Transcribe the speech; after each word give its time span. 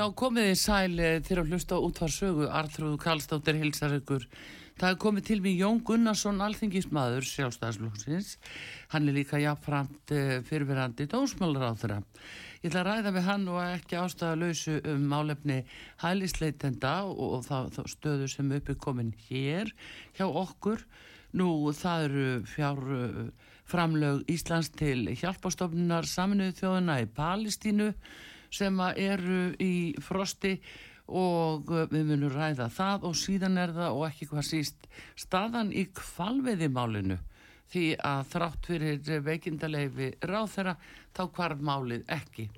Já, 0.00 0.06
komið 0.16 0.46
þið 0.46 0.54
sæl 0.56 1.00
þegar 1.26 1.38
að 1.42 1.50
hlusta 1.50 1.78
út 1.84 1.98
var 2.00 2.12
sögu. 2.14 2.46
Arþrúðu 2.48 2.96
Kallstóttir 3.02 3.58
hilsar 3.60 3.92
ykkur. 3.98 4.22
Það 4.80 4.94
er 4.94 4.96
komið 5.02 5.26
til 5.28 5.36
mig 5.44 5.58
Jón 5.60 5.82
Gunnarsson 5.84 6.40
alþingismadur 6.40 7.26
sjálfstæðsflóksins 7.28 8.30
hann 8.94 9.10
er 9.10 9.18
líka 9.18 9.36
jafnframt 9.42 10.14
fyrirverandi 10.48 11.04
dósmálur 11.04 11.66
á 11.68 11.76
þeirra 11.76 11.98
Ég 12.62 12.70
ætla 12.70 12.80
að 12.80 12.88
ræða 12.88 13.12
við 13.18 13.28
hann 13.28 13.44
og 13.52 13.60
ekki 13.66 14.00
ástæða 14.00 14.40
lausu 14.40 14.78
um 14.94 15.04
málefni 15.12 15.58
hælisleitenda 16.00 16.94
og 17.04 17.44
þá 17.44 17.84
stöðu 17.92 18.32
sem 18.32 18.56
uppi 18.56 18.78
komin 18.80 19.12
hér 19.28 19.68
hjá 20.16 20.24
okkur. 20.24 20.80
Nú 21.36 21.50
það 21.76 22.08
eru 22.08 22.26
fjár 22.48 22.82
framlög 23.68 24.24
Íslands 24.32 24.72
til 24.72 25.10
hjálpastofnunar 25.12 26.08
saminuðu 26.08 26.56
þjóðuna 26.62 27.02
í 27.04 27.10
Palestínu 27.20 27.92
sem 28.50 28.80
eru 28.94 29.42
í 29.62 29.74
frosti 30.02 30.56
og 31.10 31.70
við 31.90 32.06
munum 32.12 32.30
ræða 32.34 32.68
það 32.70 33.08
og 33.08 33.16
síðan 33.18 33.58
er 33.58 33.74
það 33.74 33.96
og 33.96 34.06
ekki 34.10 34.30
hvað 34.30 34.46
síst 34.46 34.86
staðan 35.18 35.72
í 35.74 35.88
kvalveðimálinu 35.96 37.18
því 37.70 37.84
að 38.06 38.20
þrátt 38.32 38.68
fyrir 38.70 39.24
veikindaleifi 39.26 40.12
ráð 40.26 40.52
þeirra 40.54 40.76
þá 41.16 41.22
hvarf 41.36 41.64
málið 41.66 42.04
ekki 42.10 42.48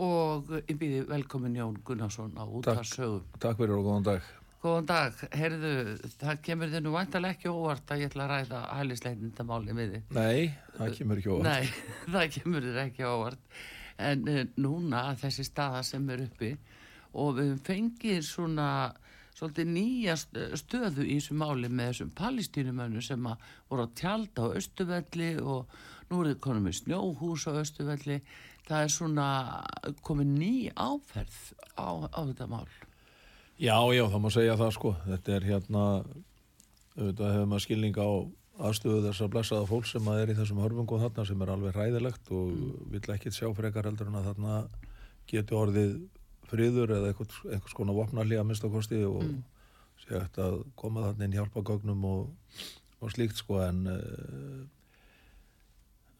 og 0.00 0.52
ég 0.56 0.76
býði 0.80 1.02
velkomin 1.08 1.58
Jón 1.58 1.80
Gunnarsson 1.84 2.32
á 2.40 2.44
útvarsögum. 2.48 3.26
Takk, 3.34 3.42
takk 3.44 3.58
fyrir 3.60 3.76
og 3.76 3.88
góðan 3.88 4.06
dag. 4.08 4.30
Góðan 4.62 4.88
dag, 4.88 5.22
heyrðu, 5.36 5.72
það 6.20 6.40
kemur 6.46 6.72
þið 6.72 6.84
nú 6.84 6.94
vantalega 6.94 7.36
ekki 7.36 7.50
óvart 7.52 7.92
að 7.92 8.04
ég 8.04 8.12
ætla 8.12 8.24
að 8.24 8.32
ræða 8.32 8.60
hælisleitnindamáli 8.78 9.76
með 9.76 9.94
þið. 9.96 10.16
Nei, 10.16 10.54
það 10.78 10.96
kemur 10.98 11.20
ekki 11.20 11.32
óvart. 11.34 11.48
Nei, 11.48 11.86
það 12.14 12.28
kemur 12.38 12.68
þið 12.68 12.82
ekki 12.86 13.08
óvart 13.10 13.62
en 13.98 14.28
uh, 14.28 14.42
núna 14.56 15.06
þessi 15.20 15.46
staða 15.48 15.82
sem 15.86 16.08
er 16.10 16.26
uppi 16.26 16.52
og 17.12 17.36
við 17.40 17.56
fengið 17.66 18.22
svona 18.24 18.68
svolítið 19.32 19.72
nýja 19.72 20.14
stöðu 20.16 21.04
í 21.06 21.16
þessu 21.16 21.36
máli 21.40 21.68
með 21.68 21.92
þessum 21.92 22.12
palestínumönu 22.16 23.02
sem 23.04 23.26
að 23.26 23.44
voru 23.68 23.86
að 23.86 23.94
tjálta 24.00 24.46
á 24.48 24.54
Östuvelli 24.60 25.34
og 25.40 25.76
nú 26.10 26.20
er 26.20 26.32
það 26.32 26.40
konum 26.44 26.66
með 26.68 26.78
snjóhús 26.82 27.46
á 27.48 27.52
Östuvelli 27.62 28.20
það 28.68 28.84
er 28.84 28.92
svona 28.92 29.28
komið 30.06 30.34
ný 30.36 30.52
áferð 30.76 31.38
á, 31.74 31.90
á 32.08 32.20
þetta 32.20 32.48
mál. 32.50 32.68
Já, 33.62 33.78
já, 33.94 34.04
það 34.10 34.22
má 34.22 34.30
segja 34.34 34.58
það 34.58 34.70
sko. 34.76 34.92
Þetta 35.06 35.34
er 35.36 35.48
hérna 35.48 35.82
auðvitað 36.96 37.34
hefur 37.34 37.50
maður 37.50 37.64
skilning 37.66 37.98
á 37.98 38.10
aðstöðu 38.60 39.06
þess 39.06 39.24
að 39.24 39.30
blessaða 39.32 39.68
fólk 39.68 39.86
sem 39.88 40.08
að 40.12 40.22
er 40.22 40.32
í 40.32 40.36
þessum 40.36 40.60
hörfungum 40.60 41.00
þarna 41.00 41.24
sem 41.28 41.44
er 41.44 41.52
alveg 41.54 41.76
hræðilegt 41.76 42.32
og 42.34 42.50
mm. 42.52 42.74
vill 42.92 43.14
ekkit 43.14 43.36
sjá 43.36 43.48
frekar 43.56 43.88
heldur 43.88 44.10
en 44.10 44.18
að 44.20 44.28
þarna 44.30 44.58
getur 45.30 45.60
orðið 45.62 45.94
friður 46.50 46.92
eða 46.98 47.12
einhvers, 47.12 47.38
einhvers 47.48 47.76
konar 47.76 47.96
vopnarlí 47.96 48.36
að 48.36 48.48
mista 48.50 48.68
kosti 48.72 49.00
og 49.08 49.22
mm. 49.24 49.38
sé 50.04 50.18
eftir 50.18 50.44
að 50.44 50.58
koma 50.78 51.06
þarna 51.06 51.28
inn 51.28 51.36
hjálpa 51.38 51.64
gögnum 51.64 52.04
og, 52.10 52.58
og 53.00 53.14
slíkt 53.14 53.40
sko 53.40 53.62
en, 53.64 53.86
uh, 53.88 54.58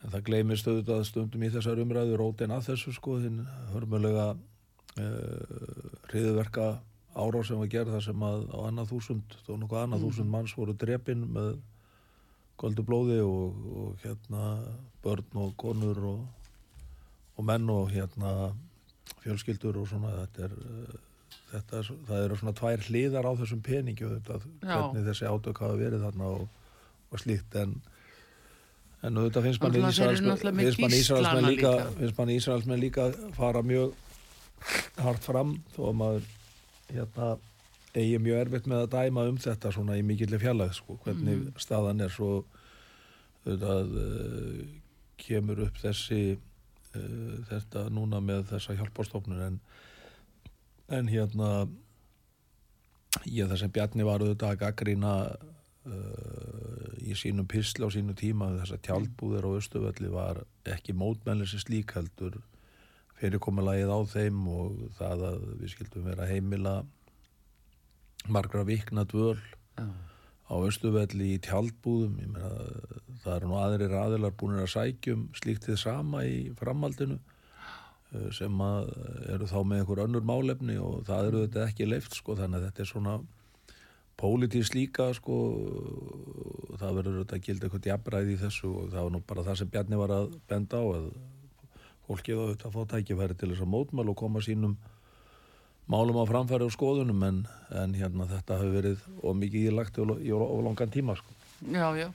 en 0.00 0.14
það 0.14 0.24
gleymist 0.30 0.70
auðvitað 0.70 1.04
stundum 1.10 1.44
í 1.44 1.52
þessar 1.52 1.82
umræðu 1.84 2.16
rótin 2.20 2.54
að 2.54 2.70
þessu 2.70 2.94
sko 2.96 3.18
þinn 3.20 3.42
hörmulega 3.74 4.30
uh, 4.32 5.92
hriðverka 6.08 6.70
ára 7.12 7.42
sem 7.44 7.60
var 7.60 7.68
gerð 7.68 7.92
þar 7.98 8.06
sem 8.06 8.24
að 8.24 8.46
á 8.56 8.58
annað 8.70 8.94
þúsund, 8.94 9.36
þó 9.44 9.52
nokkuð 9.58 9.82
annað 9.82 9.98
mm. 9.98 10.06
þúsund 10.06 10.32
manns 10.32 10.56
voru 10.56 10.74
drepin 10.80 11.26
með 11.34 11.52
goldu 12.62 12.84
blóði 12.86 13.20
og, 13.24 13.62
og 13.82 14.02
hérna 14.04 14.42
börn 15.02 15.38
og 15.44 15.54
konur 15.58 16.02
og, 16.12 16.26
og 17.36 17.46
menn 17.48 17.70
og 17.72 17.90
hérna 17.90 18.52
fjölskyldur 19.22 19.80
og 19.80 19.88
svona 19.90 20.12
þetta 20.20 20.46
er, 20.46 20.54
þetta 21.52 21.80
er, 21.80 21.92
það 22.08 22.26
eru 22.26 22.38
svona 22.40 22.58
tvær 22.58 22.84
hliðar 22.88 23.28
á 23.28 23.32
þessum 23.42 23.62
peningi 23.66 24.06
og 24.06 24.14
þetta, 24.18 24.38
hvernig 24.62 25.08
þessi 25.08 25.30
átök 25.30 25.64
hafa 25.64 25.80
verið 25.80 26.06
þarna 26.06 26.30
og, 26.36 26.46
og 27.10 27.22
slíkt 27.22 27.58
en 27.62 27.80
en 29.02 29.18
þetta 29.18 29.42
finnst 29.42 29.62
mann 29.62 29.78
Ísraelsmenn 29.82 31.48
líka 31.48 31.72
finnst 31.96 32.18
mann 32.20 32.34
Ísraelsmenn 32.36 32.82
líka 32.82 33.08
fara 33.34 33.62
mjög 33.66 33.96
hart 35.02 35.24
fram 35.24 35.56
þó 35.74 35.80
að 35.88 35.96
maður 35.98 36.28
hérna 36.92 37.32
eigi 37.92 38.18
mjög 38.22 38.40
erfitt 38.46 38.68
með 38.70 38.86
að 38.86 38.92
dæma 38.94 39.26
um 39.28 39.38
þetta 39.40 39.72
svona 39.74 39.98
í 40.00 40.04
mikillir 40.06 40.40
fjallag 40.40 40.72
sko, 40.76 40.96
hvernig 41.04 41.38
mm. 41.38 41.60
staðan 41.60 42.00
er 42.04 42.12
svo 42.12 42.32
það 43.44 43.96
uh, 44.00 44.60
kemur 45.20 45.64
upp 45.66 45.80
þessi 45.82 46.22
uh, 46.36 47.38
þetta 47.50 47.88
núna 47.92 48.22
með 48.24 48.46
þessa 48.52 48.76
hjálpástofnun 48.78 49.42
en, 49.48 49.58
en 50.92 51.10
hérna 51.10 51.50
ég 53.28 53.50
það 53.50 53.58
sem 53.60 53.74
Bjarni 53.74 54.06
var 54.08 54.22
auðvitað 54.22 54.54
að 54.54 54.62
gaggrína 54.62 55.12
uh, 55.28 56.88
í 57.02 57.16
sínum 57.18 57.48
písla 57.50 57.90
á 57.90 57.94
sínu 57.94 58.16
tíma 58.16 58.54
þess 58.60 58.76
að 58.78 58.86
tjálpúðir 58.88 59.50
á 59.52 59.56
Östuvelli 59.58 60.12
var 60.12 60.42
ekki 60.70 60.96
mótmennlisi 60.96 61.60
slík 61.60 61.92
heldur 61.98 62.40
fyrirkommalagið 63.20 63.92
á 63.92 64.00
þeim 64.08 64.42
og 64.50 64.80
það 64.96 65.28
að 65.28 65.46
við 65.60 65.74
skildum 65.74 66.08
vera 66.08 66.30
heimila 66.30 66.80
margra 68.28 68.64
vikna 68.64 69.04
dvöl 69.08 69.38
Já. 69.78 69.86
á 70.48 70.54
Östuvelli 70.68 71.34
í 71.36 71.42
tjaldbúðum 71.42 72.16
meina, 72.18 72.54
það 73.24 73.36
eru 73.36 73.50
nú 73.50 73.58
aðrir 73.60 73.94
aðilar 73.98 74.34
búin 74.38 74.60
að 74.60 74.72
sækjum 74.74 75.28
slíkt 75.38 75.68
þið 75.68 75.78
sama 75.82 76.24
í 76.28 76.40
framhaldinu 76.58 77.18
eh, 77.18 78.28
sem 78.36 78.64
að 78.64 78.90
eru 79.34 79.48
þá 79.50 79.60
með 79.62 79.82
einhver 79.82 80.04
önnur 80.06 80.26
málefni 80.28 80.78
og 80.78 81.04
það 81.08 81.30
eru 81.30 81.46
þetta 81.46 81.68
ekki 81.68 81.88
leift 81.88 82.18
sko 82.18 82.36
þannig 82.38 82.60
að 82.60 82.68
þetta 82.68 82.84
er 82.84 82.92
svona 82.92 83.16
pólitís 84.22 84.70
líka 84.76 85.08
sko 85.16 85.36
það 86.78 86.96
verður 86.98 87.20
þetta 87.22 87.38
að 87.38 87.46
gilda 87.46 87.66
eitthvað 87.68 87.88
jafnræði 87.90 88.34
í 88.34 88.40
þessu 88.42 88.70
og 88.70 88.90
það 88.92 89.06
var 89.06 89.14
nú 89.14 89.20
bara 89.26 89.46
það 89.48 89.60
sem 89.60 89.70
Bjarni 89.72 89.98
var 89.98 90.14
að 90.14 90.34
benda 90.50 90.82
á 90.82 90.84
að 90.84 91.06
fólkið 92.06 92.42
á 92.42 92.44
þetta 92.52 92.68
að 92.68 92.76
fá 92.76 92.82
tækifæri 92.92 93.38
til 93.38 93.50
þess 93.52 93.64
að 93.64 93.72
mótmæl 93.72 94.10
og 94.12 94.18
koma 94.18 94.42
sínum 94.44 94.76
málum 95.92 96.22
á 96.22 96.24
framfæri 96.28 96.66
og 96.66 96.72
skoðunum 96.72 97.24
en, 97.26 97.38
en 97.76 97.94
hérna 97.96 98.26
þetta 98.30 98.58
hefur 98.60 98.76
verið 98.78 99.06
og 99.20 99.36
mikið 99.38 99.68
ílagt 99.70 99.98
í, 100.00 100.06
í 100.24 100.32
langan 100.66 100.92
tíma 100.92 101.16
sko. 101.18 101.36
Já, 101.62 101.86
já, 101.94 102.08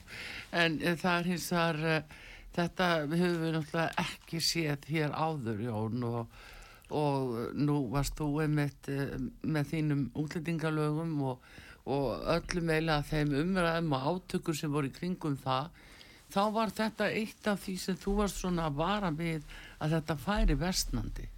en 0.52 0.78
það 1.00 1.14
er 1.14 1.30
hins 1.32 1.48
að 1.56 1.84
uh, 1.86 2.16
þetta 2.58 2.90
hefur 3.14 3.40
við 3.44 3.56
náttúrulega 3.56 4.04
ekki 4.04 4.42
séð 4.44 4.90
hér 4.92 5.14
áður 5.16 5.62
Jón 5.68 6.08
og, 6.10 6.40
og 6.98 7.38
nú 7.56 7.78
varst 7.94 8.18
þú 8.20 8.32
einmitt 8.44 8.90
uh, 8.92 9.16
með 9.46 9.72
þínum 9.74 10.04
útlendingalögum 10.24 11.14
og, 11.32 11.46
og 11.88 12.28
öllum 12.38 12.74
eila 12.76 13.02
þeim 13.08 13.38
umræðum 13.44 13.96
og 13.96 14.10
átökur 14.12 14.58
sem 14.58 14.74
voru 14.74 14.92
í 14.92 14.98
kringum 14.98 15.38
það. 15.44 15.70
Þá 16.28 16.42
var 16.58 16.74
þetta 16.76 17.08
eitt 17.16 17.48
af 17.48 17.62
því 17.64 17.78
sem 17.80 18.02
þú 18.02 18.18
varst 18.18 18.42
svona 18.42 18.68
að 18.68 18.82
vara 18.82 19.14
við 19.16 19.46
að 19.80 19.94
þetta 19.96 20.20
færi 20.26 20.58
vestnandi 20.60 21.30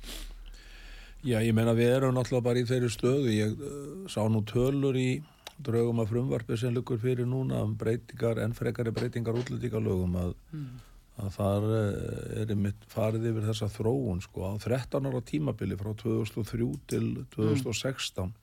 Já, 1.19 1.41
ég 1.43 1.51
meina 1.51 1.73
við 1.75 1.89
erum 1.97 2.13
náttúrulega 2.15 2.45
bara 2.45 2.61
í 2.61 2.67
þeirri 2.67 2.89
stöðu. 2.93 3.31
Ég 3.33 3.59
uh, 3.59 4.05
sá 4.11 4.21
nú 4.31 4.39
tölur 4.47 4.95
í 4.95 5.19
draugum 5.59 5.99
af 5.99 6.13
frumvarfi 6.13 6.57
sem 6.57 6.71
lukur 6.71 6.99
fyrir 7.01 7.27
núna 7.27 7.63
um 7.65 7.73
breytingar, 7.79 8.39
ennfrekari 8.45 8.93
breytingar 8.95 9.35
útlýtíkalögum 9.41 10.15
að, 10.21 10.31
mm. 10.55 10.69
að 11.25 11.33
þar 11.35 11.67
uh, 11.67 11.81
er 12.39 12.53
einmitt 12.55 12.87
farið 12.93 13.27
yfir 13.33 13.49
þessa 13.49 13.67
þróun 13.73 14.23
sko 14.23 14.47
á 14.47 14.51
13 14.63 15.11
ára 15.11 15.21
tímabili 15.33 15.79
frá 15.79 15.91
2003 16.05 16.69
til 16.93 17.11
2016 17.35 18.31
mm. 18.31 18.39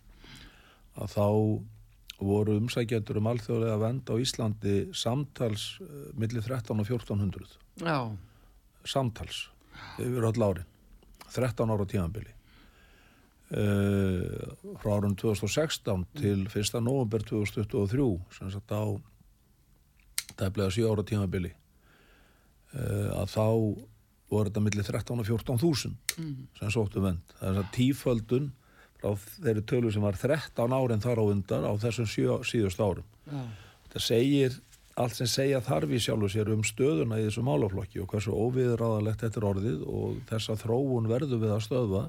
að 1.01 1.17
þá 1.17 1.27
voru 2.21 2.61
umsækjendur 2.61 3.21
um 3.21 3.33
alþjóðlega 3.33 3.81
vend 3.81 4.13
á 4.13 4.15
Íslandi 4.21 4.79
samtals 4.93 5.69
uh, 5.81 6.07
millir 6.13 6.45
13 6.45 6.77
og 6.77 6.85
1400 6.85 7.57
Já, 7.81 8.01
samtals 8.85 9.47
yfir 9.97 10.29
öll 10.29 10.49
árin 10.51 10.73
13 11.33 11.73
ára 11.73 11.89
tímanbili 11.89 12.36
uh, 13.55 14.77
frá 14.83 14.97
árum 14.97 15.17
2016 15.19 16.07
til 16.19 16.47
1. 16.47 16.81
november 16.83 17.23
2023 17.27 18.09
sem 18.39 18.51
sagt 18.55 18.75
á 18.75 18.85
tæplega 20.37 20.73
7 20.75 20.89
ára 20.91 21.07
tímanbili 21.07 21.53
uh, 22.75 23.23
að 23.23 23.35
þá 23.37 23.47
voru 24.27 24.51
þetta 24.51 24.63
millir 24.65 24.87
13 24.87 25.23
og 25.23 25.29
14 25.29 25.61
þúsund 25.63 26.15
sem 26.59 26.73
sóttu 26.75 27.03
vend 27.05 27.37
það 27.39 27.49
er 27.49 27.59
þess 27.59 27.65
að 27.65 27.75
tíföldun 27.77 28.49
frá 29.01 29.13
þeirri 29.45 29.65
tölu 29.69 29.93
sem 29.93 30.05
var 30.05 30.19
13 30.19 30.75
árin 30.77 31.03
þar 31.05 31.23
á 31.23 31.25
undar 31.25 31.67
á 31.69 31.73
þessum 31.81 32.09
síðust 32.09 32.81
árum. 32.81 33.07
Já, 33.27 33.43
þetta 33.87 34.03
segir 34.03 34.59
allt 34.97 35.17
sem 35.19 35.29
segja 35.29 35.61
þarf 35.61 35.93
í 35.93 35.99
sjálfu 36.01 36.29
sér 36.33 36.49
um 36.55 36.63
stöðuna 36.65 37.19
í 37.21 37.27
þessu 37.27 37.43
málaflokki 37.45 38.01
og 38.01 38.09
hversu 38.13 38.33
óviðráðalegt 38.33 39.25
þetta 39.27 39.41
er 39.41 39.47
orðið 39.51 39.81
og 39.93 40.21
þessa 40.31 40.57
þróun 40.63 41.09
verður 41.11 41.43
við 41.43 41.53
að 41.53 41.65
stöðva. 41.67 42.03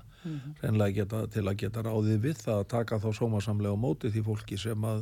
Reynlega 0.62 0.95
geta, 1.01 1.24
til 1.34 1.44
að 1.44 1.57
geta 1.63 1.84
ráðið 1.84 2.22
við 2.24 2.38
það 2.45 2.62
að 2.62 2.69
taka 2.72 3.00
þá 3.04 3.07
sómasamlega 3.19 3.75
á 3.75 3.84
móti 3.84 4.12
því 4.13 4.24
fólki 4.30 4.60
sem 4.62 4.86
að, 4.88 5.01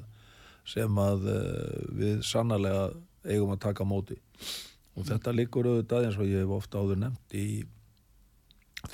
sem 0.65 0.97
að 1.03 1.27
uh, 1.29 1.75
við 1.99 2.23
sannarlega 2.25 2.87
eigum 3.25 3.53
að 3.53 3.61
taka 3.67 3.85
móti. 3.85 4.17
Og 4.95 5.05
þetta 5.05 5.33
liggur 5.35 5.69
auðvitað 5.69 6.07
eins 6.07 6.17
og 6.17 6.31
ég 6.31 6.41
hef 6.41 6.55
ofta 6.55 6.81
áður 6.81 7.01
nefnt 7.03 7.35
í 7.37 7.49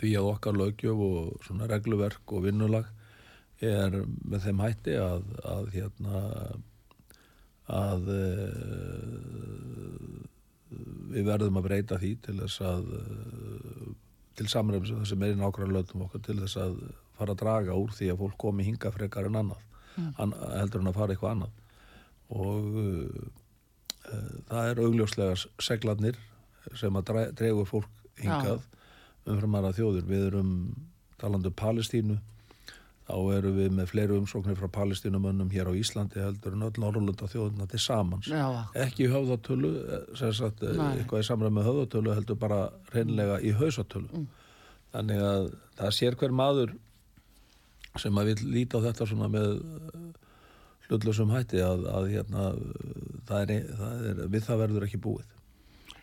því 0.02 0.12
að 0.20 0.28
okkar 0.34 0.58
lögjöf 0.58 1.06
og 1.06 1.46
svona 1.46 1.70
regluverk 1.72 2.36
og 2.36 2.44
vinnulag 2.44 2.92
er 3.62 3.96
með 4.04 4.48
þeim 4.48 4.62
hætti 4.66 4.98
að, 5.00 5.24
að 5.46 5.72
hérna 5.76 6.22
að 7.72 8.04
uh, 8.12 9.32
við 11.12 11.26
verðum 11.28 11.58
að 11.60 11.66
breyta 11.68 11.98
því 12.02 12.12
til 12.26 12.36
þess 12.40 12.58
að 12.68 12.84
uh, 12.98 13.90
til 14.40 14.48
samræmis 14.52 14.92
þessi 14.94 15.18
meiri 15.20 15.38
nákvæmlega 15.40 15.76
lögum 15.82 16.06
okkar 16.08 16.22
til 16.26 16.38
þess 16.40 16.56
að 16.62 16.74
fara 17.20 17.32
að 17.36 17.42
draga 17.44 17.76
úr 17.78 17.92
því 17.94 18.06
að 18.14 18.20
fólk 18.24 18.38
komi 18.42 18.64
hinga 18.66 18.90
frekar 18.96 19.26
en 19.28 19.38
annað. 19.42 19.62
An, 20.24 20.32
heldur 20.56 20.82
en 20.82 20.90
að 20.90 20.98
fara 20.98 21.12
eitthvað 21.14 21.34
annað. 21.36 21.54
Og 22.32 22.62
uh, 22.82 23.24
það 24.50 24.64
er 24.72 24.82
augljóslega 24.86 25.36
seglarnir 25.62 26.16
sem 26.80 26.94
að 26.96 27.08
dre- 27.12 27.32
dregur 27.38 27.68
fólk 27.70 27.92
hingað 28.22 28.62
umfram 29.30 29.56
aðra 29.60 29.76
þjóður 29.78 30.06
við 30.10 30.22
erum 30.32 30.52
talandi 31.22 31.48
um 31.52 31.58
Palestínu 31.60 32.16
þá 33.12 33.18
erum 33.36 33.56
við 33.60 33.74
með 33.76 33.90
fleiri 33.92 34.16
umsóknir 34.16 34.56
frá 34.56 34.70
palestínumönnum 34.78 35.50
hér 35.52 35.68
á 35.68 35.74
Íslandi 35.76 36.22
heldur 36.24 36.56
en 36.56 36.64
öll 36.70 36.80
Norrlunda 36.80 37.28
þjóðuna 37.28 37.68
til 37.72 37.82
samans. 37.84 38.30
Já, 38.32 38.46
ekki 38.86 39.06
í 39.08 39.12
höfðatölu 39.12 39.72
eh, 39.84 40.32
sagt, 40.32 40.64
eh, 40.64 40.80
eitthvað 40.96 41.26
í 41.26 41.28
samræð 41.28 41.56
með 41.58 41.68
höfðatölu 41.70 42.16
heldur 42.16 42.40
bara 42.40 42.62
reynlega 42.96 43.42
í 43.44 43.52
hausatölu 43.60 44.08
Mm. 44.12 44.28
þannig 44.94 45.22
að 45.24 45.46
það 45.80 45.94
sér 45.98 46.16
hver 46.20 46.34
maður 46.36 46.74
sem 48.00 48.18
að 48.18 48.32
vil 48.32 48.52
líta 48.56 48.80
á 48.80 48.86
þetta 48.88 49.08
svona 49.08 49.28
með 49.32 49.62
hlutlusum 50.88 51.32
hætti 51.32 51.62
að, 51.64 51.86
að 51.92 52.10
hérna, 52.12 52.48
það 53.28 53.54
er, 53.56 53.70
það 53.80 54.10
er, 54.10 54.26
við 54.34 54.48
það 54.48 54.62
verður 54.66 54.88
ekki 54.88 55.00
búið. 55.04 55.38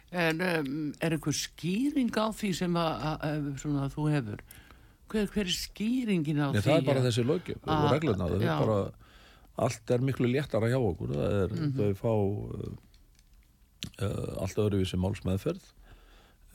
En 0.09 0.41
um, 0.41 0.71
er 1.05 1.13
einhver 1.13 1.37
skýring 1.37 2.15
á 2.17 2.33
því 2.33 2.55
sem 2.57 2.77
að, 2.81 2.93
að, 3.11 3.27
að 3.29 3.49
svona, 3.61 3.89
þú 3.93 4.07
hefur? 4.15 4.45
Hver, 5.09 5.27
hver 5.33 5.47
er 5.49 5.55
skýringin 5.57 6.39
á 6.45 6.53
Nei, 6.53 6.61
því? 6.61 6.65
það 6.69 6.77
er 6.79 6.87
bara 6.91 7.05
þessi 7.07 7.25
lögjöf 7.25 7.63
og 7.65 7.73
að- 7.75 7.93
reglurna 7.95 8.27
það 8.29 8.43
er 8.43 8.67
bara, 8.67 8.79
allt 9.67 9.91
er 9.97 9.99
miklu 10.05 10.29
léttara 10.29 10.69
hjá 10.69 10.79
okkur 10.79 11.15
það 11.17 11.37
er, 11.43 11.55
Mhm. 11.57 11.73
þau 11.79 11.95
fá 12.03 12.13
uh, 14.03 14.43
allt 14.43 14.59
öðruvísi 14.63 14.99
málsmeðferð 15.01 15.65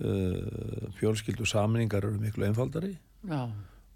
uh, 0.03 0.89
fjölskyldu 0.99 1.45
saminningar 1.49 2.03
eru 2.07 2.19
miklu 2.21 2.45
einfaldari 2.47 2.95
Já, 3.27 3.43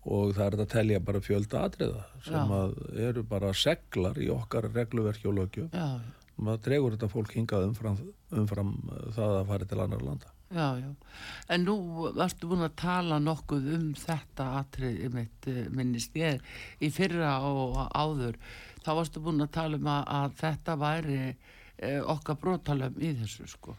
og 0.08 0.34
það 0.38 0.46
er 0.48 0.58
að 0.64 0.70
telja 0.72 1.00
bara 1.04 1.20
fjölda 1.24 1.66
atriða 1.68 2.04
sem 2.24 2.34
Já. 2.34 2.62
að 2.62 2.78
eru 3.10 3.24
bara 3.28 3.54
seglar 3.54 4.16
í 4.24 4.30
okkar 4.32 4.70
regluverki 4.74 5.28
og 5.28 5.36
lögjöf 5.42 5.70
já, 5.76 5.88
maður 6.40 6.64
dregur 6.68 6.96
þetta 6.96 7.10
fólk 7.12 7.34
hingað 7.36 7.66
umfram, 7.72 7.98
umfram 8.32 8.74
það 9.16 9.34
að 9.42 9.48
fara 9.52 9.66
til 9.66 9.80
annar 9.84 10.04
landa 10.06 10.32
já, 10.52 10.68
já. 10.80 10.90
En 11.50 11.66
nú 11.68 11.76
varstu 12.16 12.50
búin 12.50 12.66
að 12.66 12.78
tala 12.80 13.20
nokkuð 13.24 13.70
um 13.78 13.88
þetta 13.98 14.48
atrið 14.62 15.14
mitt 15.14 15.50
eh, 15.52 15.66
minnist 15.74 16.16
ég 16.18 16.42
í 16.80 16.92
fyrra 16.94 17.38
og 17.48 17.80
áður. 17.92 18.40
Þá 18.86 18.92
varstu 19.02 19.24
búin 19.24 19.44
að 19.44 19.54
tala 19.60 19.80
um 19.80 19.92
að, 19.92 20.04
að 20.20 20.38
þetta 20.42 20.78
væri 20.82 21.20
eh, 21.24 22.02
okkar 22.02 22.40
brotalum 22.42 23.00
í 23.02 23.14
þessu, 23.20 23.48
sko. 23.52 23.78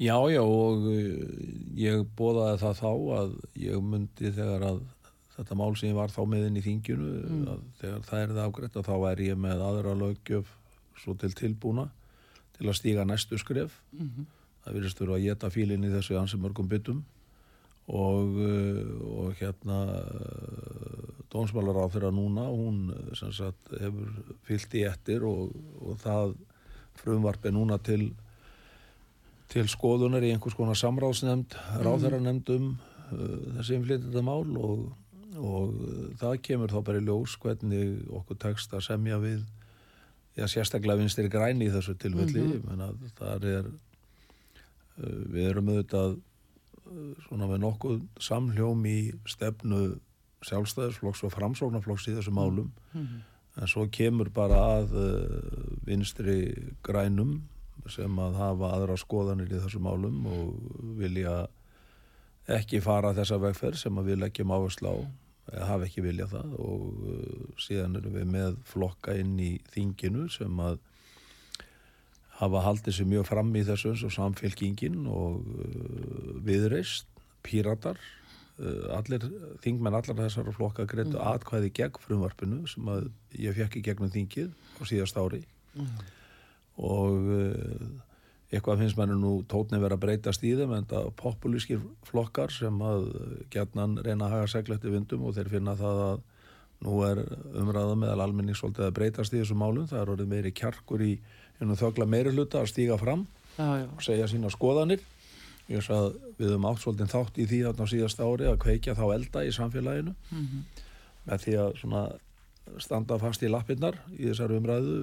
Já, 0.00 0.16
já 0.32 0.40
og 0.40 0.86
uh, 0.88 1.24
ég 1.76 2.06
bóðaði 2.16 2.60
það 2.62 2.78
þá 2.78 2.92
að 3.18 3.34
ég 3.60 3.82
myndi 3.84 4.30
þegar 4.32 4.64
að 4.70 4.78
þetta 5.34 5.56
mál 5.60 5.74
sem 5.76 5.90
ég 5.90 5.98
var 5.98 6.12
þá 6.12 6.22
með 6.28 6.46
inn 6.48 6.56
í 6.56 6.64
þinginu 6.64 7.10
að 7.52 7.62
þegar 7.82 8.06
það 8.08 8.22
er 8.22 8.32
það 8.32 8.42
afgreitt 8.46 8.78
að 8.80 8.88
þá 8.88 8.96
er 9.10 9.22
ég 9.26 9.40
með 9.40 9.64
aðra 9.66 9.94
löggjöf 10.00 10.54
svo 11.00 11.16
til 11.20 11.30
tilbúna 11.36 11.86
til 12.56 12.68
að 12.68 12.78
stíga 12.80 13.06
næstu 13.08 13.38
skref 13.40 13.76
það 14.64 14.76
virðist 14.76 15.00
vera 15.02 15.16
að 15.16 15.26
geta 15.28 15.50
fílinn 15.52 15.86
í 15.86 15.92
þessu 15.92 16.18
ansi 16.20 16.40
mörgum 16.40 16.68
byttum 16.70 17.02
og, 17.90 18.38
uh, 18.38 18.80
og 19.24 19.40
hérna 19.40 19.80
dónsmálar 21.32 21.82
á 21.82 21.86
þeirra 21.92 22.12
núna 22.14 22.46
hún 22.50 22.90
sem 23.18 23.32
sagt 23.34 23.72
hefur 23.80 24.10
fyllt 24.46 24.74
í 24.78 24.86
ettir 24.88 25.26
og, 25.26 25.54
og 25.80 25.98
það 26.02 26.34
frumvarp 27.00 27.46
er 27.46 27.56
núna 27.56 27.78
til 27.82 28.10
til 29.50 29.66
skoðunar 29.66 30.22
í 30.22 30.30
einhvers 30.30 30.54
konar 30.54 30.78
samráðsnefnd, 30.78 31.56
ráðherranemnd 31.82 32.50
um 32.54 32.66
uh, 32.76 33.38
þessi 33.58 33.78
innflytjandi 33.78 34.22
mál 34.26 34.46
og, 34.60 34.84
og 35.40 35.72
það 36.20 36.36
kemur 36.46 36.74
þá 36.74 36.82
bara 36.86 37.00
í 37.00 37.06
ljós 37.08 37.34
hvernig 37.42 38.04
okkur 38.20 38.38
tekst 38.46 38.76
að 38.76 38.86
semja 38.86 39.18
við 39.22 39.40
já, 40.38 40.46
sérstaklega 40.46 41.00
vinstir 41.00 41.30
græni 41.32 41.68
í 41.68 41.72
þessu 41.74 41.96
tilfelli, 41.98 42.42
mm 42.46 42.68
-hmm. 42.68 43.08
það 43.18 43.48
er 43.50 43.70
við 45.00 45.50
erum 45.50 45.70
auðvitað 45.72 46.16
uh, 46.16 47.12
svona 47.26 47.48
með 47.50 47.62
nokkuð 47.64 48.00
samhljóm 48.22 48.86
í 48.90 48.98
stefnu 49.28 49.82
sjálfstæðisflokks 50.46 51.24
og 51.26 51.34
framsóknarflokks 51.34 52.08
í 52.08 52.16
þessu 52.16 52.32
málum. 52.32 52.70
En 53.60 53.68
svo 53.68 53.84
kemur 53.92 54.30
bara 54.32 54.60
að 54.78 54.94
uh, 54.96 55.40
vinstri 55.84 56.40
grænum 56.86 57.40
sem 57.90 58.18
að 58.20 58.36
hafa 58.38 58.74
aðra 58.76 58.96
skoðanir 59.00 59.50
í 59.50 59.60
þessu 59.60 59.80
málum 59.82 60.26
og 60.28 60.52
vilja 60.98 61.46
ekki 62.50 62.80
fara 62.84 63.14
þessa 63.16 63.38
vegferð 63.40 63.78
sem 63.80 63.98
að 64.00 64.12
við 64.12 64.22
leggjum 64.24 64.52
áherslu 64.52 64.92
á 64.92 64.96
eða 65.50 65.66
hafa 65.66 65.86
ekki 65.86 66.04
vilja 66.04 66.28
það 66.30 66.54
og 66.62 67.58
síðan 67.60 67.98
erum 67.98 68.16
við 68.18 68.28
með 68.30 68.58
flokka 68.70 69.16
inn 69.18 69.34
í 69.42 69.50
þinginu 69.72 70.28
sem 70.32 70.62
að 70.62 70.78
hafa 72.40 72.62
haldið 72.64 72.96
sér 72.96 73.08
mjög 73.10 73.28
fram 73.28 73.52
í 73.56 73.64
þessu 73.68 73.92
eins 73.92 74.04
og 74.06 74.14
samfélkingin 74.14 75.04
og 75.10 75.40
uh, 75.44 76.34
viðreist, 76.46 77.08
píratar 77.44 78.00
uh, 78.60 78.96
allir, 78.96 79.26
þingmenn 79.64 79.96
allar 79.98 80.22
þessara 80.24 80.54
flokka 80.56 80.86
greitu 80.88 81.20
atkvæði 81.20 81.72
gegn 81.76 82.00
frumvarpinu 82.04 82.62
sem 82.70 82.88
að 82.92 83.10
ég 83.38 83.56
fekk 83.58 83.80
í 83.80 83.84
gegnum 83.90 84.12
þingið 84.12 84.54
á 84.80 84.82
síðast 84.88 85.20
ári. 85.20 85.42
Og 86.80 87.28
uh, 87.36 87.90
eitthvað 88.50 88.82
finnst 88.82 88.98
manni 88.98 89.14
nú 89.20 89.36
tótni 89.50 89.78
vera 89.82 89.98
að 89.98 90.06
breytast 90.06 90.42
í 90.46 90.56
þeim 90.58 90.72
en 90.74 90.88
það 90.90 91.12
populískir 91.20 91.84
flokkar 92.08 92.50
sem 92.54 92.80
að 92.82 93.06
gætnan 93.52 94.00
reyna 94.02 94.26
að 94.26 94.34
haga 94.38 94.50
segletti 94.56 94.90
vindum 94.90 95.28
og 95.28 95.36
þeir 95.36 95.52
finna 95.52 95.76
það 95.78 96.04
að 96.08 96.24
nú 96.80 96.96
er 97.04 97.20
umræða 97.60 97.98
meðal 98.00 98.24
almenning 98.24 98.56
svolítið 98.56 98.86
að 98.88 98.96
breytast 98.96 99.34
í 99.36 99.42
þessum 99.42 99.60
málum. 99.60 99.86
Það 99.90 100.00
er 100.00 100.12
orðið 100.14 100.32
meiri 100.32 100.52
kjarkur 100.56 101.04
í 101.04 101.12
einu 101.60 101.76
þögla 101.78 102.08
meiri 102.08 102.32
hluta 102.34 102.62
að 102.62 102.70
stíga 102.72 102.98
fram 103.00 103.26
Já, 103.56 103.68
já, 103.82 103.86
og 103.92 104.04
segja 104.04 104.28
sína 104.30 104.50
skoðanir. 104.52 105.02
Ég 105.70 105.78
veist 105.78 105.92
að 105.94 106.14
við 106.38 106.48
höfum 106.48 106.66
átt 106.70 106.82
svolítið 106.82 107.12
þátt 107.12 107.38
í 107.38 107.46
því 107.50 107.58
þarna 107.66 107.86
á 107.86 107.92
síðasta 107.92 108.26
ári 108.26 108.46
að 108.50 108.60
kveikja 108.64 108.96
þá 108.98 109.04
elda 109.14 109.44
í 109.44 109.52
samfélaginu. 109.54 110.14
Með 111.26 111.44
því 111.44 111.56
að 111.60 112.14
standa 112.78 113.18
fast 113.18 113.42
í 113.42 113.50
lappirnar 113.50 113.98
í 114.16 114.28
þessari 114.28 114.58
umræðu 114.60 114.96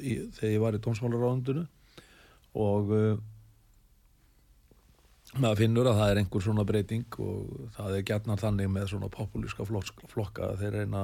í, 0.00 0.18
þegar 0.36 0.52
ég 0.52 0.62
var 0.62 0.76
í 0.76 0.82
tónsmálaráðundinu 0.84 1.64
og 2.56 2.92
uh, 2.92 3.18
maður 5.36 5.60
finnur 5.62 5.90
að 5.90 6.00
það 6.00 6.10
er 6.12 6.20
einhver 6.22 6.44
svona 6.44 6.64
breyting 6.68 7.18
og 7.22 7.70
það 7.76 7.96
er 7.96 8.06
gætnar 8.10 8.40
þannig 8.40 8.70
með 8.72 8.90
svona 8.92 9.10
populíska 9.12 9.66
flokka, 9.66 10.52
að 10.52 10.62
þeir 10.62 10.78
reyna 10.80 11.02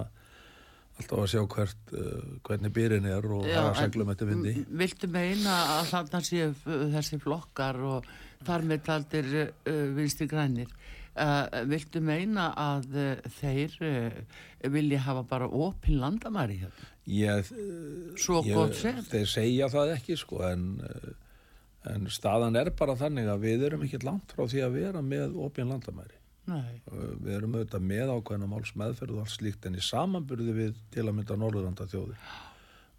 alltaf 1.00 1.22
að 1.22 1.30
sjá 1.32 1.42
hvert, 1.56 1.94
uh, 1.96 2.26
hvernig 2.46 2.74
byrjun 2.76 3.08
er 3.10 3.30
og 3.36 3.46
hafa 3.48 3.70
en 3.72 3.78
seglum 3.80 4.12
eftir 4.12 4.30
vindi. 4.32 4.54
Viltu 4.82 5.08
meina 5.12 5.56
að 5.78 5.92
þarna 5.92 6.22
séu 6.26 6.52
þessi 6.92 7.20
flokkar 7.22 7.80
og 7.88 8.10
þar 8.46 8.66
með 8.70 8.84
taldir 8.88 9.30
uh, 9.42 9.86
vinstri 9.96 10.28
grænir? 10.30 10.70
Uh, 11.12 11.44
Viltu 11.68 12.00
meina 12.00 12.46
að 12.56 12.94
uh, 12.96 13.32
þeir 13.36 13.74
uh, 13.84 14.38
vilja 14.72 15.02
hafa 15.04 15.26
bara 15.28 15.44
opin 15.44 15.98
landamæri 16.00 16.62
hérna? 16.62 16.88
Ég, 17.04 17.50
Svo 18.16 18.40
ég, 18.46 18.78
þeir 19.10 19.28
segja 19.28 19.68
það 19.68 19.96
ekki 19.98 20.16
sko 20.16 20.38
en, 20.46 20.68
en 21.90 22.06
staðan 22.14 22.56
er 22.56 22.70
bara 22.78 22.94
þannig 22.96 23.26
að 23.28 23.42
við 23.42 23.64
erum 23.68 23.82
ekki 23.84 24.00
langt 24.06 24.32
frá 24.32 24.46
því 24.46 24.62
að 24.62 24.76
vera 24.78 25.02
með 25.02 25.34
opin 25.42 25.68
landamæri 25.68 26.21
Nei, 26.50 26.80
við 26.90 27.36
erum 27.36 27.52
auðvitað 27.54 27.84
með 27.86 28.10
ákveðna 28.16 28.48
máls 28.50 28.72
meðferð 28.78 29.14
og 29.14 29.20
allt 29.22 29.34
slíkt 29.36 29.68
en 29.68 29.78
í 29.78 29.84
samanburði 29.84 30.56
við 30.56 30.80
til 30.94 31.04
að 31.04 31.14
mynda 31.18 31.36
Norðurlanda 31.38 31.86
þjóði 31.90 32.16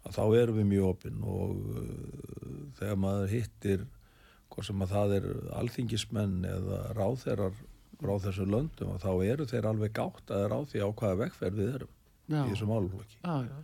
að 0.04 0.16
þá 0.16 0.24
erum 0.38 0.58
við 0.60 0.70
mjög 0.70 0.88
opinn 0.88 1.20
og 1.28 1.60
uh, 1.74 2.56
þegar 2.78 2.98
maður 3.04 3.34
hittir 3.34 3.84
hvað 4.54 4.68
sem 4.68 4.84
að 4.84 4.94
það 4.94 5.14
er 5.18 5.28
alþingismenn 5.60 6.34
eða 6.48 6.80
ráðherrar 6.96 7.60
frá 8.00 8.14
þessu 8.24 8.46
löndum 8.48 8.94
að 8.94 9.04
þá 9.04 9.12
eru 9.34 9.46
þeir 9.50 9.68
alveg 9.70 9.94
gátt 9.96 10.32
að 10.32 10.42
þeir 10.42 10.56
á 10.56 10.60
því 10.70 10.82
á 10.84 10.88
hvaða 10.88 11.20
vegferð 11.22 11.60
við 11.60 11.70
erum 11.78 11.92
já, 12.28 12.40
í 12.40 12.48
þessu 12.50 12.68
málflokki 12.70 13.18
já, 13.20 13.34
já, 13.48 13.56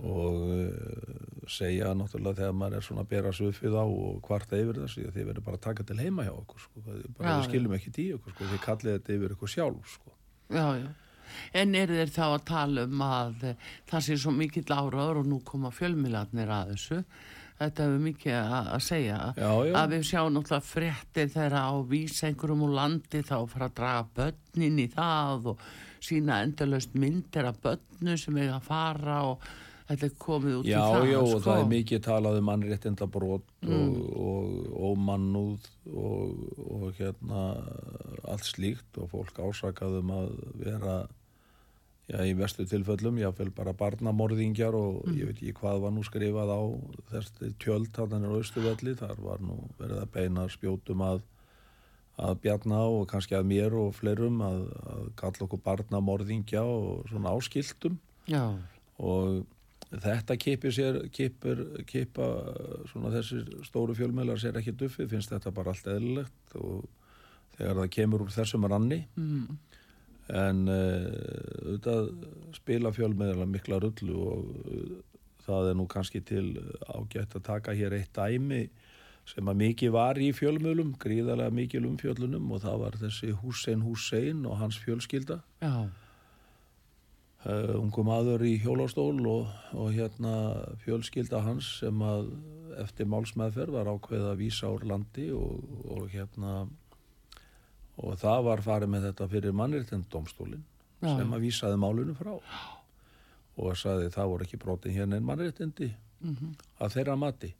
og 0.00 0.46
uh, 0.54 1.50
segja 1.50 1.92
náttúrulega 1.96 2.42
þegar 2.42 2.56
maður 2.56 2.78
er 2.78 2.86
svona 2.86 3.04
að 3.04 3.12
bera 3.12 3.34
svöfið 3.34 3.76
á 3.76 3.84
og 3.84 4.22
kvarta 4.24 4.60
yfir 4.60 4.80
þessu 4.84 5.00
því 5.00 5.06
að 5.08 5.18
þið 5.18 5.28
verður 5.30 5.46
bara 5.48 5.60
að 5.60 5.66
taka 5.66 5.86
til 5.88 5.98
heima 6.00 6.26
hjá 6.26 6.32
okkur 6.34 6.64
sko. 6.64 6.82
Er 6.86 7.04
bara 7.18 7.34
við 7.34 7.44
já. 7.44 7.48
skiljum 7.48 7.76
ekki 7.78 7.94
í 7.96 8.08
okkur 8.16 8.34
sko. 8.36 8.50
þið 8.52 8.64
kallið 8.66 8.98
þetta 8.98 9.16
yfir 9.16 9.36
ykkur 9.36 9.54
sjálf 9.56 9.94
sko. 9.96 10.16
já, 10.50 10.66
já. 10.80 10.90
En 11.54 11.76
eru 11.78 11.98
þeir 11.98 12.14
þá 12.14 12.24
að 12.26 12.40
tala 12.48 12.86
um 12.88 13.04
að 13.06 13.44
eh, 13.50 13.68
það 13.90 14.06
sé 14.06 14.16
svo 14.18 14.32
mikill 14.34 14.66
áraður 14.66 15.20
og 15.20 15.28
nú 15.30 15.38
koma 15.46 15.70
fjölmiðlarnir 15.74 16.50
að 16.50 16.72
þessu. 16.74 16.98
Þetta 17.60 17.86
hefur 17.86 18.02
mikið 18.06 18.36
að 18.40 18.82
segja. 18.82 19.16
Já. 19.36 19.50
Að 19.76 19.94
við 19.94 20.04
sjáum 20.08 20.32
náttúrulega 20.32 20.64
fréttir 20.64 21.32
þeirra 21.34 21.64
á 21.68 21.74
vísa 21.90 22.30
einhverjum 22.30 22.64
úr 22.64 22.76
landi 22.78 23.20
þá 23.20 23.34
fara 23.52 23.68
að 23.68 23.74
draga 23.76 24.06
börnin 24.16 24.80
í 24.80 24.86
það 24.94 25.50
og 25.52 25.64
sína 26.00 26.40
endalaust 26.46 26.96
myndir 26.96 27.50
af 27.50 27.60
börnu 27.60 28.16
sem 28.16 28.38
eiga 28.40 28.56
að 28.56 28.70
fara 28.70 29.18
og 29.28 29.44
þetta 29.90 30.06
er 30.08 30.16
komið 30.22 30.56
út 30.60 30.68
Já, 30.70 30.78
í 30.80 30.90
það. 30.94 31.06
já, 31.10 31.18
og 31.20 31.30
sko. 31.30 31.40
það 31.46 31.60
er 31.60 31.70
mikið 31.74 32.02
talað 32.06 32.40
um 32.40 32.46
mannréttindabrót 32.50 33.54
og, 33.66 33.96
og, 34.24 34.58
og 34.88 35.00
mannúð 35.10 35.70
og, 35.90 36.44
og 36.66 36.84
hérna 37.00 37.46
allt 38.30 38.46
slíkt 38.46 39.00
og 39.02 39.10
fólk 39.14 39.40
ásakað 39.42 39.98
um 40.00 40.12
að 40.14 40.30
vera 40.60 40.94
já, 42.10 42.22
í 42.26 42.36
vestu 42.38 42.66
tilföllum, 42.70 43.18
jáfnvel 43.22 43.50
bara 43.54 43.74
barnamorðingjar 43.76 44.74
og 44.78 45.10
ég 45.14 45.28
veit 45.30 45.36
ekki 45.38 45.56
hvað 45.60 45.82
var 45.84 45.94
nú 45.94 46.06
skrifað 46.06 46.54
á 46.54 46.60
þessi 47.12 47.52
tjöld 47.62 47.92
þannig 47.96 48.30
á 48.30 48.40
Östuvelli, 48.40 48.96
þar 48.98 49.20
var 49.26 49.44
nú 49.44 49.58
verið 49.78 50.00
að 50.04 50.10
beina 50.16 50.48
spjótum 50.50 51.04
að 51.06 51.22
að 52.20 52.34
bjarna 52.42 52.82
og 52.84 53.06
kannski 53.08 53.32
að 53.32 53.46
mér 53.48 53.72
og 53.80 53.94
fleirum 53.96 54.42
að, 54.44 54.58
að 54.92 55.04
kalla 55.16 55.46
okkur 55.46 55.62
barnamorðingja 55.64 56.60
og 56.68 57.06
svona 57.08 57.32
áskiltum 57.32 57.94
Já, 58.28 58.42
og 59.00 59.40
þetta 59.90 60.36
kipir 60.38 60.74
sér 60.74 61.00
kipir, 61.14 61.64
kipa 61.88 62.28
svona 62.92 63.10
þessir 63.16 63.48
stóru 63.66 63.96
fjölmjölar 63.98 64.38
sér 64.38 64.60
ekki 64.60 64.76
duffið, 64.78 65.10
finnst 65.10 65.32
þetta 65.34 65.52
bara 65.54 65.74
allt 65.74 65.90
eðlilegt 65.90 66.56
og 66.60 66.86
þegar 67.56 67.82
það 67.82 67.92
kemur 67.96 68.24
úr 68.24 68.34
þessum 68.34 68.66
ranni. 68.70 69.00
Mm, 69.18 69.58
en 70.30 70.60
uh, 70.70 71.08
auðvitað 71.64 72.12
spila 72.54 72.92
fjölmjölar 72.94 73.50
mikla 73.50 73.80
rullu 73.82 74.20
og 74.30 74.52
uh, 74.70 74.92
það 75.42 75.72
er 75.72 75.80
nú 75.80 75.88
kannski 75.90 76.22
til 76.22 76.46
ágætt 76.86 77.34
að 77.34 77.46
taka 77.48 77.74
hér 77.74 77.98
eitt 77.98 78.14
dæmi 78.14 78.68
sem 79.30 79.50
að 79.50 79.58
mikið 79.60 79.92
var 79.94 80.18
í 80.18 80.30
fjölmjölum 80.34 80.94
gríðarlega 81.02 81.54
mikil 81.54 81.82
umfjöllunum 81.90 82.46
og 82.54 82.62
það 82.62 82.78
var 82.84 82.96
þessi 83.02 83.34
Hussein 83.42 83.82
Hussein 83.84 84.46
og 84.48 84.56
hans 84.62 84.78
fjölskylda. 84.82 85.40
Já, 85.62 85.90
uh, 87.46 87.76
ungu 87.78 88.04
maður 88.06 88.44
í 88.48 88.56
hjólastól 88.62 89.18
og, 89.30 89.50
og 89.76 89.92
hérna 89.96 90.34
fjölskylda 90.84 91.42
hans 91.46 91.78
sem 91.80 92.02
að 92.04 92.32
eftir 92.80 93.08
málsmeðferð 93.10 93.74
var 93.74 93.90
ákveð 93.90 94.28
að 94.30 94.40
vísa 94.40 94.70
úr 94.72 94.86
landi 94.88 95.30
og, 95.34 95.64
og 95.90 96.06
hérna 96.12 96.64
og 98.00 98.16
það 98.20 98.44
var 98.46 98.62
farið 98.64 98.92
með 98.94 99.08
þetta 99.10 99.30
fyrir 99.30 99.56
mannréttindómstólin 99.56 100.62
Já. 101.00 101.16
sem 101.16 101.34
að 101.34 101.42
vísaði 101.46 101.80
málunu 101.80 102.14
frá. 102.16 102.32
Og 103.60 103.74
sagði 103.76 104.12
það 104.14 104.30
voru 104.32 104.46
ekki 104.46 104.60
brotin 104.60 104.94
hérna 104.96 105.18
en 105.18 105.26
mannréttindi 105.26 105.90
mhm, 106.22 106.54
að 106.80 106.94
þeirra 106.96 107.18
mati. 107.20 107.52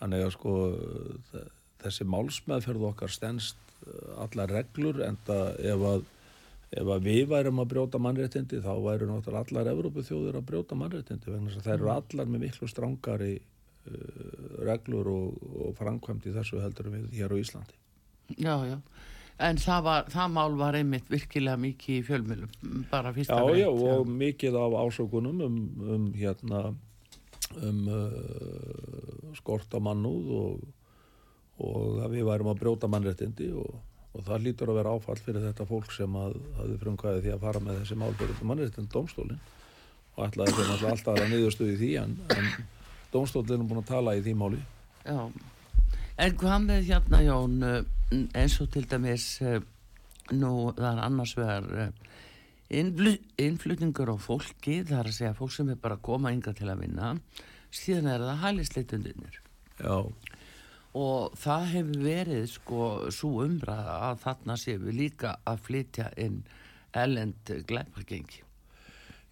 Þannig 0.00 0.26
að 0.26 0.34
sko 0.34 0.52
þessi 1.82 2.06
málsmeðferð 2.10 2.86
okkar 2.90 3.14
stendst 3.14 3.58
uh, 3.86 4.24
allar 4.26 4.52
reglur 4.58 5.00
en 5.06 5.18
það 5.26 5.60
ef 5.72 5.88
að 5.92 6.06
ef 6.68 6.88
við 7.04 7.28
værum 7.30 7.62
að 7.62 7.70
brjóta 7.72 8.00
mannréttindi 8.02 8.60
þá 8.64 8.72
væru 8.84 9.08
náttúrulega 9.08 9.44
allar 9.46 9.70
Evrópu 9.72 10.04
þjóðir 10.04 10.40
að 10.40 10.48
brjóta 10.50 10.76
mannréttindi 10.76 11.32
vegna 11.32 11.52
þess 11.52 11.62
að 11.62 11.68
þær 11.68 11.78
eru 11.78 11.92
allar 11.94 12.32
með 12.32 12.44
miklu 12.44 12.68
strángari 12.68 13.34
uh, 13.38 14.58
reglur 14.68 15.08
og, 15.12 15.46
og 15.64 15.78
framkvæmt 15.78 16.28
í 16.28 16.34
þessu 16.36 16.60
heldur 16.60 16.90
við 16.92 17.06
hér 17.16 17.32
á 17.32 17.36
Íslandi. 17.40 17.78
Já, 18.36 18.54
já. 18.68 18.76
En 19.48 19.60
það, 19.62 19.82
var, 19.86 20.08
það 20.10 20.32
mál 20.34 20.56
var 20.58 20.76
einmitt 20.76 21.10
virkilega 21.12 21.60
mikið 21.62 21.94
í 21.94 22.04
fjölmiðlum, 22.08 22.54
bara 22.90 23.12
fyrsta 23.14 23.36
Já, 23.38 23.44
frétt, 23.46 23.60
já, 23.62 23.68
og 23.70 24.08
mikið 24.10 24.56
af 24.58 24.78
ásökunum 24.82 25.44
um, 25.46 25.58
um 25.94 26.08
hérna 26.18 26.62
um 27.62 27.84
uh, 27.86 29.36
skort 29.38 29.72
á 29.72 29.80
mannúð 29.80 30.32
og, 30.36 30.64
og 31.62 32.00
að 32.02 32.18
við 32.18 32.26
værum 32.28 32.50
að 32.50 32.64
brjóta 32.64 32.90
mannréttindi 32.90 33.52
og, 33.54 33.78
og 34.18 34.26
það 34.26 34.44
lítur 34.46 34.72
að 34.72 34.80
vera 34.80 34.94
áfall 34.96 35.20
fyrir 35.22 35.44
þetta 35.46 35.66
fólk 35.68 35.92
sem 35.94 36.16
að 36.18 36.34
hafði 36.58 36.80
frumkvæði 36.82 37.22
því 37.24 37.34
að 37.34 37.44
fara 37.44 37.62
með 37.62 37.78
þessi 37.82 37.98
mál 38.00 38.10
fyrir 38.18 38.42
mannréttindi 38.50 38.92
dómstólinn 38.94 39.40
og 40.16 40.24
ætlaði 40.26 40.56
þeim 40.56 40.72
alltaf 40.74 40.90
alltaf 40.92 41.20
að 41.22 41.30
niðurstuði 41.32 41.76
því 41.78 41.90
en, 42.02 42.16
en 42.34 42.50
dómstólinn 43.14 43.62
er 43.62 43.70
búin 43.70 43.82
að 43.84 43.90
tala 43.92 44.16
í 44.18 44.22
því 44.24 44.34
máli. 44.40 44.60
Já, 45.06 45.20
en 46.24 46.38
hvað 46.42 46.64
með 46.66 46.88
hérna 46.90 47.22
Jón, 47.24 47.58
eh, 47.68 48.22
eins 48.42 48.58
og 48.64 48.72
til 48.74 48.84
dæmis 48.90 49.28
eh, 49.46 49.60
nú 50.34 50.52
það 50.74 50.88
er 50.90 51.02
annars 51.04 51.36
vegar 51.38 51.68
eh, 51.84 51.92
innflu, 52.80 53.14
innflutningur 53.38 54.10
á 54.12 54.16
fólki, 54.20 54.80
það 54.82 54.98
er 54.98 55.12
að 55.12 55.18
segja 55.20 55.36
fólk 55.38 55.54
sem 55.54 55.70
er 55.72 55.78
bara 55.80 56.00
að 56.00 56.06
koma 56.10 56.34
yngar 56.34 56.58
til 56.58 56.68
að 56.68 56.82
vinna, 56.82 57.14
síðan 57.70 58.10
er 58.12 58.26
það 58.26 58.42
hælisleitundinir 58.42 59.38
Já, 59.78 59.94
og 60.96 61.36
það 61.36 61.64
hefur 61.74 62.04
verið 62.06 62.44
sko 62.52 62.82
svo 63.12 63.44
umræða 63.44 63.96
að 64.08 64.20
þarna 64.24 64.56
séum 64.56 64.86
við 64.88 65.00
líka 65.02 65.36
að 65.44 65.64
flytja 65.66 66.10
inn 66.16 66.42
ellend 66.96 67.52
glæpagengi. 67.68 68.44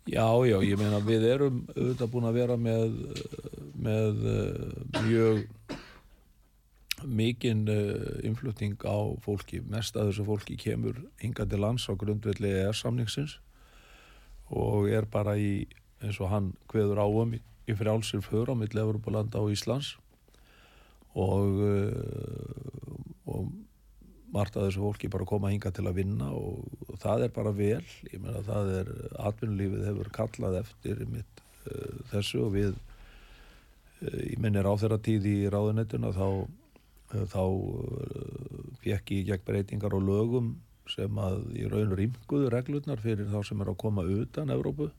Já, 0.06 0.28
já, 0.46 0.60
ég 0.62 0.78
meina 0.78 1.00
við 1.02 1.24
erum 1.26 1.64
auðvitað 1.74 2.10
búin 2.12 2.28
að 2.28 2.36
vera 2.36 2.56
með, 2.60 2.92
með 3.74 4.20
uh, 4.30 5.00
mjög 5.02 5.40
mikinn 7.02 7.64
uh, 7.66 8.20
innflutning 8.22 8.78
á 8.86 8.98
fólki. 9.24 9.64
Mest 9.66 9.98
að 9.98 10.12
þessu 10.12 10.28
fólki 10.28 10.58
kemur 10.60 11.00
hingað 11.18 11.50
til 11.50 11.60
lands 11.64 11.88
á 11.90 11.98
grundvelli 11.98 12.54
ER-samningsins 12.62 13.40
og 14.46 14.86
er 14.94 15.08
bara 15.10 15.34
í, 15.34 15.66
eins 15.98 16.20
og 16.22 16.30
hann 16.30 16.52
kveður 16.70 17.02
á 17.02 17.06
um, 17.10 17.34
í, 17.34 17.74
frjálsir 17.74 18.22
för 18.22 18.52
á 18.52 18.54
milli 18.54 18.78
Evropalanda 18.78 19.42
og 19.42 19.50
Íslands 19.56 19.96
og, 21.16 21.62
uh, 21.64 23.30
og 23.32 23.48
margt 24.34 24.58
að 24.58 24.68
þessu 24.68 24.82
fólki 24.84 25.10
bara 25.12 25.28
koma 25.28 25.52
hinga 25.52 25.72
til 25.74 25.86
að 25.88 26.00
vinna 26.00 26.28
og, 26.36 26.66
og 26.90 27.00
það 27.02 27.26
er 27.26 27.32
bara 27.36 27.54
vel. 27.56 27.84
Ég 28.10 28.20
meina 28.20 28.42
það 28.46 28.72
er, 28.80 28.92
atvinnulífið 29.30 29.88
hefur 29.90 30.12
kallað 30.18 30.60
eftir 30.64 31.02
mitt 31.12 31.42
uh, 31.70 31.96
þessu 32.12 32.44
og 32.44 32.52
við 32.56 32.74
uh, 32.74 34.20
ég 34.26 34.36
minnir 34.42 34.68
á 34.68 34.74
þeirra 34.76 35.00
tíð 35.02 35.30
í 35.32 35.36
ráðunettuna 35.52 36.12
þá, 36.16 36.28
uh, 36.44 37.26
þá 37.32 37.42
fekk 38.84 39.16
ég 39.16 39.32
gegn 39.32 39.46
breytingar 39.48 39.96
og 39.96 40.06
lögum 40.06 40.54
sem 40.90 41.18
að 41.18 41.40
í 41.58 41.64
raun 41.70 41.96
rýmkuðu 41.98 42.50
reglurnar 42.52 43.00
fyrir 43.02 43.26
þá 43.32 43.40
sem 43.48 43.62
er 43.62 43.72
að 43.72 43.80
koma 43.80 44.04
utan 44.06 44.52
Evrópu 44.54 44.92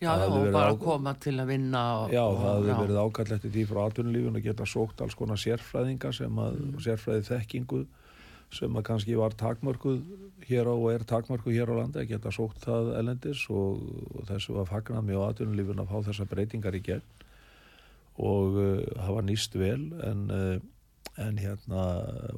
Já, 0.00 0.14
Það 0.16 0.22
já, 0.22 0.32
og 0.32 0.52
bara 0.54 0.72
á- 0.72 0.80
koma 0.80 1.12
til 1.20 1.36
að 1.36 1.50
vinna 1.52 1.80
og, 2.00 2.12
Já, 2.14 2.22
og, 2.24 2.38
það 2.40 2.54
hefði 2.70 2.76
verið 2.80 3.00
ákall 3.04 3.32
eftir 3.36 3.50
því 3.52 3.64
frá 3.68 3.80
atvinnulífun 3.84 4.38
að 4.38 4.46
geta 4.48 4.66
sókt 4.66 5.02
alls 5.04 5.14
konar 5.18 5.40
sérfræðinga 5.42 6.12
sem 6.16 6.38
að 6.40 6.56
sérfræði 6.86 7.26
þekkingu 7.28 7.80
sem 8.50 8.78
að 8.80 8.86
kannski 8.88 9.14
var 9.20 9.36
takmörkuð 9.38 10.00
hér 10.48 10.66
á 10.66 10.74
og 10.74 10.86
er 10.94 11.04
takmörkuð 11.04 11.52
hér 11.54 11.70
á 11.70 11.74
landi 11.82 12.00
að 12.00 12.08
geta 12.14 12.32
sókt 12.32 12.64
það 12.64 12.88
elendis 12.98 13.44
og, 13.52 13.84
og 14.16 14.24
þessu 14.30 14.56
var 14.56 14.66
fagnað 14.72 15.04
mjög 15.10 15.26
atvinnulífun 15.28 15.84
að 15.84 15.92
fá 15.92 16.00
þessar 16.08 16.30
breytingar 16.32 16.74
í 16.74 16.82
gegn. 16.88 17.04
Og 18.20 18.56
uh, 18.58 18.80
hafa 19.04 19.22
nýst 19.22 19.54
vel 19.56 19.92
en, 20.08 20.24
uh, 20.32 21.20
en 21.20 21.38
hérna 21.40 21.84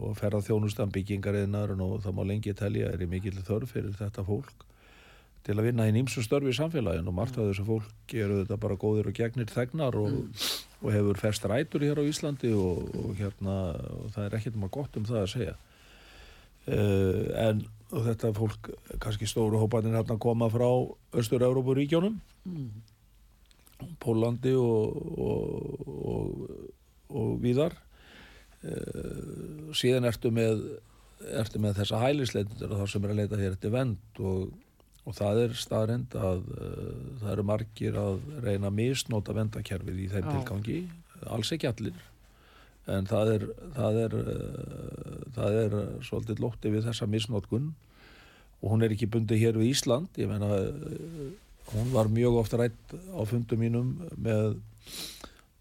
og 0.03 0.19
ferða 0.19 0.43
þjónustan 0.51 0.93
byggingariðnar 0.93 1.73
og 1.79 2.03
það 2.05 2.19
má 2.19 2.23
lengi 2.27 2.55
telja 2.59 2.91
er 2.93 3.07
í 3.07 3.09
mikill 3.09 3.39
þörf 3.41 3.73
fyrir 3.79 3.95
þetta 3.97 4.27
fólk 4.27 4.67
til 5.47 5.57
að 5.57 5.67
vinna 5.69 5.89
í 5.91 5.95
nýmsu 5.97 6.23
störfi 6.25 6.53
í 6.53 6.57
samfélaginu. 6.57 7.11
Og 7.11 7.17
margt 7.17 7.39
af 7.39 7.51
þessu 7.51 7.67
fólk 7.67 8.15
eru 8.15 8.41
þetta 8.43 8.59
bara 8.63 8.79
góðir 8.81 9.11
og 9.11 9.19
gegnir 9.19 9.51
þegnar 9.51 9.99
og, 9.99 10.49
og 10.81 10.89
hefur 10.95 11.21
fest 11.21 11.47
rætur 11.51 11.85
hér 11.87 12.01
á 12.01 12.05
Íslandi 12.07 12.53
og, 12.55 12.89
og 13.03 13.15
hérna 13.19 13.59
og 13.99 14.11
það 14.15 14.27
er 14.27 14.37
ekkert 14.39 14.59
maður 14.61 14.77
gott 14.79 14.99
um 15.01 15.07
það 15.09 15.23
að 15.23 15.31
segja. 15.37 15.55
Uh, 16.63 17.25
en 17.43 17.65
og 17.93 18.07
þetta 18.07 18.31
fólk, 18.37 18.69
kannski 19.03 19.27
stóru 19.29 19.59
hópanir 19.61 19.99
hérna 19.99 20.15
koma 20.23 20.47
frá 20.49 20.69
Östur-Európa-ríkjónum 21.19 22.21
Mm. 22.43 22.71
Pólandi 24.03 24.53
og, 24.59 25.19
og, 25.19 25.89
og, 25.89 26.49
og 27.11 27.35
víðar. 27.43 27.77
Síðan 29.75 30.07
ertu 30.07 30.31
með 30.35 30.63
ertu 31.39 31.61
með 31.63 31.81
þessa 31.81 32.01
hælisleitundur 32.03 32.75
og 32.75 32.81
þá 32.81 32.91
sem 32.91 33.05
er 33.05 33.13
að 33.13 33.21
leita 33.21 33.39
hér 33.39 33.55
eftir 33.55 33.73
vend 33.75 34.21
og, 34.23 34.49
og 35.07 35.15
það 35.19 35.41
er 35.45 35.55
staðrind 35.59 36.15
að 36.15 36.43
uh, 36.55 36.97
það 37.23 37.31
eru 37.35 37.45
margir 37.49 37.97
að 37.99 38.21
reyna 38.45 38.69
að 38.71 38.77
misnóta 38.79 39.35
vendakerfið 39.35 40.01
í 40.05 40.09
þeim 40.13 40.27
Já. 40.29 40.33
tilgangi. 40.37 40.81
Alls 41.27 41.53
ekki 41.57 41.69
allir. 41.71 41.97
En 42.91 43.07
það 43.11 43.33
er 43.37 43.47
það 43.77 43.99
er, 44.05 44.15
uh, 44.19 45.17
það 45.37 45.59
er 45.65 45.77
svolítið 46.07 46.43
lótti 46.45 46.71
við 46.75 46.87
þessa 46.91 47.07
misnótkun 47.11 47.73
og 48.63 48.71
hún 48.71 48.83
er 48.87 48.95
ekki 48.95 49.09
bundið 49.11 49.43
hér 49.43 49.59
við 49.59 49.73
Ísland. 49.75 50.11
Ég 50.23 50.31
meina 50.31 50.51
uh, 50.55 51.33
hún 51.75 51.91
var 51.95 52.11
mjög 52.11 52.39
ofta 52.45 52.59
rætt 52.63 52.95
á 53.15 53.23
fundum 53.27 53.59
mínum 53.63 53.93
með 54.23 54.57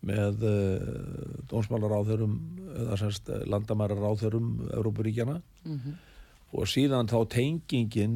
með 0.01 0.41
uh, 0.49 1.41
dómsmálaráþurum 1.51 2.31
eða 2.73 2.95
semst 2.97 3.27
landamæraráþurum 3.49 4.47
Európaríkjana 4.73 5.41
Mhm. 5.65 5.91
og 6.57 6.65
síðan 6.67 7.05
þá 7.07 7.19
tengingin 7.29 8.15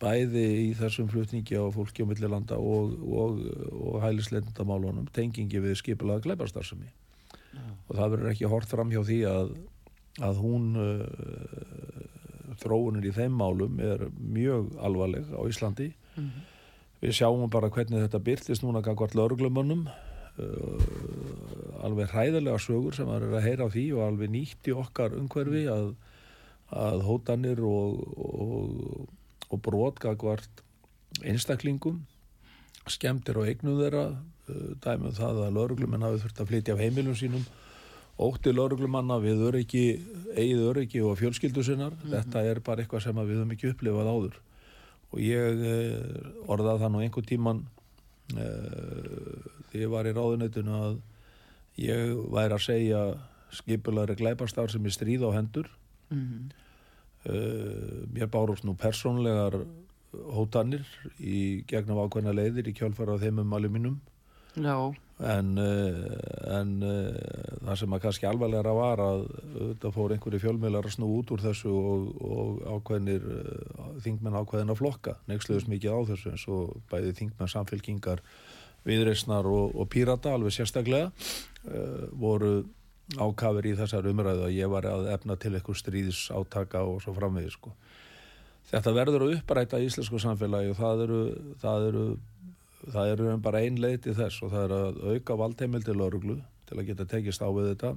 bæði 0.00 0.44
í 0.64 0.68
þessum 0.78 1.08
flutningi 1.12 1.58
á 1.60 1.64
fólki 1.74 2.04
á 2.04 2.08
milli 2.08 2.30
landa 2.30 2.58
og, 2.58 2.94
og, 3.04 3.40
og 3.72 3.98
hælisleitendamálunum 4.04 5.08
tengingi 5.14 5.62
við 5.62 5.78
skipulega 5.80 6.24
gleiparstarfsemi 6.26 6.90
og 7.54 7.92
það 7.96 8.14
verður 8.14 8.30
ekki 8.32 8.50
hort 8.50 8.70
fram 8.70 8.90
hjá 8.92 9.02
því 9.04 9.18
að, 9.30 9.52
að 10.24 10.40
hún 10.42 10.70
uh, 10.80 11.04
þróunin 12.62 13.06
í 13.06 13.12
þeim 13.14 13.36
málum 13.38 13.78
er 13.82 14.08
mjög 14.18 14.74
alvarleg 14.84 15.30
á 15.34 15.42
Íslandi. 15.50 15.90
Við 17.02 17.16
sjáum 17.18 17.50
bara 17.52 17.70
hvernig 17.72 18.04
þetta 18.06 18.22
byrtist 18.24 18.64
núna 18.64 18.82
gangvart 18.84 19.16
lauruglumönnum 19.18 19.84
uh, 19.88 20.86
alveg 21.84 22.12
hræðilega 22.14 22.60
sögur 22.62 22.96
sem 22.96 23.10
er 23.12 23.28
að 23.28 23.44
heyra 23.44 23.68
á 23.68 23.74
því 23.74 23.84
og 23.96 24.06
alveg 24.08 24.32
nýtt 24.32 24.70
í 24.70 24.76
okkar 24.78 25.16
umhverfi 25.18 25.66
að, 25.72 25.92
að 26.72 27.04
hótanir 27.08 27.60
og, 27.66 28.00
og, 28.14 29.12
og 29.54 29.62
brot 29.64 30.02
gangvart 30.02 30.62
einstaklingum 31.22 32.02
skemmtir 32.90 33.38
og 33.40 33.48
eignum 33.48 33.78
þeirra 33.80 34.06
uh, 34.12 34.72
dæmum 34.84 35.14
það 35.16 35.44
að 35.46 35.54
lauruglumenn 35.58 36.04
hafi 36.04 36.22
þurft 36.24 36.42
að 36.42 36.50
flytja 36.50 36.74
af 36.74 36.82
heimilum 36.82 37.16
sínum 37.18 37.44
ótti 38.20 38.52
lauruglumanna 38.54 39.18
við 39.22 39.42
öryggi 39.48 39.84
eigið 40.34 40.64
öryggi 40.68 41.00
og 41.02 41.16
fjölskyldu 41.18 41.64
sinnar. 41.66 41.94
Þetta 42.06 42.44
er 42.46 42.60
bara 42.64 42.84
eitthvað 42.84 43.06
sem 43.06 43.20
við 43.20 43.40
höfum 43.40 43.54
ekki 43.56 43.70
upplifað 43.72 44.10
áður. 44.10 44.36
Og 45.14 45.22
ég 45.22 45.64
uh, 45.64 46.50
orðað 46.50 46.84
það 46.84 46.94
nú 46.94 47.02
einhver 47.04 47.26
tíman 47.26 47.62
uh, 48.34 49.48
því 49.70 49.84
ég 49.86 49.94
var 49.94 50.10
í 50.10 50.14
ráðuneytinu 50.14 50.76
að 50.78 50.98
ég 51.82 52.12
væri 52.34 52.58
að 52.58 52.66
segja 52.68 53.00
skipulari 53.54 54.16
glæpastar 54.18 54.70
sem 54.70 54.86
er 54.86 54.94
stríð 54.94 55.26
á 55.26 55.30
hendur. 55.34 55.70
Mhm. 56.10 56.50
uh, 56.50 56.63
mér 57.24 58.28
bárust 58.32 58.66
nú 58.66 58.74
persónlegar 58.78 59.56
hótanir 60.34 60.84
í 61.18 61.64
gegnum 61.68 62.02
ákveðna 62.04 62.34
leiðir 62.36 62.68
í 62.70 62.74
kjálfara 62.76 63.16
þeim 63.22 63.40
um 63.42 63.56
alveg 63.56 63.72
mínum. 63.74 63.96
Já, 64.54 64.76
en, 65.34 65.48
uh, 65.58 66.04
en 66.54 66.74
það 66.84 67.78
sem 67.80 67.96
að 67.96 68.02
kannski 68.04 68.28
alvarlega 68.30 68.74
var 68.76 69.02
að 69.02 69.24
þetta 69.54 69.90
fór 69.96 70.14
einhverju 70.14 70.42
fjölmiðlar 70.44 70.86
að 70.86 70.94
snú 70.94 71.08
út 71.16 71.32
úr 71.34 71.42
þessu 71.42 71.72
og, 71.74 72.04
og 72.22 72.60
ákveðnir 72.76 73.26
þingmenn 74.04 74.38
ákveðina 74.38 74.78
flokka. 74.78 75.16
Neiksluðus 75.30 75.66
mikið 75.72 75.98
á 75.98 76.00
þessu 76.12 76.34
eins 76.36 76.46
og 76.54 76.76
bæði 76.92 77.16
þingmenn 77.18 77.50
samfélkingar 77.50 78.22
viðreisnar 78.86 79.48
og, 79.48 79.74
og 79.74 79.90
pírata 79.90 80.36
alveg 80.36 80.54
sérstaklega 80.54 81.10
voru 82.20 82.60
ákafir 83.12 83.68
í 83.68 83.74
þessar 83.78 84.08
umræðu 84.08 84.46
að 84.46 84.56
ég 84.56 84.70
var 84.72 84.86
að 84.88 85.10
efna 85.12 85.36
til 85.40 85.52
eitthvað 85.54 85.80
stríðis 85.80 86.22
átaka 86.32 86.84
og 86.88 87.02
svo 87.04 87.12
framvegið 87.16 87.52
sko. 87.52 87.74
Þetta 88.70 88.94
verður 88.96 89.26
að 89.26 89.34
uppræta 89.38 89.80
í 89.80 89.88
íslensku 89.90 90.20
samfélagi 90.22 90.72
og 90.72 90.78
það 90.78 91.04
eru, 91.04 91.20
það 91.60 91.88
eru, 91.90 92.04
það 92.94 93.12
eru 93.12 93.36
bara 93.44 93.60
ein 93.60 93.76
leið 93.80 93.98
til 94.06 94.16
þess 94.22 94.40
og 94.42 94.54
það 94.54 94.64
er 94.64 94.76
að 94.78 95.02
auka 95.12 95.36
valdheimil 95.42 95.84
til 95.84 95.98
lauruglu 96.00 96.38
til 96.64 96.78
að 96.80 96.88
geta 96.88 97.08
tekist 97.10 97.44
á 97.44 97.48
við 97.52 97.74
þetta 97.74 97.92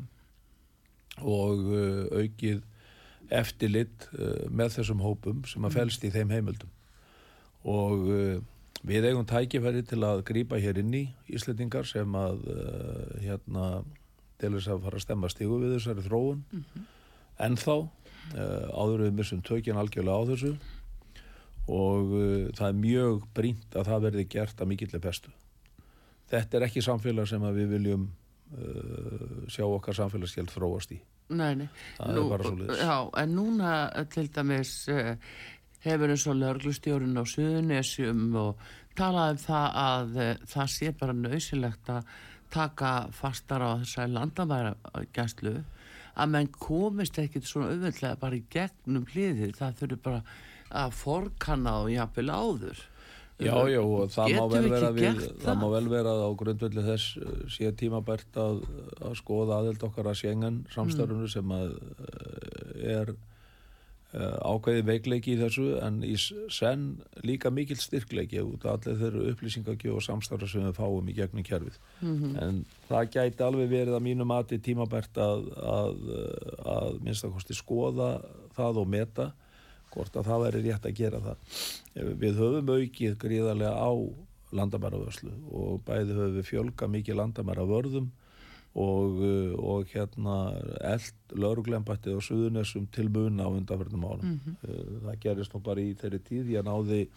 og 1.23 1.63
uh, 1.71 2.19
aukið 2.19 2.59
eftirlit 3.33 4.09
uh, 4.17 4.43
með 4.51 4.75
þessum 4.77 5.01
hópum 5.01 5.39
sem 5.49 5.65
að 5.65 5.79
felst 5.79 6.03
í 6.03 6.11
þeim 6.13 6.35
heimildum 6.35 6.73
og 7.67 8.03
uh, 8.11 8.35
við 8.87 9.07
eigum 9.09 9.25
tækifæri 9.27 9.81
til 9.87 10.03
að 10.05 10.21
grípa 10.27 10.59
hér 10.61 10.77
inn 10.83 10.93
í 10.93 11.07
Íslendingar 11.33 11.87
sem 11.89 12.11
að 12.15 12.43
hérna 13.23 13.69
til 14.41 14.53
þess 14.55 14.71
að 14.73 14.85
fara 14.85 14.99
að 14.99 15.05
stemma 15.05 15.31
stígu 15.33 15.61
við 15.63 15.75
þessari 15.77 16.05
þróun. 16.05 16.43
En 17.45 17.57
þá 17.59 17.75
uh, 17.77 18.67
áður 18.73 19.07
við 19.07 19.17
missum 19.19 19.41
tökjan 19.45 19.79
algjörlega 19.81 20.17
á 20.17 20.29
þessu. 20.31 20.53
Og 21.67 22.13
uh, 22.13 22.47
það 22.57 22.69
er 22.69 22.79
mjög 22.85 23.27
brínt 23.37 23.75
að 23.75 23.91
það 23.91 24.07
verði 24.07 24.29
gert 24.37 24.63
að 24.63 24.73
mikillir 24.73 25.03
bestu 25.03 25.33
þetta 26.31 26.59
er 26.59 26.65
ekki 26.67 26.83
samfélag 26.83 27.29
sem 27.29 27.43
við 27.55 27.69
viljum 27.75 28.07
uh, 28.07 29.43
sjá 29.51 29.65
okkar 29.67 29.97
samfélagsgjald 29.97 30.51
þróast 30.53 30.95
í. 30.95 31.01
Nei, 31.27 31.53
nei. 31.59 31.67
Það 31.97 32.17
er 32.21 32.31
bara 32.31 32.49
svoleiðis. 32.49 32.81
Já, 32.81 32.97
en 33.21 33.35
núna 33.35 33.71
til 34.13 34.27
dæmis 34.35 34.73
hefur 35.83 36.13
eins 36.13 36.25
og 36.27 36.39
lörglustjórun 36.39 37.19
á 37.19 37.23
Suðunesjum 37.27 38.23
og 38.39 38.63
talað 38.97 39.35
um 39.35 39.41
það 39.43 39.67
að 39.83 40.15
það 40.53 40.71
sé 40.73 40.93
bara 40.99 41.15
nöysilegt 41.15 41.91
að 41.93 42.15
taka 42.53 42.91
fastar 43.15 43.63
á 43.63 43.69
þessari 43.83 44.13
landamæra 44.15 44.75
að 46.17 46.29
menn 46.33 46.51
komist 46.57 47.17
ekkit 47.21 47.45
svona 47.45 47.71
auðvöldlega 47.73 48.19
bara 48.21 48.37
í 48.37 48.45
gegnum 48.53 49.07
hliðið, 49.11 49.57
það 49.57 49.81
þurfi 49.81 49.97
bara 50.07 50.21
að 50.67 50.93
forkanna 50.97 51.75
og 51.83 51.91
jafnvel 51.93 52.29
áður. 52.33 52.85
Já, 53.37 53.53
já, 53.69 53.81
og 53.85 54.09
það 54.09 54.31
má 54.33 54.45
vel 54.49 54.69
vera 54.71 54.87
við, 54.95 55.19
það 55.21 55.43
það? 55.43 55.59
má 55.61 55.67
vel 55.75 55.89
vera 55.91 56.13
að 56.15 56.23
á 56.25 56.29
grundvelli 56.39 56.83
þess 56.87 57.17
uh, 57.21 57.33
sé 57.53 57.69
tímabært 57.77 58.39
að, 58.41 58.63
að 58.97 59.13
skoða 59.19 59.59
aðeld 59.61 59.83
okkar 59.85 60.09
að 60.09 60.17
Schengen 60.23 60.57
samstarfunu 60.73 61.29
sem 61.29 61.53
að 61.53 61.75
uh, 61.77 62.71
er 62.81 63.13
ákveði 64.17 64.83
veikleiki 64.87 65.33
í 65.35 65.39
þessu 65.39 65.67
en 65.83 65.99
í 66.05 66.15
senn 66.17 66.85
líka 67.27 67.51
mikill 67.53 67.79
styrkleiki 67.81 68.41
út 68.43 68.65
af 68.65 68.77
allir 68.77 68.99
þeirra 69.01 69.25
upplýsingagjöf 69.33 69.99
og 69.99 70.05
samstarf 70.05 70.49
sem 70.51 70.65
við 70.65 70.77
fáum 70.77 71.09
í 71.11 71.15
gegnum 71.17 71.45
kerfið 71.47 71.79
en 72.43 72.63
það 72.87 73.11
gæti 73.15 73.45
alveg 73.45 73.73
verið 73.73 73.97
að 73.97 74.05
mínu 74.07 74.27
mati 74.29 74.61
tímabært 74.63 75.19
að, 75.21 75.49
að, 75.57 75.99
uh, 76.11 76.53
að 76.77 77.01
minnstakosti 77.05 77.57
skoða 77.57 78.15
það 78.57 78.81
og 78.83 78.89
meta 78.95 79.31
hvort 79.93 80.17
að 80.19 80.29
það 80.29 80.43
væri 80.45 80.63
rétt 80.65 80.85
að 80.85 80.97
gera 80.97 81.19
það. 81.23 81.51
Við 82.21 82.39
höfum 82.41 82.71
aukið 82.75 83.19
gríðarlega 83.21 83.73
á 83.73 83.91
landamæravörslu 84.57 85.33
og 85.51 85.81
bæði 85.87 86.15
höfum 86.15 86.37
við 86.37 86.49
fjölga 86.51 86.89
mikið 86.91 87.19
landamæravörðum 87.21 88.09
og, 88.77 89.21
uh, 89.25 89.53
og 89.57 89.89
hérna 89.93 90.35
eld 90.93 91.33
lauruglembættið 91.33 92.19
á 92.19 92.21
Suðunessum 92.21 92.85
til 92.93 93.09
muna 93.09 93.47
á 93.47 93.49
undanverðum 93.49 94.05
árum. 94.05 94.37
Uh, 94.61 94.99
Það 95.07 95.21
gerist 95.25 95.55
nú 95.55 95.63
bara 95.65 95.81
í 95.81 95.95
þeirri 95.97 96.21
tíð 96.29 96.53
ég 96.55 96.67
náði 96.67 97.07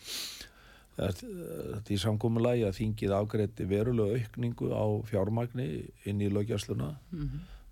þetta 1.01 1.95
í 1.95 2.01
samkommulagi 2.01 2.67
að 2.67 2.77
þingið 2.77 3.15
ágreiti 3.17 3.65
verulega 3.69 4.19
aukningu 4.21 4.69
á 4.75 4.85
fjármagni 5.09 5.69
inn 6.05 6.21
í 6.21 6.29
lögjasluna 6.33 6.95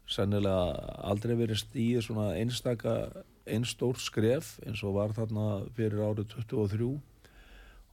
sennilega 0.08 0.72
aldrei 1.04 1.34
verið 1.36 1.60
stíð 1.60 1.98
svona 2.06 2.30
einstaka 2.38 2.94
einstór 3.48 3.98
skref 4.00 4.58
eins 4.64 4.80
og 4.84 4.94
var 4.96 5.12
þarna 5.16 5.64
fyrir 5.76 6.00
árið 6.04 6.32
23 6.32 6.88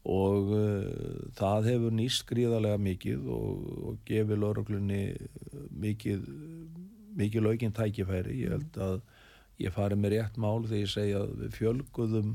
og 0.05 0.51
uh, 0.53 1.29
það 1.37 1.69
hefur 1.71 1.95
nýst 1.97 2.25
gríðarlega 2.29 2.81
mikið 2.81 3.29
og, 3.33 3.69
og 3.89 4.01
gefið 4.05 4.41
lauruglunni 4.43 5.03
mikið 5.81 6.27
mikið 7.15 7.45
laukinn 7.45 7.75
tækifæri. 7.75 8.41
Ég 8.43 8.55
held 8.55 8.81
að 8.81 8.97
ég 9.63 9.75
fari 9.75 9.97
með 9.99 10.17
rétt 10.17 10.41
mál 10.41 10.65
þegar 10.65 10.81
ég 10.81 10.91
segja 10.91 11.21
að 11.23 11.37
við 11.39 11.55
fjölguðum 11.59 12.33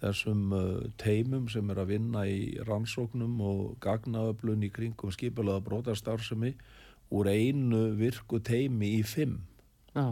þessum 0.00 0.52
uh, 0.56 0.66
teimum 1.00 1.48
sem 1.52 1.72
er 1.72 1.80
að 1.82 1.94
vinna 1.94 2.24
í 2.28 2.40
rannsóknum 2.68 3.40
og 3.44 3.62
gagnaöflun 3.84 4.64
í 4.64 4.70
kringum 4.72 5.12
skipulaða 5.12 5.64
brotastarfsemi 5.66 6.54
úr 7.10 7.28
einu 7.28 7.90
virku 7.98 8.40
teimi 8.44 8.94
í 9.00 9.02
fimm. 9.04 9.40
Já, 9.96 10.06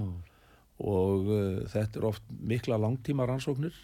og 0.78 1.30
uh, 1.32 1.64
þetta 1.72 2.00
er 2.00 2.08
oft 2.10 2.28
mikla 2.28 2.80
langtíma 2.80 3.28
rannsóknir 3.28 3.76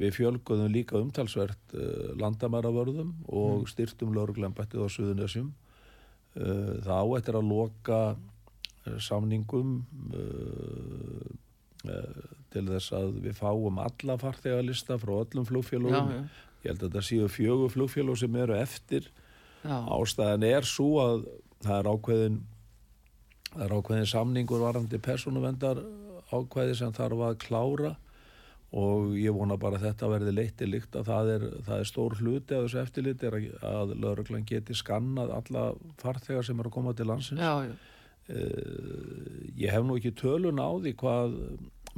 við 0.00 0.16
fjölguðum 0.16 0.72
líka 0.72 0.98
umtalsvert 1.00 1.74
uh, 1.76 2.12
landamæravörðum 2.20 3.12
og 3.28 3.68
styrtum 3.70 4.14
lögurglembættið 4.16 4.86
á 4.86 4.88
Suðunesjum 4.94 5.50
uh, 5.50 6.74
það 6.86 6.96
á 6.96 7.06
eftir 7.18 7.40
að 7.40 7.50
loka 7.50 8.00
uh, 8.14 8.98
samningum 9.00 9.78
til 12.50 12.62
þess 12.66 12.92
að 12.92 13.14
við 13.24 13.36
fáum 13.38 13.78
alla 13.80 14.16
farþegalista 14.20 14.98
frá 15.00 15.14
öllum 15.22 15.46
já. 15.48 16.00
ég 16.60 16.66
held 16.72 16.82
að 16.82 16.88
þetta 16.88 17.02
séu 17.06 17.28
fjögur 17.32 17.72
flugfélög 17.72 18.18
sem 18.20 18.36
eru 18.36 18.56
eftir. 18.58 19.06
Já. 19.64 19.76
ástæðan 19.88 20.44
er 20.44 20.68
svo 20.68 20.90
að 21.00 21.24
það 21.64 21.78
er 21.78 21.88
ákveðin 21.94 22.36
það 23.50 23.64
er 23.64 23.74
ákveðin 23.76 24.12
samningur 24.12 24.62
varandi 24.64 25.00
persónuvendar 25.04 25.82
ákveði 26.30 26.76
sem 26.78 26.94
þarf 26.96 27.24
að 27.26 27.40
klára 27.44 27.94
og 28.70 29.14
ég 29.18 29.34
vona 29.34 29.56
bara 29.58 29.80
að 29.80 29.88
þetta 29.88 30.10
verði 30.12 30.34
leitt 30.36 30.60
í 30.62 30.68
líkt 30.68 30.94
að 30.94 31.08
það 31.10 31.30
er, 31.34 31.46
það 31.66 31.80
er 31.82 31.88
stór 31.90 32.18
hluti 32.20 32.54
af 32.54 32.66
þessu 32.66 32.82
eftirliti 32.84 33.26
er 33.26 33.38
að, 33.38 33.48
að 33.66 33.94
lauruglan 34.04 34.46
geti 34.46 34.76
skannað 34.78 35.32
alla 35.34 35.64
farþegar 36.02 36.46
sem 36.46 36.60
eru 36.62 36.70
að 36.70 36.76
koma 36.76 36.94
til 36.94 37.08
landsins. 37.10 37.42
Já, 37.42 37.66
já, 37.66 37.74
Eh, 38.30 39.50
ég 39.58 39.72
hef 39.72 39.82
nú 39.82 39.96
ekki 39.98 40.12
tölun 40.14 40.60
á 40.62 40.70
því 40.78 40.92
hvað 41.00 41.32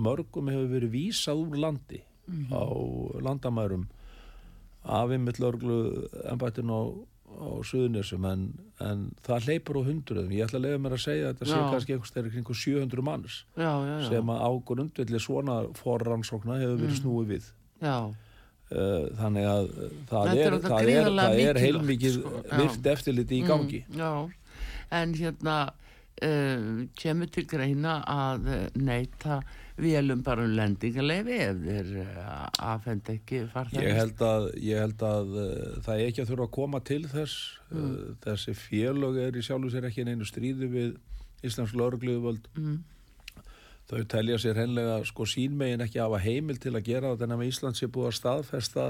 mörgum 0.01 0.49
hefur 0.49 0.71
verið 0.71 0.95
vísað 0.95 1.43
úr 1.43 1.59
landi 1.61 2.01
á 2.49 2.65
landamærum. 3.27 3.85
Af 4.83 5.13
einmitt 5.13 5.41
lörglu 5.43 6.09
ennbættin 6.25 6.73
á, 6.73 6.81
á 7.39 7.49
Suðunisum 7.67 8.27
en, 8.29 8.43
en 8.83 9.05
það 9.25 9.47
hleypur 9.49 9.79
á 9.81 9.83
hundruðum 9.89 10.35
ég 10.35 10.47
ætla 10.47 10.61
að 10.61 10.67
leiða 10.67 10.83
mér 10.85 10.97
að 10.97 11.03
segja 11.05 11.29
að 11.29 11.39
þetta 11.39 11.49
sé 11.51 11.61
kannski 11.73 11.97
einhvers 11.97 12.35
kringu 12.35 12.57
700 12.63 13.07
manns 13.07 13.39
já, 13.57 13.71
já, 13.71 13.95
já. 14.03 14.09
sem 14.11 14.33
að 14.35 14.43
á 14.43 14.51
grundvelli 14.71 15.23
svona 15.23 15.57
forrannsókna 15.79 16.59
hefur 16.63 16.83
verið 16.83 17.01
snúið 17.01 17.33
við 17.33 17.49
já. 17.83 17.97
Eh, 18.73 19.07
þannig 19.19 19.49
að 19.49 19.67
það 20.09 20.29
Þetta 20.31 20.45
er 20.45 20.55
það 20.65 20.91
er, 20.93 21.09
það 21.19 21.41
er 21.45 21.59
heilmikið 21.61 22.15
sko. 22.19 22.31
Já. 22.43 22.57
virt 22.63 22.87
eftirliti 22.95 23.39
í 23.39 23.47
gangi 23.49 23.81
Mm, 23.83 23.99
já, 23.99 24.13
en 25.01 25.15
hérna 25.19 25.57
uh, 26.23 26.87
kemur 26.97 27.29
til 27.33 27.45
greina 27.49 27.99
að 28.09 28.49
neyta 28.77 29.43
vélum 29.81 30.23
bara 30.25 30.45
um 30.45 30.53
lendingarleifi 30.57 31.39
ef 31.47 31.61
þeir 31.63 31.91
uh, 32.03 32.47
afhend 32.73 33.09
ekki 33.13 33.45
farþegar 33.53 33.87
Ég 33.87 33.99
held 33.99 34.25
að, 34.27 34.49
ég 34.61 34.83
held 34.85 35.05
að 35.09 35.33
uh, 35.33 35.53
það 35.87 35.95
er 35.95 36.11
ekki 36.11 36.25
að 36.25 36.33
þurfa 36.33 36.49
að 36.49 36.55
koma 36.59 36.81
til 36.85 37.03
þess. 37.09 37.37
Uh, 37.73 37.95
þessi 38.25 38.57
félög 38.59 39.21
er 39.23 39.39
í 39.39 39.45
sjálfu 39.45 39.73
sér 39.73 39.89
ekki 39.89 40.07
neinu 40.09 40.29
stríði 40.29 40.69
við 40.73 40.99
Íslands 41.43 41.73
lögregluvöld 41.75 42.45
mm. 42.55 42.77
þau 43.91 44.03
telja 44.13 44.39
sér 44.43 44.61
henlega 44.63 45.01
sko 45.09 45.27
sínmegin 45.27 45.83
ekki 45.83 45.99
að 45.99 46.11
hafa 46.11 46.23
heimil 46.27 46.61
til 46.63 46.77
að 46.77 46.87
gera 46.87 47.15
þetta 47.15 47.29
en 47.29 47.37
að 47.39 47.49
Íslands 47.49 47.83
sé 47.83 47.89
búið 47.91 48.13
að 48.13 48.19
staðfesta 48.21 48.89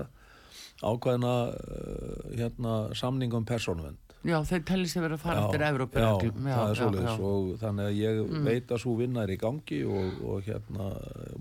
ákveðna 0.82 1.36
uh, 1.52 2.26
hérna, 2.34 2.74
samning 2.98 3.32
um 3.38 3.46
persónuvend 3.48 4.11
Já, 4.22 4.36
þeir 4.46 4.62
telli 4.68 4.86
sér 4.86 5.02
verið 5.02 5.16
að 5.18 5.22
fara 5.24 5.40
eftir 5.42 5.60
já, 5.64 5.68
Evrópureglum 5.72 6.44
það 6.46 6.70
er 6.70 6.78
já. 6.78 7.14
Mm. 7.16 7.24
og 7.26 7.48
þannig 7.58 7.88
að 7.88 7.96
ég 7.98 8.20
veit 8.46 8.70
að 8.70 8.80
svo 8.84 8.92
vinna 9.00 9.24
er 9.26 9.32
í 9.34 9.38
gangi 9.40 9.80
og, 9.84 10.20
og 10.30 10.44
hérna 10.46 10.86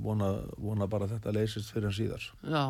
vona, 0.02 0.30
vona 0.58 0.88
bara 0.90 1.06
að 1.06 1.14
þetta 1.18 1.34
leysist 1.38 1.70
fyrir 1.76 1.92
en 1.92 1.98
síðar 2.00 2.26
já. 2.42 2.64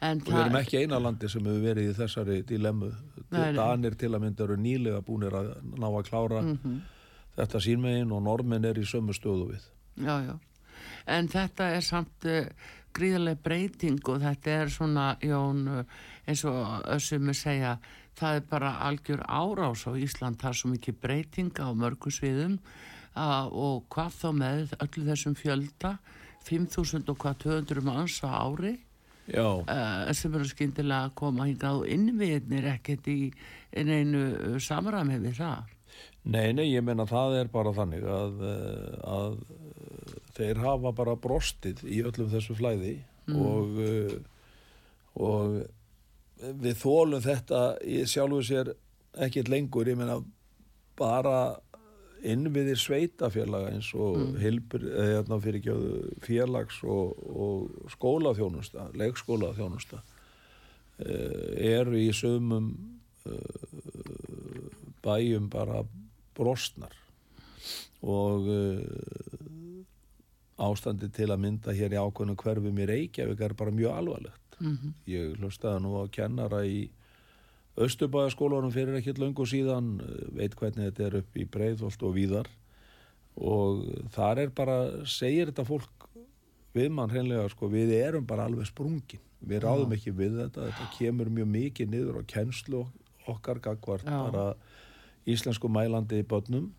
En 0.00 0.20
og 0.22 0.28
við 0.30 0.40
erum 0.44 0.56
ekki 0.60 0.80
eina 0.82 0.98
landi 1.02 1.28
sem 1.30 1.46
hefur 1.46 1.62
verið 1.64 1.88
í 1.90 1.94
þessari 1.98 2.36
dilemmu. 2.46 2.88
Danir 3.32 3.96
til 3.98 4.12
að 4.14 4.22
mynda 4.22 4.44
eru 4.46 4.56
nýlega 4.62 5.00
búinir 5.02 5.34
að 5.34 5.48
ná 5.74 5.86
að 5.88 6.04
klára 6.10 6.42
Mhm. 6.46 6.76
þetta 7.38 7.60
sínmegin 7.62 8.12
og 8.14 8.22
normin 8.22 8.64
er 8.64 8.78
í 8.78 8.86
sömu 8.86 9.14
stöðu 9.14 9.48
við 9.52 9.64
Já, 9.98 10.14
já. 10.26 10.36
En 11.06 11.26
þetta 11.28 11.70
er 11.76 11.80
samt 11.82 12.24
uh, 12.26 12.46
gríðarlega 12.94 13.42
breyting 13.42 13.98
og 14.08 14.20
þetta 14.22 14.46
er 14.62 14.66
svona, 14.70 15.16
Jón, 15.22 15.64
uh, 15.68 15.84
eins 16.26 16.44
og 16.44 16.84
össum 16.94 17.28
að 17.30 17.38
segja, 17.38 17.78
það 18.18 18.40
er 18.40 18.44
bara 18.50 18.74
algjör 18.88 19.22
árás 19.24 19.86
á 19.86 19.92
Ísland, 19.94 20.40
það 20.40 20.50
er 20.50 20.58
svo 20.60 20.72
mikið 20.72 21.00
breyting 21.02 21.62
á 21.62 21.68
mörgum 21.72 22.14
sviðum 22.14 22.58
uh, 23.14 23.46
og 23.46 23.86
hvað 23.94 24.18
þá 24.18 24.28
með 24.42 24.74
öllu 24.82 25.06
þessum 25.08 25.38
fjölda, 25.38 25.96
5.000 26.48 27.12
og 27.12 27.18
hvað 27.22 27.40
200 27.44 27.84
manns 27.86 28.20
á 28.24 28.30
ári 28.40 28.76
uh, 29.68 30.12
sem 30.16 30.34
eru 30.34 30.48
skyndilega 30.48 31.08
að 31.08 31.16
koma 31.20 31.48
hingað 31.48 31.82
og 31.82 31.90
innviðnir 31.92 32.70
ekkert 32.74 33.08
í 33.12 33.18
einu 33.76 34.58
samræmi 34.62 35.18
við 35.22 35.42
það. 35.42 35.74
nei, 36.24 36.52
nei, 36.56 36.68
ég 36.72 36.84
meina 36.84 37.06
það 37.08 37.38
er 37.42 37.50
bara 37.52 37.74
þannig 37.76 38.04
að, 38.04 38.42
eh, 38.44 38.98
að 39.08 39.38
þeir 40.38 40.62
hafa 40.62 40.92
bara 40.96 41.16
brostið 41.16 41.82
í 41.84 42.02
öllum 42.06 42.30
þessu 42.32 42.56
flæði 42.58 42.94
og, 43.32 43.80
eh, 43.84 44.16
og 45.18 45.58
við 46.38 46.76
þólum 46.82 47.22
þetta 47.24 47.62
í 47.84 48.02
sjálfu 48.08 48.42
sér 48.46 48.72
ekkert 49.18 49.50
lengur, 49.50 49.88
ég 49.88 49.98
meina 49.98 50.18
bara 50.98 51.58
innviðir 52.26 52.78
sveitafélaga 52.78 53.72
eins 53.72 53.92
og 53.94 54.18
mm. 54.18 54.36
hilbur, 54.42 54.84
eða 55.04 55.38
fyrir 55.42 55.60
ekki 55.60 56.22
félags 56.26 56.80
og, 56.82 57.18
og 57.30 57.90
skólaþjónusta, 57.94 58.88
leikskólaþjónusta 58.98 60.00
eh, 61.06 61.76
eru 61.78 61.98
í 62.00 62.10
sömum 62.16 62.72
bæjum 65.04 65.50
bara 65.52 65.82
brostnar 66.38 66.94
og 68.00 68.46
ástandi 70.58 71.08
til 71.14 71.30
að 71.30 71.42
mynda 71.44 71.74
hér 71.76 71.94
í 71.94 72.00
ákveðnu 72.02 72.36
hverfum 72.38 72.82
í 72.82 72.86
Reykjavík 72.90 73.42
er 73.46 73.54
bara 73.58 73.74
mjög 73.74 73.94
alvarlegt. 73.94 74.47
Mm 74.60 74.94
Ég 75.06 75.36
hlustaði 75.38 75.82
nú 75.82 75.96
á 76.02 76.04
kennara 76.10 76.64
í 76.66 76.90
Östubæðaskólanum 77.78 78.72
fyrir 78.74 78.98
ekkert 78.98 79.18
löngu 79.18 79.46
síðan, 79.46 80.00
eh, 80.00 80.26
veit 80.34 80.54
hvernig 80.56 80.90
þetta 80.90 81.04
er 81.06 81.16
upp 81.20 81.36
í 81.36 81.44
Breiðholt 81.46 82.02
og 82.02 82.14
víðar. 82.14 82.48
Og 83.38 83.84
þar 84.10 84.38
er 84.38 84.50
bara, 84.50 85.06
segir 85.06 85.46
þetta 85.46 85.64
fólk 85.64 86.08
við 86.74 86.90
mann 86.90 87.10
hreinlega, 87.10 87.48
sko, 87.50 87.68
við 87.68 87.92
erum 87.94 88.26
bara 88.26 88.46
alveg 88.46 88.66
sprungin. 88.66 89.22
Við 89.46 89.62
ráðum 89.62 89.94
ekki 89.94 90.10
við 90.10 90.40
þetta, 90.42 90.66
þetta 90.66 90.88
kemur 90.98 91.30
mjög 91.30 91.46
mikið 91.46 91.88
niður 91.88 92.18
á 92.18 92.22
kennslu 92.26 92.88
okkar 93.28 93.60
gagvart 93.60 94.04
bara 94.04 94.56
íslensku 95.28 95.68
mælandi 95.70 96.22
í 96.22 96.26
börnum 96.26 96.72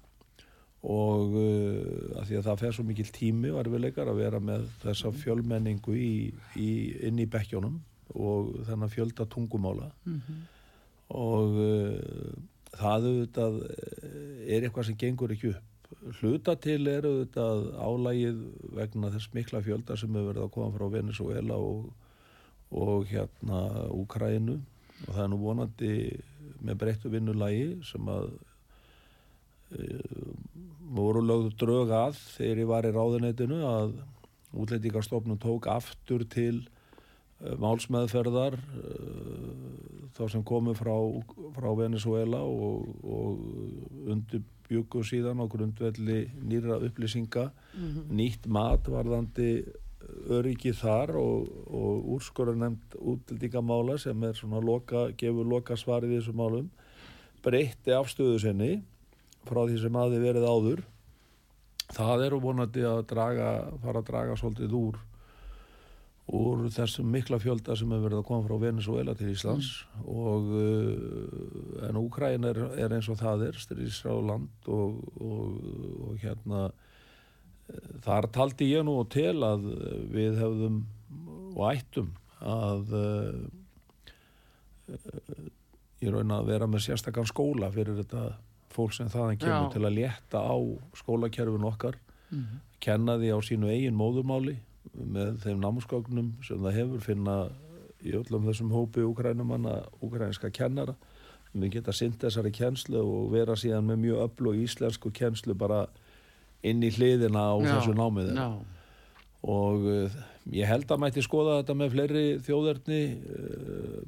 og 0.80 1.34
uh, 1.36 2.20
að 2.22 2.30
því 2.30 2.38
að 2.40 2.46
það 2.46 2.62
fer 2.62 2.76
svo 2.76 2.86
mikil 2.88 3.08
tími 3.12 3.52
og 3.52 3.60
erfiðleikar 3.64 4.08
að 4.08 4.22
vera 4.22 4.40
með 4.40 4.68
þessa 4.84 5.12
fjölmenningu 5.12 5.96
í, 5.96 6.14
í, 6.56 6.70
inn 7.08 7.20
í 7.20 7.28
bekkjónum 7.28 7.82
og 8.16 8.54
þennan 8.70 8.94
fjölda 8.94 9.28
tungumála. 9.30 9.90
Og 11.20 11.60
uh, 11.60 12.32
það 12.78 13.10
auðvitað 13.10 13.60
eh, 13.66 14.56
er 14.56 14.64
eitthvað 14.64 14.88
sem 14.88 15.00
gengur 15.04 15.34
ekki 15.36 15.52
upp. 15.54 15.66
Hluta 16.20 16.54
til 16.62 16.84
er 16.88 17.08
auðvitað 17.10 17.64
álægið 17.82 18.42
vegna 18.78 19.10
þess 19.16 19.34
mikla 19.34 19.64
fjölda 19.66 19.98
sem 19.98 20.14
hefur 20.14 20.30
verið 20.30 20.44
að 20.46 20.52
koma 20.54 20.76
frá 20.76 20.86
Venezuela 20.94 21.58
og, 21.58 21.88
og 22.70 23.10
hérna 23.10 23.64
Úkrænu 23.90 24.60
og 25.08 25.10
það 25.10 25.24
er 25.24 25.32
nú 25.32 25.40
vonandi 25.42 25.96
með 26.62 26.78
breyttu 26.84 27.10
vinnulægi 27.10 27.80
sem 27.90 28.12
að 28.14 28.30
voru 30.90 31.22
lögðu 31.26 31.54
drög 31.62 31.94
að 31.94 32.20
þegar 32.36 32.62
ég 32.64 32.70
var 32.70 32.88
í 32.88 32.94
ráðuneytinu 32.96 33.62
að 33.70 33.96
útlendingarstofnun 34.60 35.42
tók 35.42 35.70
aftur 35.70 36.26
til 36.30 36.64
uh, 36.64 37.56
málsmeðferðar 37.62 38.58
uh, 38.58 40.00
þá 40.18 40.24
sem 40.34 40.46
komu 40.46 40.74
frá, 40.78 40.96
frá 41.56 41.70
Venezuela 41.78 42.42
og, 42.42 42.88
og 43.06 44.10
undirbjúku 44.10 45.04
síðan 45.06 45.44
á 45.44 45.46
grundvelli 45.52 46.24
nýra 46.42 46.80
upplýsinga 46.90 47.50
nýtt 48.10 48.50
mat 48.50 48.90
varðandi 48.90 49.52
öryggi 50.30 50.74
þar 50.74 51.16
og, 51.20 51.50
og 51.70 52.08
úrskurðar 52.16 52.58
nefnd 52.64 52.96
útlendingamála 53.00 53.98
sem 54.02 54.24
er 54.26 54.38
svona 54.38 54.62
loka, 54.64 55.10
gefur 55.18 55.48
loka 55.48 55.78
svarið 55.78 56.16
í 56.16 56.20
þessum 56.20 56.40
málum 56.40 56.70
breytti 57.46 57.94
afstöðu 57.96 58.40
sinni 58.42 58.72
frá 59.50 59.62
því 59.66 59.82
sem 59.82 60.00
aði 60.00 60.24
verið 60.24 60.48
áður. 60.48 60.82
Það 61.90 62.26
eru 62.28 62.42
vonandi 62.44 62.84
að 62.86 63.06
draga, 63.10 63.54
fara 63.82 64.04
að 64.04 64.10
draga 64.12 64.38
svolítið 64.38 64.76
úr 64.78 65.00
úr 66.36 66.68
þessum 66.74 67.08
mikla 67.10 67.40
fjölda 67.42 67.74
sem 67.78 67.90
hefur 67.90 68.06
verið 68.06 68.20
að 68.22 68.28
koma 68.28 68.46
frá 68.46 68.62
Venezuela 68.62 69.16
til 69.18 69.32
Íslands. 69.32 69.70
Og 70.06 70.52
uh, 70.54 71.88
en 71.88 72.00
Úkræn 72.00 72.46
er, 72.50 72.60
er 72.78 72.94
eins 72.94 73.10
og 73.10 73.18
það 73.22 73.48
er 73.48 73.60
styrðisráð 73.64 74.22
land 74.30 74.70
og, 74.70 75.00
og, 75.18 75.46
og 76.06 76.20
hérna 76.22 76.68
uh, 76.70 76.74
þar 78.06 78.30
taldi 78.36 78.70
ég 78.76 78.86
nú 78.86 79.00
til 79.10 79.38
að 79.46 79.66
við 80.14 80.38
hefðum 80.44 80.84
og 81.56 81.64
ættum 81.72 82.14
að 82.46 82.94
uh, 83.00 83.40
í 86.00 86.14
raun 86.14 86.32
að 86.34 86.54
vera 86.54 86.70
með 86.70 86.86
sérstakann 86.88 87.30
skóla 87.30 87.72
fyrir 87.74 87.98
þetta 88.04 88.22
fólk 88.74 88.94
sem 88.94 89.08
þaðan 89.10 89.40
kemur 89.42 89.70
Já. 89.70 89.74
til 89.74 89.82
að 89.88 89.96
létta 89.98 90.40
á 90.46 90.56
skólakerfin 90.96 91.66
okkar 91.70 91.96
Mhm. 92.32 92.60
kenna 92.80 93.18
því 93.18 93.30
á 93.34 93.40
sínu 93.42 93.68
eigin 93.74 93.96
móðurmáli 93.98 94.58
með 94.96 95.40
þeim 95.44 95.60
námsgögnum 95.64 96.34
sem 96.46 96.58
það 96.58 96.74
hefur 96.78 97.02
finna 97.02 97.50
í 98.06 98.14
öllum 98.16 98.46
þessum 98.46 98.70
hópi 98.72 99.02
úkrænumanna, 99.04 99.84
úkrænska 100.02 100.52
kennara 100.54 100.96
sem 101.52 101.62
við 101.62 101.72
geta 101.72 101.92
sint 101.92 102.20
þessari 102.22 102.52
kennslu 102.54 103.02
og 103.02 103.32
vera 103.34 103.54
síðan 103.58 103.86
með 103.90 103.98
mjög 104.06 104.22
öflug 104.30 104.56
íslensku 104.64 105.12
kennslu 105.12 105.54
bara 105.58 105.88
inn 106.64 106.82
í 106.84 106.92
hliðina 106.92 107.40
á 107.52 107.56
Já, 107.60 107.74
þessu 107.80 107.94
námið 107.98 108.30
þeirra 108.30 108.46
Já, 108.46 108.60
og 109.44 109.86
uh, 109.90 110.10
ég 110.52 110.66
held 110.66 110.90
að 110.90 111.02
mætti 111.04 111.22
skoða 111.22 111.60
þetta 111.60 111.76
með 111.78 111.92
fleiri 111.94 112.24
þjóðerni 112.46 113.00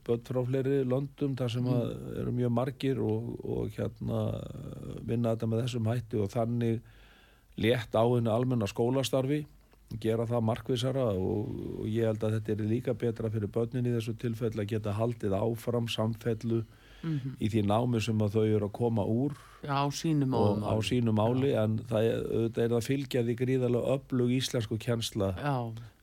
börn 0.07 0.23
frá 0.25 0.41
fleiri 0.47 0.79
löndum 0.89 1.35
þar 1.37 1.51
sem 1.53 1.67
að 1.69 1.91
eru 2.23 2.33
mjög 2.33 2.53
margir 2.55 3.01
og, 3.03 3.31
og 3.45 3.71
hérna 3.77 4.21
vinna 5.05 5.35
þetta 5.35 5.49
með 5.51 5.63
þessum 5.65 5.89
hætti 5.91 6.21
og 6.23 6.31
þannig 6.33 6.81
létt 7.61 7.93
á 7.93 8.03
henni 8.07 8.31
almenna 8.31 8.69
skólastarfi 8.71 9.43
gera 10.01 10.23
það 10.25 10.45
markvisara 10.47 11.03
og, 11.13 11.49
og 11.83 11.87
ég 11.91 12.07
held 12.07 12.23
að 12.23 12.37
þetta 12.39 12.53
er 12.55 12.61
líka 12.71 12.93
betra 12.95 13.29
fyrir 13.33 13.51
börnin 13.51 13.89
í 13.89 13.95
þessu 13.97 14.13
tilfelli 14.21 14.63
að 14.63 14.69
geta 14.75 14.93
haldið 14.99 15.37
áfram 15.39 15.89
samfellu 15.91 16.63
Mhm. 17.01 17.31
í 17.41 17.47
því 17.49 17.61
námi 17.65 17.97
sem 18.05 18.19
að 18.21 18.35
þau 18.35 18.43
eru 18.45 18.67
að 18.67 18.73
koma 18.77 19.01
úr 19.09 19.31
Já, 19.65 19.73
á 19.73 19.89
sínum 19.89 20.35
og 20.37 20.59
á 20.61 20.77
móðumáli. 20.77 20.83
sínu 20.85 21.13
máli 21.17 21.49
en 21.57 21.79
það 21.89 22.03
er, 22.11 22.19
auðvitað 22.29 22.61
er 22.61 22.69
það 22.75 22.85
fylgja 22.85 23.23
því 23.25 23.35
gríðarlega 23.39 23.95
öflug 23.95 24.33
íslensku 24.35 24.77
kjensla 24.77 25.31
Já, 25.33 25.55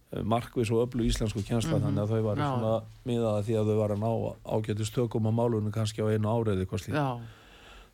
markvis 0.08 0.70
og 0.72 0.86
öflug 0.86 1.08
íslensku 1.08 1.42
kjensla 1.44 1.80
þannig 1.82 2.04
að 2.04 2.12
þau 2.14 2.22
var. 2.24 2.38
Já. 2.40 2.46
svona 2.48 2.76
miðaða 3.08 3.42
því 3.44 3.58
að 3.60 3.72
þau 3.72 3.76
var 3.78 3.92
að 3.92 4.04
ná 4.04 4.12
ágætist 4.54 4.94
tökum 4.96 5.28
á 5.28 5.32
málunum 5.36 5.74
kannski 5.74 6.00
á 6.00 6.08
einu 6.08 6.32
áriði 6.32 6.68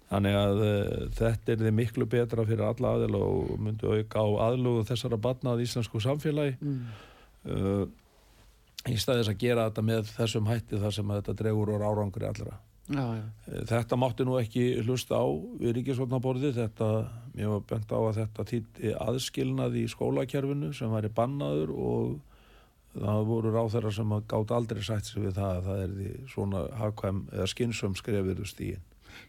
Þannig 0.04 0.36
að 0.36 0.62
uh, 0.62 1.08
þetta 1.16 1.52
er 1.52 1.62
þið 1.64 1.74
miklu 1.74 2.06
betra 2.06 2.44
fyrir 2.46 2.66
alla 2.68 2.92
aðila 2.94 3.22
og 3.24 3.54
myndi 3.58 3.88
auka 3.88 4.22
á 4.22 4.28
aðlugu 4.50 4.84
þessara 4.86 5.18
batna 5.18 5.54
að 5.54 5.64
íslensku 5.64 6.02
samfélagi 6.04 6.54
mm, 6.60 6.82
uh, 7.50 7.84
í 8.92 8.98
staðis 9.00 9.32
að 9.32 9.40
gera 9.40 9.66
þetta 9.70 9.84
með 9.88 10.12
þessum 10.12 10.50
hætti 10.52 10.78
þar 10.82 10.94
sem 10.98 11.14
þetta 11.16 11.36
dregur 11.40 11.72
úr 11.74 11.86
árangri 11.88 12.28
allra. 12.28 12.60
Já, 12.88 13.04
já, 13.16 13.24
Uh, 13.48 13.64
þetta 13.68 13.96
mátti 13.96 14.24
nú 14.24 14.36
ekki 14.40 14.64
hlusta 14.84 15.16
á 15.20 15.24
við 15.60 15.72
ríkisvotnaborði, 15.78 16.52
þetta, 16.56 16.88
mér 17.34 17.48
var 17.54 17.64
bent 17.70 17.92
á 17.92 17.98
að 18.00 18.16
þetta 18.20 18.44
týtti 18.50 18.92
aðskilnað 19.00 19.76
í 19.80 19.84
skólakerfinu 19.88 20.72
sem 20.76 20.92
væri 20.92 21.08
bannaður 21.12 21.72
og 21.74 22.14
það 22.94 23.24
voru 23.26 23.50
ráþæra 23.54 23.90
sem 23.92 24.12
gátt 24.30 24.52
aldrei 24.54 24.82
sætt 24.86 25.08
sig 25.08 25.22
við 25.24 25.32
það 25.38 25.56
að 25.56 25.64
það 25.68 25.80
er 25.84 25.94
því 25.98 26.10
svona 26.30 26.60
hagkvæm 26.78 27.22
eða 27.32 27.46
skynsum 27.50 27.96
skrefiðu 27.98 28.46
stíin. 28.46 28.82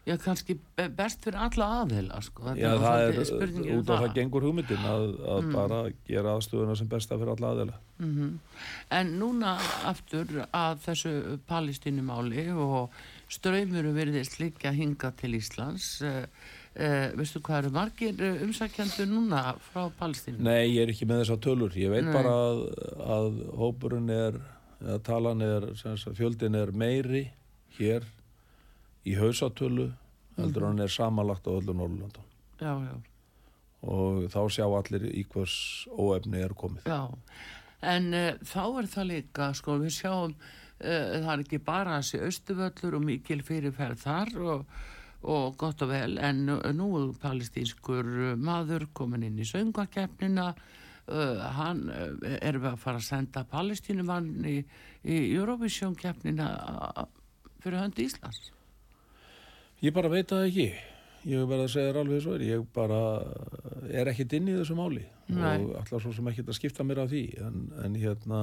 já, 0.06 0.16
kannski 0.18 0.56
be- 0.76 0.88
best 0.88 1.22
fyrir 1.22 1.38
alla 1.38 1.66
aðila, 1.82 2.20
sko. 2.22 2.54
Já, 2.58 2.72
það 2.78 3.02
er 3.06 3.76
út 3.78 3.90
af 3.90 4.00
það 4.02 4.14
gengur 4.14 4.42
hugmyndin 4.42 4.86
að, 4.86 5.04
að 5.34 5.52
bara 5.52 5.80
gera 6.06 6.32
aðstöðuna 6.36 6.76
sem 6.76 6.88
besta 6.90 7.18
fyrir 7.18 7.34
alla 7.36 7.52
aðeila. 7.54 7.76
Mhm. 7.98 8.32
En 8.90 9.12
núna 9.20 9.56
aftur 9.86 10.26
að 10.52 10.78
þessu 10.86 11.38
palestínumáli 11.46 12.48
og 12.54 12.90
ströymuru 13.28 13.92
verðist 13.96 14.38
líka 14.40 14.70
hinga 14.74 15.10
til 15.18 15.34
Íslands. 15.38 16.00
Uh, 16.76 17.14
veistu 17.16 17.40
hvað 17.40 17.62
eru 17.64 17.70
margir 17.72 18.18
uh, 18.20 18.42
umsækjandur 18.44 19.08
núna 19.08 19.54
frá 19.72 19.86
Palestínu? 19.98 20.42
Nei, 20.44 20.74
ég 20.76 20.82
er 20.84 20.92
ekki 20.92 21.06
með 21.08 21.22
þessar 21.24 21.40
tölur. 21.46 21.72
Ég 21.80 21.88
veit 21.94 22.04
Nei. 22.04 22.12
bara 22.12 22.34
að, 22.36 22.60
að 23.16 23.38
hópurinn 23.62 24.10
er, 24.12 24.36
eða 24.82 24.98
talan 25.08 25.40
er, 25.46 25.70
sagt, 25.80 26.10
fjöldin 26.18 26.54
er 26.60 26.74
meiri 26.76 27.24
hér 27.78 28.04
í 29.06 29.14
hausatölu 29.16 29.90
heldur 30.36 30.62
Mhm. 30.62 30.68
hann 30.68 30.80
er 30.84 30.92
samanlagt 30.92 31.46
á 31.48 31.56
öllu 31.56 31.72
Norrlundum. 31.72 32.24
Já, 32.60 32.74
já, 32.84 32.94
Og 33.86 34.26
þá 34.32 34.40
sjá 34.52 34.64
allir 34.68 35.04
í 35.16 35.24
hvers 35.32 35.86
óefni 35.96 36.42
er 36.44 36.52
komið. 36.52 36.84
já. 36.84 37.08
En 37.82 38.12
uh, 38.14 38.32
þá 38.44 38.62
er 38.82 38.86
það 38.92 39.06
líka, 39.12 39.50
sko, 39.54 39.78
við 39.80 39.92
sjáum, 39.96 40.34
það 40.78 41.30
er 41.32 41.42
ekki 41.44 41.60
bara 41.64 41.98
þessi 42.00 42.20
austuvöllur 42.26 42.96
og 42.98 43.04
mikil 43.06 43.42
fyrirferð 43.46 44.02
þar 44.02 44.32
og, 44.44 44.66
og 45.26 45.54
gott 45.58 45.82
og 45.86 45.88
vel, 45.90 46.18
en 46.18 46.42
nú- 46.46 46.58
er 46.60 47.14
palestínskur 47.22 48.36
maður 48.36 48.88
komin 48.92 49.24
inn 49.26 49.38
í 49.40 49.46
söngvakeppnina, 49.48 50.50
uh, 51.08 51.46
hann 51.56 51.86
uh, 51.88 52.10
er 52.40 52.58
við 52.60 52.72
að 52.74 52.82
fara 52.82 53.00
að 53.00 53.08
senda 53.08 53.44
palestínumann 53.48 54.28
í, 54.44 54.58
í 55.04 55.22
Eurovision 55.36 55.96
keppnina 55.96 56.50
fyrir 57.62 57.80
hönd 57.80 57.98
Íslands. 57.98 58.52
Ég 59.82 59.92
bara 59.96 60.08
veit 60.12 60.28
það 60.30 60.46
ekki. 60.50 60.68
Ég 61.26 61.42
verð 61.50 61.64
að 61.64 61.72
segja 61.72 61.90
þér 61.90 61.98
alveg 62.04 62.20
svo 62.22 62.34
er. 62.36 62.42
Ég 62.46 62.62
bara 62.74 62.98
er 63.90 64.08
ekkit 64.12 64.36
inn 64.38 64.48
í 64.52 64.54
þessu 64.54 64.76
máli 64.78 65.02
Nei. 65.34 65.56
og 65.58 65.72
allar 65.80 66.02
svo 66.04 66.12
sem 66.14 66.28
ekkit 66.30 66.52
að 66.52 66.58
skipta 66.60 66.86
mér 66.86 67.02
af 67.02 67.10
því. 67.10 67.22
En, 67.42 67.56
en 67.82 67.96
hérna, 67.98 68.40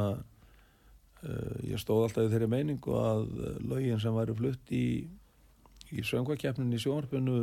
ég 1.69 1.79
stóð 1.81 2.07
alltaf 2.07 2.25
í 2.27 2.31
þeirri 2.33 2.49
meiningu 2.51 2.95
að 2.99 3.27
eh, 3.39 3.59
lögin 3.69 4.01
sem 4.03 4.15
væri 4.15 4.35
flutt 4.37 4.73
í, 4.75 4.85
í 5.93 6.03
söngvakeppnin 6.07 6.73
í 6.75 6.81
sjónvarpinu 6.83 7.37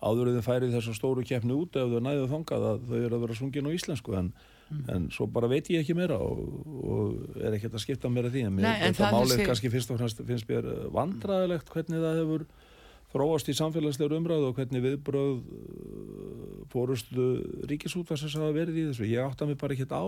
áður 0.00 0.30
en 0.30 0.38
þið 0.38 0.46
færið 0.46 0.74
þessar 0.78 0.96
stóru 0.96 1.24
keppni 1.28 1.52
út 1.56 1.76
ef 1.76 1.90
þau 1.92 2.00
næðu 2.04 2.28
þangað 2.30 2.66
að 2.70 2.86
þau 2.88 2.96
eru 3.00 3.16
að 3.18 3.24
vera 3.26 3.36
sungin 3.36 3.68
á 3.68 3.76
íslensku 3.76 4.14
en, 4.16 4.30
en 4.88 5.08
svo 5.12 5.26
bara 5.28 5.50
veit 5.50 5.68
ég 5.72 5.82
ekki 5.84 5.96
meira 5.98 6.16
og, 6.24 6.40
og 6.80 7.36
er 7.36 7.56
ekkert 7.58 7.76
að 7.76 7.84
skipta 7.84 8.08
af 8.08 8.30
því 8.32 8.44
en 8.46 8.56
mér, 8.56 8.64
Nei, 8.64 8.78
en 8.88 8.96
þetta 8.96 9.12
málið 9.12 9.34
þessi- 9.34 9.48
kannski 9.50 9.72
fyrst 9.74 9.92
og 9.92 10.00
fremst 10.00 10.22
finnst 10.24 10.48
mér 10.48 10.70
vandræðilegt 10.96 11.72
hvernig 11.74 12.00
það 12.00 12.20
hefur 12.22 12.46
þróast 13.10 13.50
í 13.50 13.56
samfélagslegur 13.58 14.16
umræðu 14.20 14.48
og 14.48 14.56
hvernig 14.56 14.84
viðbröð 14.86 15.40
fórustu 16.70 17.24
ríkisútvarsins 17.70 18.36
hafa 18.38 18.52
verið 18.54 18.78
í 18.78 18.84
þessu. 18.90 19.08
Ég 19.10 19.24
átta 19.24 19.48
mig 19.48 19.58
bara 19.60 19.74
ekkert 19.74 19.94
á 19.94 20.04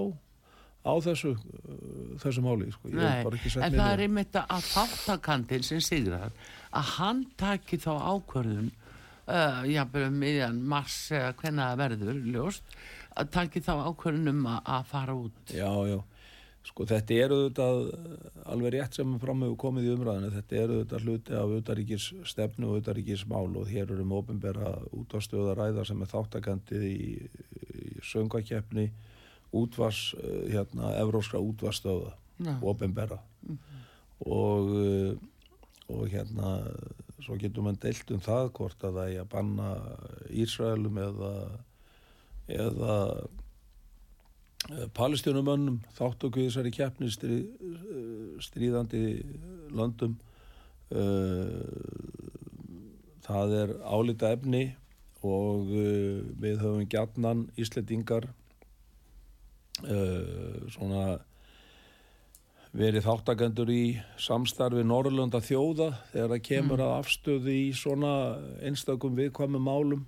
á 0.83 0.93
þessu, 1.03 1.35
uh, 1.39 2.15
þessu 2.23 2.45
máli 2.45 2.71
sko. 2.75 2.91
Nei, 2.91 3.23
en 3.23 3.77
það 3.79 3.89
er 3.89 4.05
einmitt 4.07 4.39
að 4.41 4.69
þáttakandin 4.73 5.67
sem 5.67 5.83
sigrar 5.85 6.33
að 6.73 6.95
hann 6.97 7.27
taki 7.41 7.79
þá 7.83 7.93
ákvörðun 8.01 8.71
uh, 8.73 9.63
jafnvel 9.69 10.09
um 10.09 10.23
miðjan 10.23 10.63
mars 10.73 10.97
eða 11.15 11.35
hvenna 11.43 11.73
verður 11.79 12.23
ljóst 12.35 12.79
að 13.19 13.35
taki 13.35 13.63
þá 13.63 13.75
ákvörðun 13.91 14.33
um 14.33 14.49
að, 14.57 14.89
fara 14.89 15.15
út 15.19 15.55
Já, 15.55 15.71
já. 15.91 16.01
Sko 16.63 16.85
þetta 16.87 17.15
er 17.19 17.33
auðvitað 17.35 17.81
alveg 18.53 18.75
rétt 18.77 18.95
sem 18.95 19.15
fram 19.19 19.41
hefur 19.43 19.57
komið 19.59 19.87
í 19.89 19.95
umræðinu. 19.97 20.29
Þetta 20.31 20.59
er 20.61 20.73
auðvitað 20.73 21.07
hluti 21.07 21.35
af 21.35 21.55
auðaríkis 21.57 22.05
stefnu 22.31 22.69
og 22.69 22.77
auðaríkis 22.79 23.25
mál 23.31 23.49
og 23.59 23.67
hér 23.67 23.89
eru 23.89 24.05
um 24.05 24.15
ofinbera 24.15 24.77
útvarstöða 24.95 25.57
ræða 25.59 25.87
sem 25.89 26.05
er 26.05 26.13
þáttakandi 26.13 26.83
í, 26.87 27.09
í 27.19 27.97
söngakeppni 28.07 28.87
útvars, 29.53 30.15
uh, 30.19 30.47
hérna, 30.51 30.95
evróskra 31.03 31.41
útvarstöða, 31.43 32.15
Já. 32.43 32.57
ofinbera. 32.63 33.21
Og, 34.23 34.71
uh, 34.71 35.17
og 35.89 36.09
hérna, 36.09 36.57
svo 37.23 37.37
getur 37.39 37.63
mann 37.67 37.79
deilt 37.83 38.11
um 38.11 38.23
það 38.23 38.51
hvort 38.57 38.85
að 38.85 38.99
það 38.99 39.13
er 39.13 39.21
að 39.23 39.31
banna 39.31 39.69
Ísraelum 40.31 40.99
eða, 40.99 41.33
eða 42.51 42.97
palestjunumönnum 44.95 45.81
þáttöku 45.99 46.43
í 46.43 46.47
þessari 46.49 46.73
keppni 46.75 47.11
stríð, 47.11 47.49
stríðandi 48.43 49.03
löndum 49.75 50.15
það 53.27 53.57
er 53.59 53.75
álita 53.83 54.33
efni 54.37 54.63
og 55.23 55.71
við 55.71 56.63
höfum 56.63 56.87
gjarnan 56.91 57.45
Íslendingar 57.59 58.29
uh, 59.85 60.65
svona 60.73 61.05
verið 62.73 63.05
þáttakendur 63.05 63.69
í 63.73 63.85
samstarfi 64.21 64.85
Norrlanda 64.87 65.43
þjóða 65.45 65.91
þegar 66.13 66.31
það 66.33 66.45
kemur 66.49 66.83
að 66.85 66.95
afstöðu 67.03 67.53
í 67.53 67.67
svona 67.77 68.13
einstakum 68.65 69.19
viðkvæmum 69.19 69.67
málum. 69.69 70.07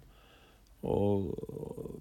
Og 0.85 1.31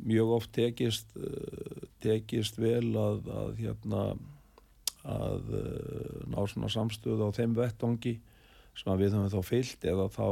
mjög 0.03 0.37
oft 0.39 0.53
tekist 0.55 1.11
uh, 1.19 1.83
tekist 2.03 2.59
vel 2.59 2.91
að, 2.99 3.27
að 3.31 3.51
hérna 3.59 4.05
að 5.03 5.51
uh, 5.55 6.23
ná 6.31 6.39
svona 6.47 6.71
samstöðu 6.71 7.27
á 7.27 7.35
þeim 7.35 7.55
vettvangi 7.59 8.17
sem 8.73 8.95
við 8.97 9.13
höfum 9.13 9.29
þá 9.29 9.45
fyllt 9.45 9.85
eða 9.85 10.07
þá 10.09 10.27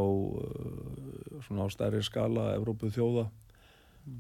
svona 1.46 1.68
á 1.68 1.70
stærri 1.70 2.02
skala 2.02 2.54
Evrópu 2.56 2.90
þjóða 2.94 3.28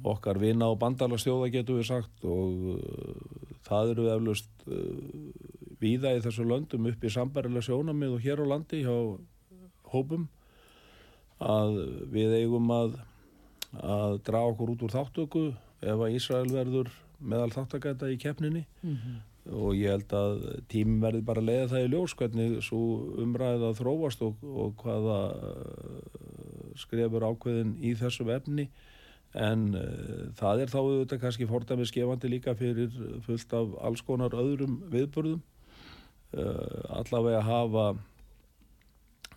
okkar 0.03 0.39
vina 0.41 0.69
og 0.71 0.79
bandalagsþjóða 0.81 1.51
getur 1.53 1.79
við 1.79 1.89
sagt 1.89 2.25
og 2.27 2.73
uh, 2.75 3.55
það 3.67 3.93
eru 3.95 4.09
eflust 4.15 4.65
uh, 4.67 4.75
víða 5.81 6.15
í 6.17 6.23
þessu 6.23 6.45
löndum 6.47 6.89
upp 6.91 7.03
í 7.03 7.13
sambarilega 7.13 7.65
sjónamið 7.69 8.17
og 8.17 8.25
hér 8.25 8.43
á 8.43 8.51
landi 8.53 8.83
hjá 8.85 8.95
hópum 9.91 10.27
að 11.41 11.79
við 12.13 12.37
eigum 12.43 12.69
að 12.75 12.99
að 13.79 14.19
draga 14.27 14.51
okkur 14.51 14.73
út 14.73 14.85
úr 14.85 14.93
þáttöku 14.93 15.43
ef 15.81 15.97
að 16.03 16.15
Ísrael 16.17 16.49
verður 16.51 16.91
meðal 17.21 17.51
þáttakæta 17.55 18.09
í 18.11 18.17
keppninni. 18.19 18.65
Og 19.51 19.73
ég 19.73 19.89
held 19.89 20.11
að 20.13 20.41
tímum 20.69 21.01
verði 21.01 21.21
bara 21.25 21.41
að 21.41 21.47
leiða 21.47 21.67
það 21.71 21.85
í 21.85 21.91
ljós 21.91 22.13
hvernig 22.13 22.57
svo 22.61 22.81
umræða 23.23 23.71
þróast 23.79 24.21
og, 24.21 24.43
og 24.43 24.75
hvaða 24.83 25.19
uh, 25.33 26.75
skrefur 26.77 27.25
ákveðin 27.25 27.77
í 27.81 27.95
þessu 27.97 28.27
efni 28.29 28.67
en 29.37 29.67
uh, 29.77 30.27
það 30.39 30.63
er 30.63 30.71
þá 30.71 30.79
auðvitað 30.81 31.21
kannski 31.23 31.47
fordæmi 31.49 31.87
skefandi 31.87 32.31
líka 32.31 32.55
fyrir 32.59 32.91
fullt 33.25 33.53
af 33.55 33.75
alls 33.87 34.03
konar 34.03 34.35
öðrum 34.35 34.81
viðburðum. 34.91 35.41
Uh, 36.31 36.81
allavega 37.01 37.43
hafa 37.43 37.85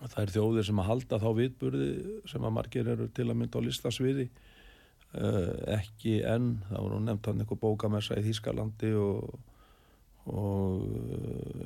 það 0.05 0.21
er 0.23 0.33
þjóðir 0.35 0.67
sem 0.69 0.81
að 0.83 0.89
halda 0.91 1.21
þá 1.23 1.29
viðburði 1.39 1.89
sem 2.31 2.45
að 2.45 2.57
margir 2.59 2.91
eru 2.93 3.09
til 3.15 3.29
að 3.29 3.39
mynda 3.41 3.63
á 3.63 3.67
listasviði 3.67 4.29
uh, 4.29 5.51
ekki 5.79 6.21
enn, 6.29 6.57
það 6.69 6.87
voru 6.87 7.03
nefnt 7.03 7.31
hann 7.31 7.43
eitthvað 7.43 7.63
bókamessa 7.65 8.19
í 8.21 8.25
Þýskalandi 8.29 8.93
og, 9.01 9.39
og 10.31 10.87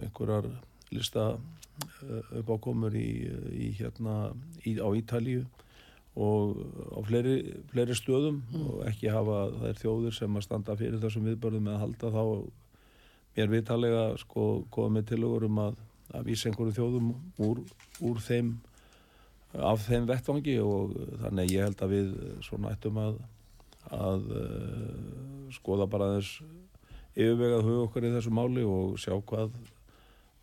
einhverjar 0.04 0.50
lista 0.92 1.30
uppákomur 2.38 2.94
í, 2.96 3.08
í 3.54 3.70
hérna 3.78 4.30
í, 4.66 4.78
á 4.80 4.88
Ítalíu 4.96 5.44
og 6.18 6.56
á 6.94 7.00
fleiri, 7.06 7.36
fleiri 7.70 7.94
stöðum 7.94 8.40
og 8.64 8.80
ekki 8.90 9.12
hafa 9.14 9.44
þær 9.60 9.82
þjóðir 9.82 10.16
sem 10.16 10.38
að 10.38 10.46
standa 10.48 10.76
fyrir 10.78 11.02
þessum 11.02 11.28
viðbörðum 11.30 11.68
með 11.68 11.76
að 11.76 11.84
halda 11.84 12.12
þá 12.16 12.24
mér 13.38 13.52
vitalega 13.52 14.04
sko 14.18 14.48
komið 14.74 15.12
til 15.12 15.20
okkur 15.28 15.46
um 15.46 15.60
að, 15.62 15.78
að 16.18 16.30
vísa 16.32 16.50
einhverju 16.50 16.74
þjóðum 16.78 17.12
úr, 17.46 17.62
úr 18.02 18.22
þeim 18.24 18.56
af 19.54 19.86
þeim 19.86 20.08
vettvangi 20.10 20.58
og 20.60 20.96
þannig 21.22 21.54
ég 21.54 21.68
held 21.68 21.84
að 21.86 21.94
við 21.94 22.14
svona 22.44 22.74
ættum 22.74 22.98
að 23.00 23.20
að 23.88 24.26
uh, 24.36 25.50
skoða 25.54 25.86
bara 25.88 26.10
þess 26.18 26.42
yfirvegað 27.18 27.66
hug 27.66 27.82
okkar 27.86 28.06
í 28.06 28.12
þessu 28.14 28.32
máli 28.34 28.64
og 28.68 28.98
sjá 29.00 29.14
hvað 29.16 29.54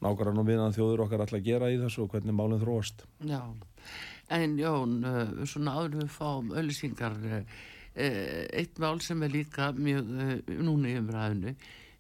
nákvæmlega 0.03 0.35
nú 0.35 0.45
viðan 0.47 0.75
þjóður 0.75 1.05
okkar 1.05 1.23
að 1.25 1.45
gera 1.45 1.71
í 1.71 1.77
þessu 1.79 2.03
og 2.03 2.11
hvernig 2.13 2.35
málinn 2.35 2.61
þróast. 2.61 3.05
Já, 3.25 3.41
en 4.33 4.57
Jón, 4.59 4.99
uh, 5.05 5.45
svona 5.45 5.77
áður 5.77 5.99
við 6.03 6.13
fáum 6.15 6.53
öllisingar, 6.57 7.17
uh, 7.21 7.57
eitt 7.95 8.79
mál 8.83 8.99
sem 9.01 9.23
er 9.23 9.31
líka 9.31 9.71
mjög 9.75 10.09
núna 10.59 10.91
í 10.91 10.97
umræðinu, 10.99 11.55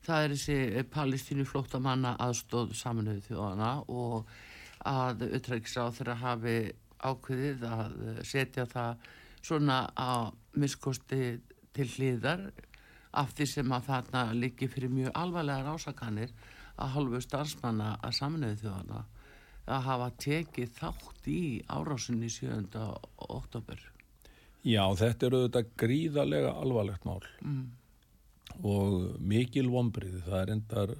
það 0.05 0.23
er 0.23 0.33
þessi 0.35 0.85
palestínu 0.91 1.45
flóttamanna 1.49 2.15
aðstóð 2.21 2.75
saminuðu 2.77 3.23
þjóðana 3.29 3.71
og 3.89 4.33
að 4.85 5.23
utræksa 5.37 5.87
á 5.87 5.95
þeirra 5.95 6.17
hafi 6.21 6.57
ákveðið 7.05 7.63
að 7.69 7.95
setja 8.27 8.65
það 8.69 9.07
svona 9.45 9.79
á 9.97 10.29
miskosti 10.57 11.37
til 11.75 11.87
hliðar 11.95 12.47
af 13.15 13.33
því 13.35 13.47
sem 13.49 13.73
að 13.75 13.89
þarna 13.89 14.23
líki 14.35 14.69
fyrir 14.71 14.93
mjög 14.93 15.15
alvarlegar 15.17 15.75
ásakanir 15.75 16.33
að 16.75 16.93
halvu 16.95 17.21
starfsmanna 17.23 17.95
að 18.03 18.17
saminuðu 18.19 18.61
þjóðana 18.63 19.03
að 19.65 19.87
hafa 19.87 20.11
tekið 20.21 20.75
þátt 20.77 21.29
í 21.31 21.41
árásinni 21.71 22.29
7. 22.29 22.83
oktober. 23.29 23.81
Já, 24.65 24.83
þetta 24.97 25.27
eru 25.27 25.41
þetta 25.45 25.63
gríðarlega 25.77 26.53
alvarlegt 26.61 27.05
mál 27.05 27.21
mm. 27.41 27.65
og 28.65 29.19
mikil 29.21 29.67
vonbriði. 29.73 30.21
Það 30.25 30.39
er 30.41 30.53
endar 30.55 30.95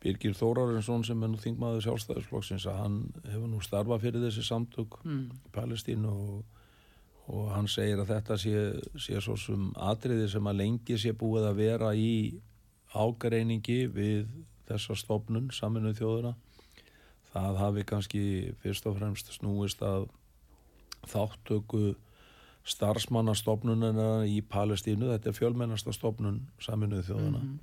Birgir 0.00 0.32
Þórarinsson 0.34 1.04
sem 1.04 1.22
er 1.22 1.30
nú 1.30 1.38
þingmaður 1.38 1.84
sjálfstæðisflokksins 1.84 2.64
að 2.70 2.80
hann 2.80 2.96
hefur 3.26 3.50
nú 3.52 3.60
starfað 3.62 4.06
fyrir 4.06 4.24
þessi 4.24 4.46
samtök 4.46 4.96
mm. 5.04 5.26
í 5.46 5.54
Palestínu 5.54 6.14
og 6.14 6.40
og 7.30 7.50
hann 7.54 7.68
segir 7.70 8.00
að 8.02 8.10
þetta 8.14 8.36
sé, 8.40 8.60
sé 8.98 9.20
svo 9.22 9.36
sem 9.38 9.68
atriði 9.78 10.28
sem 10.32 10.46
að 10.50 10.60
lengi 10.62 10.96
sé 10.98 11.12
búið 11.16 11.50
að 11.50 11.60
vera 11.60 11.90
í 11.94 12.12
ágreiningi 12.90 13.84
við 13.94 14.30
þessa 14.66 14.96
stofnun 14.98 15.50
saminuð 15.54 16.00
þjóðuna 16.00 16.32
það 17.32 17.58
hafi 17.62 17.86
kannski 17.88 18.22
fyrst 18.62 18.86
og 18.90 18.98
fremst 18.98 19.32
snúist 19.36 19.82
að 19.86 20.08
þáttöku 21.10 21.94
starfsmannastofnunina 22.70 24.26
í 24.28 24.40
Palestínu. 24.44 25.08
Þetta 25.14 25.30
er 25.30 25.38
fjölmennasta 25.38 25.94
stofnun 25.96 26.42
saminuð 26.60 27.06
þjóðuna 27.08 27.40
mm 27.40 27.46
-hmm. 27.46 27.58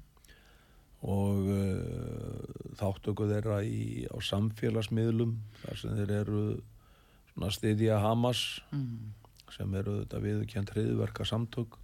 og 1.14 1.38
uh, 1.54 2.74
þáttöku 2.80 3.30
þeirra 3.30 3.62
í, 3.64 4.08
á 4.10 4.18
samfélagsmiðlum 4.18 5.38
þar 5.62 5.78
sem 5.78 5.96
þeir 6.02 6.12
eru 6.24 6.44
svona 7.34 7.52
stiðja 7.52 8.00
Hamas 8.02 8.62
mm 8.72 8.82
-hmm 8.82 9.28
sem 9.54 9.76
eru 9.80 10.02
þetta 10.02 10.22
viðkjönd 10.24 10.72
hriðverka 10.76 11.26
samtök 11.28 11.78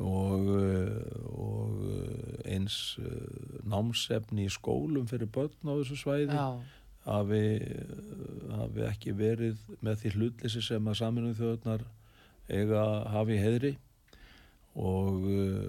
og, 0.00 0.48
eh, 0.56 1.26
og 1.36 1.82
eh, 1.86 2.54
eins 2.54 2.96
eh, 3.02 3.58
námsefni 3.68 4.46
í 4.48 4.52
skólum 4.52 5.08
fyrir 5.10 5.30
börn 5.32 5.68
á 5.68 5.72
þessu 5.82 5.98
svæði. 6.00 6.32
Hafi, 6.32 6.70
hafi 7.06 8.84
ekki 8.86 9.14
verið 9.18 9.58
með 9.82 9.98
því 10.02 10.12
hlutlisi 10.16 10.62
sem 10.62 10.88
að 10.88 11.00
saminuð 11.00 11.40
þjóðnar 11.40 11.84
eiga 12.52 12.84
hafi 13.10 13.38
heðri 13.40 13.72
og, 14.78 15.26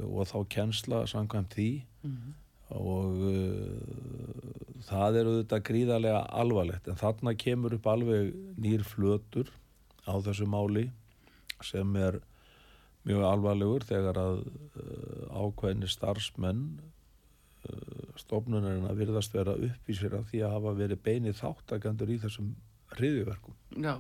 og 0.10 0.28
þá 0.30 0.38
kjensla 0.56 1.04
samkvæmt 1.10 1.56
því 1.58 1.70
mm 2.04 2.14
-hmm. 2.14 2.34
og 2.80 3.24
uh, 3.30 4.74
það 4.88 5.20
eru 5.22 5.38
þetta 5.42 5.64
gríðarlega 5.70 6.22
alvarlegt 6.44 6.88
en 6.88 7.02
þarna 7.02 7.36
kemur 7.36 7.74
upp 7.74 7.88
alveg 7.88 8.34
nýr 8.58 8.84
flötur 8.84 9.50
á 10.08 10.14
þessu 10.22 10.46
máli 10.46 10.90
sem 11.64 11.96
er 11.96 12.20
mjög 13.04 13.24
alvarlegur 13.28 13.84
þegar 13.84 14.18
að 14.18 14.44
uh, 14.46 15.44
ákveðni 15.44 15.88
starfsmenn 15.88 16.80
uh, 16.80 16.93
stofnunarinn 18.20 18.90
að 18.90 19.00
virðast 19.04 19.34
vera 19.36 19.56
uppvísir 19.56 20.16
af 20.18 20.28
því 20.32 20.44
að 20.44 20.56
hafa 20.58 20.76
verið 20.78 21.02
beinið 21.06 21.40
þáttakandur 21.40 22.12
í 22.14 22.20
þessum 22.24 22.52
hriðiverkum. 22.94 23.56
Já. 23.84 23.96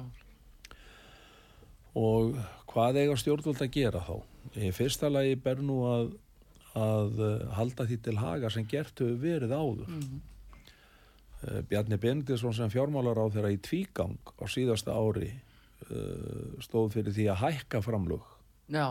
Og 1.97 2.35
hvað 2.69 2.99
eiga 3.03 3.15
stjórnvöld 3.21 3.61
að 3.61 3.73
gera 3.77 4.03
þá? 4.03 4.15
Í 4.57 4.69
fyrsta 4.75 5.09
lagi 5.11 5.37
ber 5.39 5.61
nú 5.63 5.79
að, 5.87 6.13
að 6.77 7.23
halda 7.57 7.87
því 7.89 7.97
til 8.05 8.17
haga 8.19 8.51
sem 8.53 8.67
gert 8.69 8.99
hefur 8.99 9.17
verið 9.21 9.55
áður. 9.55 9.89
Mm 9.89 10.05
-hmm. 10.05 10.29
Bjarni 11.69 11.97
Bendisson 11.99 12.53
sem 12.53 12.69
fjármálar 12.71 13.19
á 13.19 13.27
þeirra 13.27 13.51
í 13.51 13.59
tvígang 13.59 14.19
á 14.39 14.45
síðasta 14.47 14.95
ári 14.95 15.33
stóð 16.63 16.93
fyrir 16.93 17.13
því 17.13 17.25
að 17.33 17.41
hækka 17.41 17.81
framlug 17.83 18.23
Já, 18.71 18.87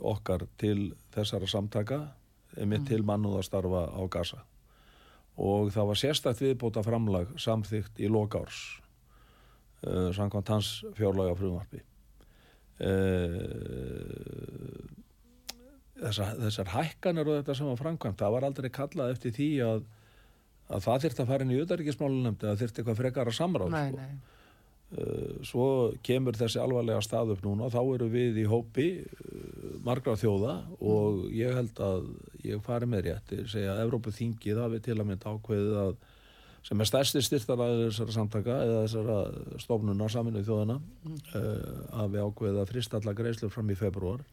okkar 0.00 0.46
til 0.56 0.94
þessara 1.14 1.46
samtaka 1.46 1.98
einmitt 2.56 2.84
mm. 2.84 2.90
til 2.90 3.06
mannúðastarfa 3.06 3.86
á 3.92 4.02
gasa 4.12 4.42
og 5.36 5.72
það 5.74 5.90
var 5.90 6.00
sérstætt 6.00 6.42
viðbóta 6.42 6.84
framlag 6.84 7.34
samþygt 7.40 8.00
í 8.00 8.10
lokárs 8.12 8.60
uh, 9.86 10.10
samkvæmt 10.16 10.54
hans 10.54 10.70
fjárlaga 10.96 11.36
frumarfi 11.38 11.82
þessar, 15.96 16.34
þessar 16.42 16.72
hækkanir 16.74 17.28
og 17.28 17.38
þetta 17.38 17.56
sem 17.56 17.68
var 17.70 17.78
framkvæmt 17.80 18.20
það 18.20 18.34
var 18.36 18.48
aldrei 18.50 18.68
kallað 18.68 19.14
eftir 19.14 19.32
því 19.36 19.50
að, 19.64 19.84
að 20.68 20.88
það 20.88 21.04
þurfti 21.06 21.24
að 21.24 21.30
fara 21.32 21.46
inn 21.46 21.54
í 21.54 21.60
auðarikismálunum 21.62 22.36
eða 22.42 22.58
þurfti 22.60 22.82
eitthvað 22.82 23.00
frekara 23.00 23.36
samráð 23.36 23.72
nei, 23.72 23.86
sko. 23.88 24.02
nei 24.02 24.10
Eh, 24.12 24.35
svo 25.46 25.68
kemur 26.06 26.36
þessi 26.38 26.60
alvarlega 26.62 27.02
stað 27.04 27.34
upp 27.34 27.44
núna 27.44 27.70
þá 27.72 27.80
eru 27.82 28.08
við 28.12 28.42
í 28.42 28.44
hópi 28.48 28.88
eh, 29.02 29.70
margra 29.84 30.16
þjóða 30.18 30.56
og 30.80 31.22
mm. 31.22 31.32
ég 31.36 31.56
held 31.58 31.80
að 31.84 32.10
ég 32.46 32.62
fari 32.64 32.88
með 32.90 33.08
rétt 33.08 33.34
segja 33.52 33.74
að 33.74 33.82
Evrópu 33.86 34.14
þingið 34.16 34.60
hafi 34.62 34.82
til 34.84 34.96
að 34.96 35.08
mynda 35.10 35.32
ákveðið 35.34 35.80
að 35.82 35.96
sem 36.66 36.80
er 36.82 36.88
stærsti 36.90 37.22
styrtaræður 37.22 37.90
þessara 37.90 38.14
samtaka 38.16 38.54
eða 38.64 38.78
þessara 38.86 39.18
stofnunar 39.62 40.10
saminuð 40.10 40.48
þjóðana 40.48 40.78
mm. 40.82 41.18
uh, 41.38 42.24
ákveðið 42.26 42.62
að 42.62 42.72
frist 42.72 42.96
alla 42.98 43.14
greiðslu 43.18 43.50
fram 43.52 43.70
í 43.70 43.78
februar 43.78 44.24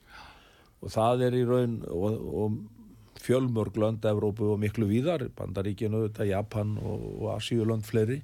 og 0.84 0.93
það 0.93 1.28
er 1.28 1.38
í 1.38 1.43
raun 1.47 1.76
og, 1.89 2.23
og 2.43 2.56
fjölmörg 3.23 3.78
lönd 3.80 4.06
Evrópu 4.10 4.49
og 4.52 4.58
miklu 4.60 4.88
víðar, 4.89 5.28
Bandaríkinu, 5.38 6.08
Japan 6.28 6.73
og, 6.82 7.06
og 7.21 7.30
Asíulönd 7.38 7.86
fleiri 7.88 8.21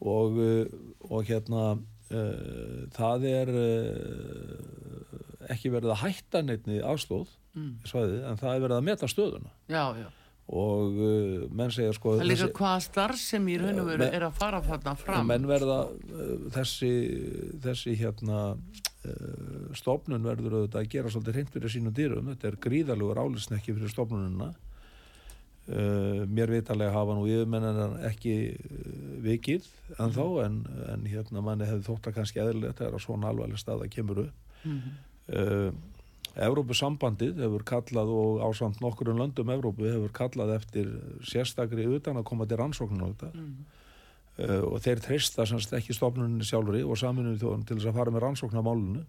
og, 0.00 0.38
eh, 0.38 0.66
og 1.08 1.26
hérna 1.26 1.64
uh, 1.74 2.84
það 2.94 3.26
er 3.30 3.50
uh, 3.54 5.50
ekki 5.50 5.72
verið 5.74 5.94
að 5.94 6.02
hætta 6.04 6.44
neittni 6.44 6.80
afslóð 6.84 7.32
mm. 7.56 7.74
svæði, 7.88 8.22
en 8.28 8.40
það 8.40 8.54
er 8.54 8.64
verið 8.66 8.78
að 8.78 8.88
meta 8.90 9.10
stöðuna 9.10 9.52
já, 9.66 9.84
já. 9.98 10.08
og 10.54 11.00
uh, 11.02 11.48
menn 11.50 11.74
segja 11.74 11.96
sko 11.96 12.18
það 12.20 12.30
líka 12.30 12.50
hvaða 12.60 12.84
starf 12.86 13.22
sem 13.22 13.48
í 13.50 13.58
raun 13.60 13.82
og 13.82 13.90
veru 13.90 14.10
er 14.10 14.28
að 14.28 14.38
fara 14.38 14.62
þarna 14.66 14.94
fram 15.00 15.32
menn 15.32 15.48
verða 15.50 15.80
þessi, 16.54 16.92
þessi 17.64 17.96
hérna 17.98 18.44
stofnun 19.78 20.26
verður 20.26 20.58
auðvitað 20.58 20.82
að 20.82 20.88
gera 20.92 21.10
svolítið 21.12 21.36
hreint 21.36 21.52
fyrir 21.54 21.72
sínum 21.72 21.94
dýrum, 21.96 22.26
þetta 22.32 22.50
er 22.50 22.56
gríðalugur 22.60 23.20
álisnekki 23.22 23.72
fyrir 23.76 23.92
stofnununa 23.92 24.50
Uh, 25.68 26.22
mér 26.32 26.48
vitalega 26.48 26.94
hafa 26.94 27.12
nú 27.12 27.26
yfirmennan 27.28 27.98
ekki 28.08 28.34
uh, 28.56 28.84
vikið 29.20 29.66
en 30.00 30.14
þá 30.16 30.22
en, 30.46 30.54
en 30.94 31.02
hérna 31.04 31.42
manni 31.44 31.68
hefði 31.68 31.84
þótt 31.90 32.08
að 32.08 32.16
kannski 32.16 32.40
eðlilegt 32.40 32.80
er 32.80 32.96
að 32.96 33.02
svona 33.04 33.28
alvarleg 33.28 33.60
stað 33.60 33.84
að 33.84 33.90
kemur 33.92 34.22
upp 34.22 34.64
mm 34.64 34.78
-hmm. 34.78 34.96
uh, 35.36 36.40
Evrópusambandið 36.48 37.44
hefur 37.44 37.66
kallað 37.68 38.14
og 38.16 38.40
ásamt 38.48 38.80
nokkur 38.80 39.12
um 39.12 39.20
löndum 39.20 39.52
Evrópu 39.52 39.92
hefur 39.92 40.16
kallað 40.22 40.54
eftir 40.56 40.88
sérstakri 41.20 41.84
utan 41.84 42.16
að 42.16 42.28
koma 42.32 42.46
til 42.46 42.56
rannsóknun 42.56 43.04
á 43.04 43.08
þetta 43.12 43.30
mm 43.34 43.44
-hmm. 43.44 44.72
og 44.72 44.80
þeir 44.80 45.00
treysta 45.04 45.46
semst 45.46 45.72
ekki 45.72 45.92
stofnunni 45.92 46.44
sjálfuri 46.44 46.82
og 46.82 46.96
saminuði 46.96 47.42
þjóðum 47.44 47.66
til 47.66 47.76
þess 47.76 47.92
að 47.92 47.98
fara 48.00 48.10
með 48.10 48.22
rannsókn 48.22 48.56
á 48.56 48.64
málunu 48.64 49.04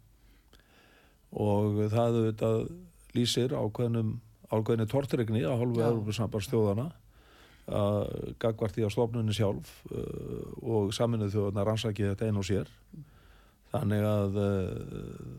og 1.32 1.88
það 1.88 2.16
auðvitað 2.20 2.68
lýsir 3.16 3.56
á 3.56 3.64
hvernum 3.72 4.20
álgöðinni 4.50 4.90
tortregni 4.90 5.44
á 5.46 5.54
hálfu 5.54 5.84
Európa-sambarstjóðana 5.86 6.90
að 7.70 8.34
gagvart 8.42 8.80
í 8.80 8.86
að 8.86 8.94
stofnunni 8.96 9.36
sjálf 9.36 9.70
uh, 9.94 10.48
og 10.66 10.94
saminuð 10.96 11.36
þjóðana 11.36 11.66
rannsakið 11.68 12.12
þetta 12.14 12.30
einn 12.30 12.42
og 12.42 12.48
sér. 12.48 12.72
Þannig 13.70 14.06
að 14.10 14.40
uh, 14.42 14.72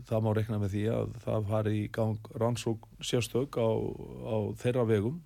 það 0.07 0.23
má 0.23 0.31
rekna 0.37 0.61
með 0.61 0.75
því 0.75 0.85
að 0.95 1.17
það 1.25 1.49
fari 1.51 1.75
í 1.81 1.89
gang 1.91 2.31
rannsók 2.39 2.87
sérstök 3.03 3.59
á, 3.59 3.67
á 3.67 4.35
þeirra 4.63 4.87
vegum. 4.87 5.19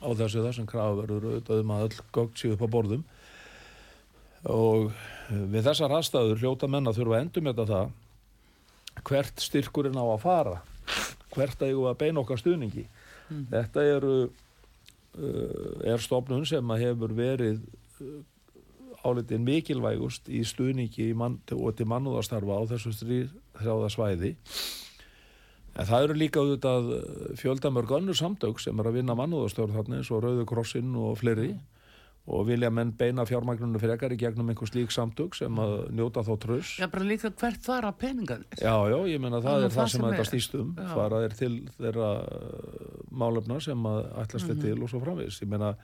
Á 0.00 0.08
þessu 0.16 0.40
það 0.40 0.54
sem 0.56 0.68
krafa 0.70 1.00
verður 1.02 1.28
auðvitað 1.28 1.64
um 1.64 1.74
að 1.76 1.86
öll 1.88 1.98
gögn 2.16 2.38
séu 2.40 2.54
upp 2.56 2.64
á 2.64 2.74
borðum. 2.78 3.04
Og 4.48 4.88
við 5.28 5.68
þessar 5.68 5.92
aðstæður 5.98 6.40
hljóta 6.40 6.70
menn 6.72 6.88
að 6.88 7.02
þurfa 7.02 7.18
að 7.18 7.26
endum 7.26 7.50
þetta 7.50 7.68
það 7.68 9.02
hvert 9.08 9.44
styrkurinn 9.44 10.00
á 10.00 10.04
að 10.04 10.22
fara 10.24 10.56
hvert 11.34 11.62
að 11.62 11.72
ég 11.72 11.86
að 11.90 12.00
beina 12.02 12.22
okkar 12.22 12.40
stuðningi. 12.40 12.84
Þetta 13.52 13.86
eru 13.94 14.16
uh, 14.26 15.88
er 15.88 16.02
stofnun 16.04 16.44
sem 16.48 16.74
að 16.74 16.84
hefur 16.86 17.16
verið 17.16 17.62
uh, 18.02 18.20
álitin 19.02 19.46
mikilvægust 19.46 20.28
í 20.30 20.44
stuðningi 20.46 21.10
í 21.10 21.16
mann, 21.18 21.40
og 21.56 21.74
til 21.78 21.88
mannúðastarfa 21.90 22.60
á 22.60 22.62
þessu 22.70 22.94
þrjáðasvæði 23.58 24.36
en 25.72 25.88
það 25.88 26.06
eru 26.06 26.16
líka 26.20 26.42
auðvitað 26.42 26.88
fjöldamörg 27.40 27.94
önnur 27.98 28.18
samtök 28.18 28.60
sem 28.60 28.78
er 28.78 28.90
að 28.90 28.98
vinna 29.00 29.16
mannúðastörð 29.18 29.78
þarna 29.78 30.00
eins 30.00 30.10
og 30.12 30.22
Rauðu 30.24 30.46
Krossinn 30.48 30.92
og 31.00 31.16
fleiri 31.22 31.54
og 32.26 32.44
vilja 32.46 32.68
menn 32.70 32.92
beina 32.94 33.24
fjármagnunum 33.26 33.80
frekar 33.82 34.12
í 34.14 34.18
gegnum 34.20 34.48
einhver 34.52 34.68
slík 34.70 34.92
samtök 34.94 35.34
sem 35.34 35.56
að 35.58 35.72
njóta 35.90 36.22
þá 36.22 36.32
trös 36.44 36.68
Já, 36.78 36.86
bara 36.92 37.04
líka 37.08 37.30
hvert 37.34 37.64
fara 37.66 37.90
peningar 37.92 38.44
Já, 38.60 38.76
já, 38.92 38.98
ég 39.10 39.18
menna 39.20 39.40
það 39.42 39.58
er 39.58 39.64
er 39.66 39.74
það 39.74 39.88
sem 39.90 40.04
þetta 40.06 40.22
er. 40.22 40.30
stýst 40.30 40.54
um. 40.60 40.70
Já. 40.78 40.86
fara 40.94 41.22
þeir 41.24 41.34
til 41.40 41.52
þeirra 41.80 42.10
uh, 42.22 43.02
málefna 43.10 43.58
sem 43.60 43.82
að 43.90 44.00
ætlast 44.22 44.46
Mhm. 44.46 44.60
þeir 44.60 44.62
til 44.62 44.82
og 44.82 44.88
svo 44.92 45.00
framvegis. 45.02 45.40
Ég 45.42 45.48
menna 45.50 45.74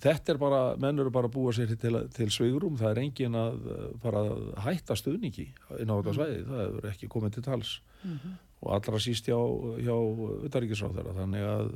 þetta 0.00 0.32
er 0.32 0.38
bara, 0.40 0.60
menn 0.80 0.98
eru 0.98 1.10
bara 1.12 1.28
að 1.28 1.34
búa 1.34 1.52
sér 1.52 1.74
til, 1.78 1.96
til 2.16 2.30
svigrum, 2.32 2.78
það 2.80 2.90
er 2.94 3.00
engin 3.02 3.34
að 3.36 3.58
fara 4.00 4.22
að 4.24 4.44
hætta 4.64 4.96
stuðningi 4.96 5.44
inn 5.82 5.90
á 5.92 5.94
þetta 6.00 6.14
svæði, 6.16 6.38
það 6.48 6.62
hefur 6.64 6.86
ekki 6.94 7.08
komið 7.12 7.34
til 7.36 7.42
tals. 7.44 7.72
Og 8.64 8.72
allra 8.72 8.98
síst 9.04 9.28
hjá, 9.28 9.36
hjá 9.84 9.94
utaríkisráðara, 10.48 11.12
þannig 11.16 11.44
að 11.44 11.70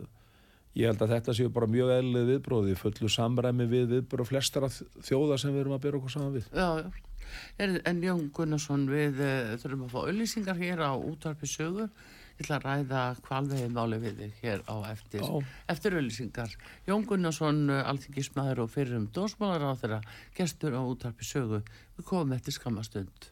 ég 0.74 0.90
held 0.90 1.02
að 1.04 1.14
þetta 1.14 1.34
séu 1.38 1.50
bara 1.54 1.70
mjög 1.70 1.92
eðlið 1.94 2.30
viðbróði, 2.32 2.76
fullu 2.78 3.10
samræmi 3.12 3.66
við 3.70 3.90
viðbróð 3.94 4.30
flestara 4.30 4.70
þjóða 4.74 5.38
sem 5.40 5.54
við 5.54 5.64
erum 5.64 5.76
að 5.76 5.84
byrja 5.86 6.00
okkur 6.00 6.14
saman 6.16 6.36
við. 6.38 6.48
Já, 6.50 6.68
já. 6.82 7.10
Er, 7.58 7.78
en 7.88 8.02
Jón 8.02 8.28
Gunnarsson, 8.34 8.84
við 8.90 9.22
uh, 9.22 9.54
þurfum 9.62 9.86
að 9.86 9.94
fá 9.94 10.00
auðlýsingar 10.02 10.60
hér 10.60 10.84
á 10.86 10.92
útvarpi 10.94 11.50
sögu. 11.50 11.88
Ég 12.34 12.42
ætla 12.42 12.56
að 12.58 12.64
ræða 12.66 13.02
kvalvegi 13.22 13.68
máli 13.70 14.00
við 14.02 14.16
þig 14.20 14.40
hér 14.42 14.64
á 14.66 14.76
eftir, 14.90 15.22
eftir 15.70 15.94
auðlýsingar. 15.98 16.56
Jón 16.88 17.06
Gunnarsson, 17.10 17.62
uh, 17.70 17.84
alþingismæður 17.90 18.64
og 18.66 18.74
fyrir 18.74 18.98
um 18.98 19.06
dósmálar 19.14 19.66
á 19.70 19.72
þeirra, 19.78 20.00
gestur 20.36 20.74
á 20.74 20.82
útvarpi 20.82 21.26
sögu. 21.26 21.62
Við 21.98 22.10
komum 22.10 22.34
eftir 22.36 22.58
skamastund. 22.58 23.30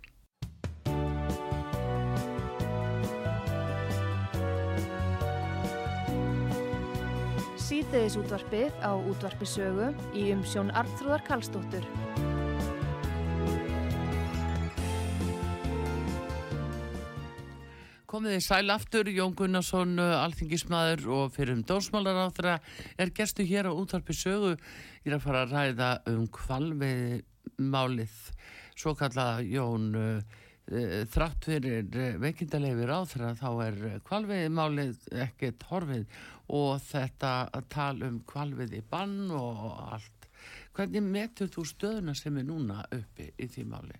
Síðdeðis 7.63 8.17
útvarpið 8.19 8.73
á 8.83 8.91
útvarpi 8.99 9.47
sögu 9.47 9.93
í 10.19 10.25
umsjón 10.35 10.73
Arnþróðar 10.75 11.23
Karlsdóttur. 11.29 11.85
Komið 18.11 18.35
þið 18.35 18.43
sæl 18.45 18.75
aftur, 18.75 19.09
Jón 19.15 19.37
Gunnarsson, 19.39 19.95
alþingismæður 19.97 21.07
og 21.15 21.31
fyrir 21.37 21.55
um 21.55 21.63
dósmálar 21.65 22.19
á 22.19 22.35
þeirra 22.35 22.57
er 23.01 23.15
gestu 23.15 23.47
hér 23.47 23.71
á 23.71 23.73
útvarpi 23.73 24.17
sögu. 24.19 24.57
Ég 25.07 25.13
er 25.13 25.17
að 25.21 25.25
fara 25.29 25.47
að 25.47 25.55
ræða 25.55 25.93
um 26.13 26.27
kvalvegi 26.35 27.23
málið, 27.63 28.19
svo 28.75 28.97
kallaða 28.99 29.47
Jón, 29.47 29.89
uh, 29.95 30.43
uh, 30.75 30.99
þrátt 31.15 31.47
fyrir 31.47 31.89
veikindaleifir 32.21 32.91
á 32.91 33.01
þeirra 33.07 33.33
þá 33.39 33.49
er 33.69 33.81
kvalvegi 34.11 34.53
málið 34.53 35.09
ekkert 35.31 35.67
horfið 35.71 36.21
og 36.49 36.81
þetta 36.85 37.33
að 37.53 37.69
tala 37.73 38.09
um 38.11 38.21
kvalvið 38.29 38.79
í 38.79 38.83
bann 38.91 39.31
og 39.31 39.67
allt. 39.93 40.29
Hvernig 40.73 41.05
metur 41.05 41.51
þú 41.53 41.67
stöðuna 41.69 42.15
sem 42.17 42.37
er 42.41 42.49
núna 42.49 42.83
uppi 42.91 43.29
í 43.39 43.49
því 43.49 43.67
máli? 43.69 43.99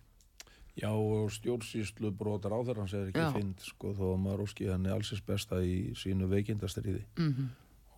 Já, 0.73 0.89
stjórnsýslu 1.37 2.15
brotar 2.17 2.55
á 2.57 2.65
þeirra 2.65 2.87
hans 2.87 2.95
er 2.97 3.11
ekki 3.11 3.21
Já. 3.21 3.33
fint, 3.35 3.61
sko, 3.61 3.93
þó 3.93 4.07
að 4.15 4.23
maður 4.25 4.45
óski 4.47 4.71
henni 4.71 4.89
allsins 4.93 5.21
besta 5.27 5.61
í 5.61 5.93
sínu 6.01 6.31
veikindastriði 6.33 7.05
Mm 7.21 7.51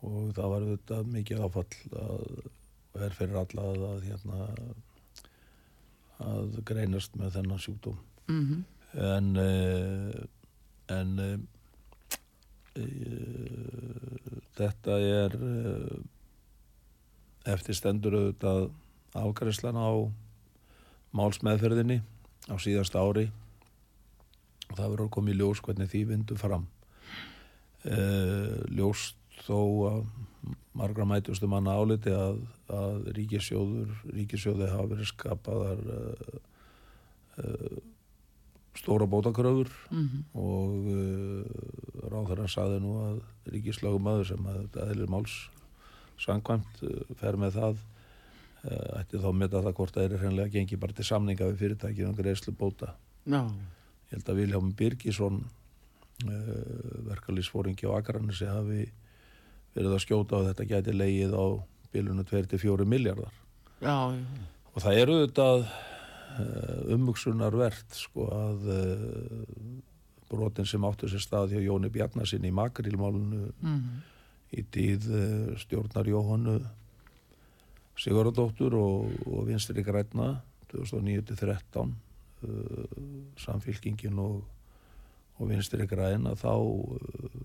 og 0.05 0.35
það 0.37 0.53
var 0.53 0.67
þetta 0.73 1.01
mikið 1.15 1.43
áfall 1.47 1.79
að 2.01 3.05
er 3.05 3.17
fyrir 3.17 3.41
alla 3.41 3.65
að, 3.71 3.85
að 3.89 4.05
hérna 4.09 4.49
að 6.25 6.59
greinast 6.69 7.17
með 7.19 7.39
þennan 7.39 7.63
sjúkdóm 7.63 7.97
-hmm. 8.29 8.61
en 8.95 9.31
uh, 9.41 10.21
en 10.95 11.19
uh, 11.19 11.39
þetta 14.59 14.99
er 14.99 15.37
uh, 15.39 15.99
eftir 17.55 17.77
stendur 17.79 18.17
auðvitað 18.19 18.69
afgræslan 19.15 19.79
á 19.79 19.93
málsmeðferðinni 21.15 22.01
á 22.51 22.55
síðasta 22.59 23.03
ári. 23.05 23.29
Og 24.71 24.79
það 24.79 24.95
verður 24.95 25.31
í 25.31 25.37
ljós 25.39 25.61
hvernig 25.63 25.91
því 25.93 26.05
vindu 26.11 26.39
fram. 26.41 26.67
Uh, 27.85 28.65
ljóst 28.73 29.21
þó 29.45 29.61
að 29.91 30.01
margra 30.75 31.07
mætustu 31.07 31.47
manna 31.51 31.77
áliti 31.77 32.13
að, 32.13 32.41
að 32.73 33.11
ríkisjóður 33.17 33.93
ríkisjóði 34.17 34.71
hafa 34.73 34.91
verið 34.95 35.11
skapaðar 35.13 35.83
uh, 35.95 36.39
uh, 37.45 37.83
stóra 38.79 39.07
bótakröfur 39.11 39.71
Mm 39.91 40.23
og 40.35 40.89
uh, 40.91 42.09
ráðherran 42.11 42.51
saði 42.51 42.81
nú 42.83 42.95
að 43.01 43.19
ríkislagum 43.53 44.07
aður 44.11 44.31
sem 44.33 44.47
að 44.51 44.61
þetta 44.63 44.87
eðlir 44.91 45.13
máls 45.15 45.35
sangkvæmt 46.21 46.83
uh, 46.87 47.15
fer 47.21 47.39
með 47.41 47.59
það 47.59 47.77
uh, 47.79 49.01
ætti 49.01 49.21
þá 49.23 49.29
að 49.31 49.39
meta 49.43 49.63
það 49.63 49.77
hvort 49.79 49.95
það 49.95 50.09
er 50.09 50.17
hreinlega 50.23 50.55
gengi 50.57 50.81
bara 50.81 50.97
til 50.97 51.07
samninga 51.09 51.51
við 51.53 51.63
fyrirtækið 51.63 52.09
um 52.09 52.19
greiðslu 52.19 52.57
bóta. 52.59 52.95
Já, 53.25 53.41
Ég 54.11 54.19
held 54.19 54.29
að 54.29 54.41
Viljámi 54.43 54.75
Birgisson 54.79 55.41
uh, 55.43 56.35
verkalýsfóringi 57.09 57.89
á 57.89 57.97
Akranesi 57.97 58.47
hafi 58.51 58.85
verið 59.75 59.97
að 59.97 60.05
skjóta 60.05 60.39
og 60.39 60.51
þetta 60.51 60.69
gæti 60.71 60.95
leigið 60.95 61.35
á 61.35 61.47
bilunu 61.95 62.27
2-4 62.27 62.87
miljardar 62.87 63.35
já, 63.83 63.97
já. 64.15 64.23
og 64.75 64.85
það 64.85 65.01
eru 65.01 65.17
auðvitað 65.19 65.67
umvöksunarvert 66.95 67.99
sko 67.99 68.31
að 68.35 68.71
uh, 68.75 69.45
brotin 70.31 70.67
sem 70.67 70.85
áttu 70.85 71.11
sér 71.11 71.23
stað 71.23 71.55
hjá 71.55 71.63
Jóni 71.63 71.93
Bjarnasin 71.95 72.47
í 72.49 72.53
Makrilmálunu 72.55 73.53
Mm 73.63 74.03
í 74.55 74.65
tíð 74.71 75.11
uh, 75.11 75.53
stjórnar 75.59 76.09
Jóhannu 76.09 76.59
Sigurðardóttur 77.99 78.75
og, 78.79 79.11
og 79.31 79.45
vinstri 79.49 79.85
græna 79.87 80.41
2009-13 80.73 81.93
uh, 81.93 82.97
samfélkingin 83.41 84.19
og, 84.23 84.43
og 85.39 85.51
vinstri 85.51 85.87
græna 85.91 86.35
þá 86.39 86.53
uh, 86.55 87.37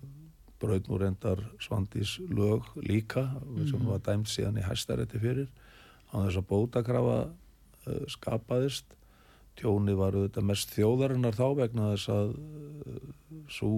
braut 0.60 0.90
nú 0.90 0.98
reyndar 1.00 1.42
Svandís 1.62 2.18
lög 2.28 2.66
líka 2.84 3.30
sem 3.70 3.86
var 3.88 4.02
dæmt 4.04 4.28
síðan 4.28 4.58
í 4.60 4.66
hæstarétti 4.66 5.22
fyrir 5.22 5.48
á 6.12 6.20
þess 6.20 6.42
að 6.42 6.50
bótakrafa 6.50 7.20
uh, 7.30 7.30
skapaðist 8.10 8.96
tjóni 9.60 9.96
var 9.98 10.16
auðvitað 10.16 10.46
mest 10.50 10.72
þjóðarinnar 10.76 11.36
þá 11.36 11.46
vegna 11.58 11.90
þess 11.94 12.12
að 12.14 12.30
uh, 12.36 13.02
svo 13.50 13.72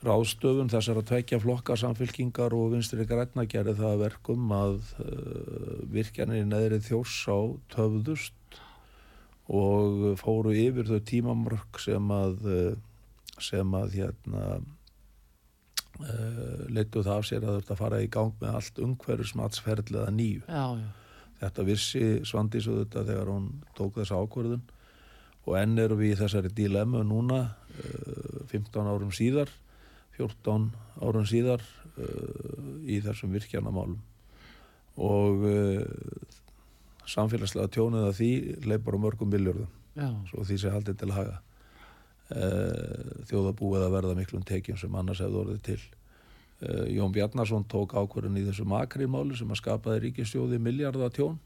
ráðstöfun 0.00 0.70
þessar 0.72 1.02
að 1.02 1.08
tvekja 1.10 1.40
flokka 1.42 1.76
samfélkingar 1.76 2.54
og 2.56 2.72
vinstri 2.74 3.04
græna 3.08 3.44
gerði 3.50 3.76
það 3.82 3.94
að 3.94 4.02
verkum 4.06 4.54
að 4.56 4.76
uh, 5.04 5.78
virkjanir 5.92 6.48
neðri 6.48 6.80
þjórsá 6.86 7.36
töfðust 7.74 8.60
og 9.50 10.14
fóru 10.20 10.54
yfir 10.54 10.86
þau 10.86 11.00
tímamörk 11.10 11.80
sem 11.82 12.12
að 12.14 12.44
sem 13.42 13.72
að 13.74 13.96
hérna 13.98 14.44
leittu 16.70 17.02
það 17.02 17.16
af 17.16 17.26
sér 17.26 17.44
að 17.44 17.56
þetta 17.58 17.76
fara 17.80 17.98
í 18.00 18.06
gang 18.14 18.30
með 18.40 18.58
allt 18.60 18.78
umhverfismatsferðlega 18.86 20.12
nýju. 20.14 20.44
Já, 20.46 20.64
já. 20.78 20.99
Þetta 21.40 21.64
vissi 21.64 22.04
Svandís 22.28 22.68
þetta 22.68 23.06
þegar 23.08 23.32
hún 23.32 23.48
tók 23.76 23.96
þessa 23.96 24.20
ákvörðun. 24.20 24.62
Og 25.48 25.56
enn 25.56 25.78
eru 25.80 25.96
við 25.96 26.14
í 26.14 26.20
þessari 26.20 26.52
dilemmu 26.52 27.00
núna 27.06 27.40
uh, 27.48 28.40
15 28.52 28.90
árum 28.92 29.12
síðar 29.14 29.50
14 30.18 30.68
árum 31.00 31.26
síðar 31.28 31.62
uh, 31.96 32.84
í 32.84 33.00
þessum 33.00 33.32
virkjanamálum. 33.32 34.00
Og 35.00 35.46
uh, 35.48 35.84
samfélagslega 37.08 37.72
tjónið 37.72 38.08
að 38.10 38.18
því 38.18 38.32
leipar 38.68 38.98
á 39.00 39.04
mörgum 39.06 39.32
miljörðum 39.32 39.70
svo 40.28 40.44
því 40.46 40.58
sé 40.60 40.70
haldið 40.72 41.00
til 41.00 41.10
haga. 41.12 41.40
Þjóðabúið 43.26 43.82
að 43.82 43.94
verða 43.96 44.12
miklum 44.14 44.44
tekjum 44.46 44.76
sem 44.78 44.94
annars 44.94 45.18
hefði 45.18 45.40
orðið 45.40 45.64
til 45.66 45.80
Jón 46.92 47.12
Bjarnason 47.14 47.64
tók 47.68 47.94
ákvörðin 47.96 48.36
í 48.36 48.44
þessu 48.48 48.66
makrimáli 48.68 49.36
sem 49.38 49.48
að 49.48 49.60
skapaði 49.62 50.02
ríkistjóði 50.06 50.58
miljardatjón 50.60 51.38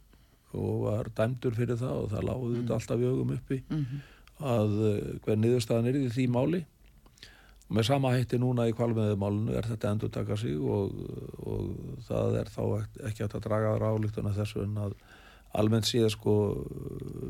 og 0.54 0.74
var 0.84 1.08
dæmdur 1.14 1.54
fyrir 1.54 1.78
það 1.78 1.96
og 2.04 2.10
það 2.12 2.26
láði 2.28 2.54
þetta 2.60 2.74
alltaf 2.78 3.00
í 3.02 3.08
augum 3.10 3.32
uppi 3.36 3.60
Mhm. 3.70 4.00
að 4.44 4.72
uh, 4.82 5.18
hver 5.24 5.36
niðurstaðan 5.38 5.86
er 5.90 5.96
í 6.00 6.08
því 6.10 6.24
máli. 6.34 6.64
Með 7.70 7.86
sama 7.88 8.10
hætti 8.12 8.36
núna 8.38 8.66
í 8.68 8.74
kvalmiðumálunu 8.76 9.54
er 9.56 9.62
þetta 9.70 9.90
endur 9.94 10.10
taka 10.12 10.36
sig 10.36 10.58
og, 10.60 10.92
og 11.46 12.00
það 12.06 12.36
er 12.42 12.50
þá 12.52 12.62
ekki 13.08 13.24
að 13.24 13.38
draga 13.46 13.70
þar 13.78 13.86
álíktuna 13.94 14.34
þessu 14.36 14.62
en 14.66 14.74
að 14.84 14.92
almennt 15.54 15.86
síðan 15.88 16.10
sko 16.12 16.34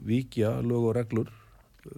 vikja 0.05 0.57
lög 0.64 0.89
og 0.91 0.95
reglur 0.97 1.30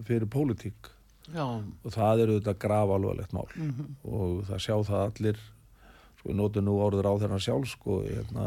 fyrir 0.04 0.26
pólitík. 0.30 0.90
Já, 1.34 1.42
og 1.46 1.90
það 1.94 2.20
eru 2.26 2.36
þetta 2.40 2.54
graf 2.66 2.92
alvarlegt 2.94 3.32
mál. 3.34 3.48
Mhm, 3.56 3.86
og 4.04 4.44
það 4.50 4.60
sjá 4.66 4.76
það 4.90 5.04
allir 5.06 5.40
sko 6.26 6.32
við 6.32 6.40
notum 6.40 6.64
nú 6.66 6.76
orður 6.82 7.06
á 7.06 7.14
þeirra 7.22 7.38
sjálf 7.38 7.68
sko 7.70 8.00
hérna, 8.02 8.46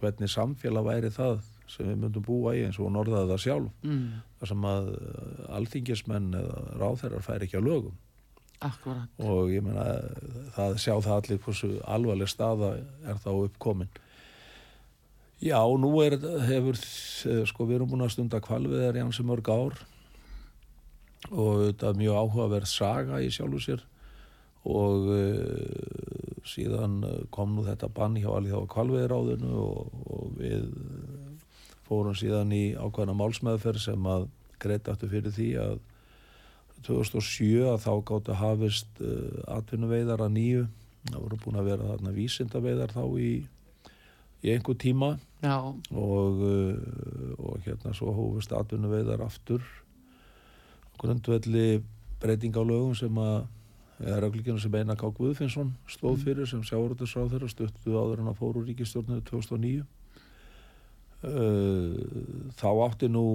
hvernig 0.00 0.30
samfélag 0.30 0.86
væri 0.86 1.10
það 1.12 1.42
sem 1.68 1.88
við 1.88 1.98
myndum 2.00 2.24
búa 2.24 2.54
í 2.56 2.62
eins 2.64 2.78
og 2.78 2.88
hún 2.88 2.96
orðaði 3.00 3.28
það 3.28 3.42
sjálf. 3.44 3.74
Mm, 3.84 4.22
þar 4.40 4.48
sem 4.48 4.64
að 4.70 4.88
eh, 4.94 5.42
alþingismenn 5.58 6.32
eða 6.38 6.62
ráþeirar 6.80 7.24
fær 7.26 7.44
ekki 7.44 7.60
á 7.60 7.62
lögum. 7.62 7.98
Akkurat. 8.62 9.10
og 9.18 9.50
ég 9.50 9.64
meina 9.66 9.84
það 10.54 10.76
sjá 10.78 10.92
það 11.02 11.16
allir 11.16 11.38
hversu 11.42 11.70
alvarleg 11.82 12.28
staða 12.30 12.76
er 13.10 13.16
þá 13.18 13.30
uppkomin. 13.32 13.90
Já, 15.42 15.58
nú 15.58 15.90
er, 16.04 16.14
hefur, 16.46 16.78
eh, 17.26 17.42
sko, 17.50 17.66
við 17.66 17.80
erum 17.80 17.90
búin 17.90 18.06
að 18.06 18.14
stunda 18.14 18.40
kvalviðar 18.40 18.96
í 18.96 19.02
hansi 19.02 19.26
mörg 19.26 19.50
ár. 19.50 19.80
Og 21.32 21.66
þetta 21.66 21.90
er 21.90 21.98
mjög 21.98 22.20
áhugaverð 22.22 22.70
saga 22.70 23.18
í 23.22 23.30
sjálfu 23.34 23.60
sér. 23.62 23.82
Og 24.62 25.08
uh, 25.10 26.31
síðan 26.48 27.00
eh, 27.06 27.22
kom 27.34 27.56
nú 27.56 27.66
þetta 27.66 27.90
bann 27.94 28.18
hjá 28.18 28.30
alveg 28.32 28.58
á 28.58 28.72
kvalviðaráðinu 28.74 29.52
og, 29.62 29.96
og 30.10 30.36
við 30.40 30.68
fórum 31.86 32.16
síðan 32.16 32.52
í 32.56 32.64
ákveðna 32.78 33.16
málsmeðferð 33.18 33.84
sem 33.84 34.06
að 34.08 34.28
greita 34.62 34.94
aftur 34.94 35.10
fyrir 35.12 35.34
því 35.34 35.48
að 35.60 35.80
2007 36.86 37.66
að 37.70 37.82
þá 37.84 37.92
gáttu 38.08 38.36
hafist 38.38 39.02
uh, 39.02 39.42
atvinnuveiðar 39.58 40.24
að 40.24 40.34
nýju. 40.36 40.62
Það 41.10 41.18
voru 41.18 41.38
búin 41.44 41.58
að 41.60 41.68
vera 41.70 41.90
þarna 41.90 42.14
vísindaveiðar 42.16 42.94
þá 42.94 43.04
í, 43.22 43.30
í 44.42 44.52
einhver 44.54 44.78
tíma. 44.82 45.12
Já, 45.42 45.58
og, 45.62 46.42
uh, 46.42 47.32
og 47.38 47.62
hérna 47.66 47.94
svo 47.98 48.14
hófist 48.16 48.54
atvinnuveiðar 48.56 49.22
aftur. 49.26 49.62
Grundvelli 50.98 51.82
breyting 52.22 52.54
á 52.58 52.62
lögum 52.62 52.94
sem 52.98 53.18
að 53.18 53.44
reglíkjana 54.02 54.60
sem 54.62 54.74
Einar 54.74 54.98
K. 54.98 55.10
Guðfinnsson 55.14 55.72
stóð 55.90 56.22
fyrir 56.26 56.48
sem 56.50 56.62
sjáurútisráð 56.66 57.34
þeirra 57.34 57.50
stuttu 57.50 57.96
áður 57.96 58.22
en 58.22 58.30
að 58.32 58.38
fóru 58.40 58.62
ríkistjórninu 58.66 59.22
2009 59.28 59.82
uh, 61.22 61.92
þá 62.58 62.70
átti 62.88 63.10
nú 63.12 63.26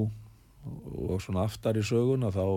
og 0.68 1.22
svona 1.24 1.45
aftar 1.47 1.78
í 1.80 1.84
sögun 1.86 2.26
að 2.28 2.39
þá 2.39 2.47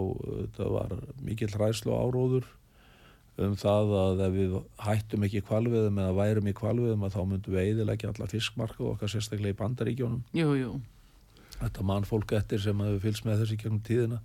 það 0.56 0.72
var 0.74 0.96
mikill 1.22 1.52
hræslu 1.54 1.94
áróður 1.94 2.48
um 3.40 3.54
það 3.56 3.92
að 3.96 4.22
ef 4.26 4.34
við 4.34 4.56
hættum 4.84 5.24
ekki 5.26 5.42
kvalviðum 5.46 6.00
eða 6.02 6.16
værum 6.18 6.50
í 6.50 6.56
kvalviðum 6.56 7.06
að 7.06 7.14
þá 7.14 7.20
myndum 7.30 7.54
við 7.54 7.68
eidilegja 7.68 8.10
alla 8.10 8.28
fiskmarka 8.30 8.82
og 8.82 8.94
okkar 8.94 9.12
sérstaklega 9.12 9.54
í 9.54 9.60
bandaríkjónum 9.60 10.24
jú, 10.36 10.48
jú. 10.58 10.72
þetta 11.56 11.86
mann 11.86 12.08
fólk 12.08 12.34
eftir 12.36 12.62
sem 12.62 12.82
hefur 12.84 13.04
fylgst 13.06 13.26
með 13.28 13.44
þessi 13.44 13.60
gegnum 13.62 13.84
tíðina 13.86 14.20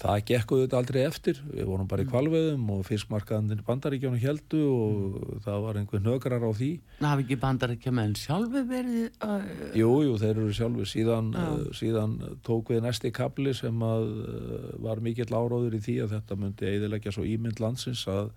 það 0.00 0.20
gekkuðu 0.30 0.64
þetta 0.64 0.78
aldrei 0.80 1.00
eftir. 1.04 1.40
Við 1.50 1.66
vorum 1.68 1.88
bara 1.90 2.04
í 2.04 2.08
kvalveðum 2.08 2.68
og 2.74 2.84
fiskmarkaðandinn 2.88 3.64
bandaríkjónu 3.66 4.20
heldu 4.22 4.60
og 4.72 5.18
það 5.44 5.58
var 5.66 5.80
einhver 5.80 6.04
nögrar 6.04 6.46
á 6.46 6.50
því. 6.56 6.70
Það 7.00 7.10
hafi 7.10 7.26
ekki 7.26 7.38
bandar 7.42 7.74
ekki 7.74 7.92
með 7.96 8.08
enn 8.08 8.16
sjálfi 8.20 8.62
verið 8.70 9.26
uh, 9.26 9.50
Jú, 9.76 9.90
jú, 10.06 10.14
þeir 10.22 10.32
eru 10.32 10.54
sjálfur 10.56 10.88
síðan, 10.88 11.28
uh, 11.36 11.66
síðan 11.76 12.16
tók 12.46 12.72
við 12.72 12.80
næsti 12.86 13.12
kapli 13.16 13.52
sem 13.56 13.84
að 13.84 14.08
uh, 14.24 14.70
var 14.86 15.04
mikill 15.04 15.28
áróður 15.28 15.76
í 15.76 15.82
því 15.84 15.98
að 16.06 16.16
þetta 16.16 16.40
myndi 16.40 16.70
eidilegja 16.72 17.14
svo 17.16 17.26
ímynd 17.28 17.60
landsins 17.60 18.06
að 18.10 18.32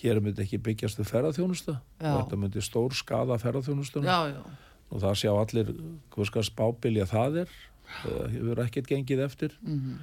hér 0.00 0.22
myndi 0.22 0.44
ekki 0.46 0.60
byggjast 0.62 1.00
við 1.00 1.10
ferðarþjónusta 1.10 1.74
þetta 1.98 2.38
myndi 2.38 2.62
stór 2.64 2.94
skada 2.96 3.36
ferðarþjónustuna 3.42 4.14
og 4.90 5.02
það 5.02 5.18
sjá 5.18 5.32
allir 5.34 5.74
hvað 6.14 6.30
skar 6.30 6.46
spábilja 6.46 7.04
það 7.10 7.42
er. 7.44 7.52
Það 8.00 8.24
hefur 8.36 8.60
ekkert 8.64 8.88
gengið 8.90 9.22
eftir. 9.26 9.54
Mhm, 9.66 9.98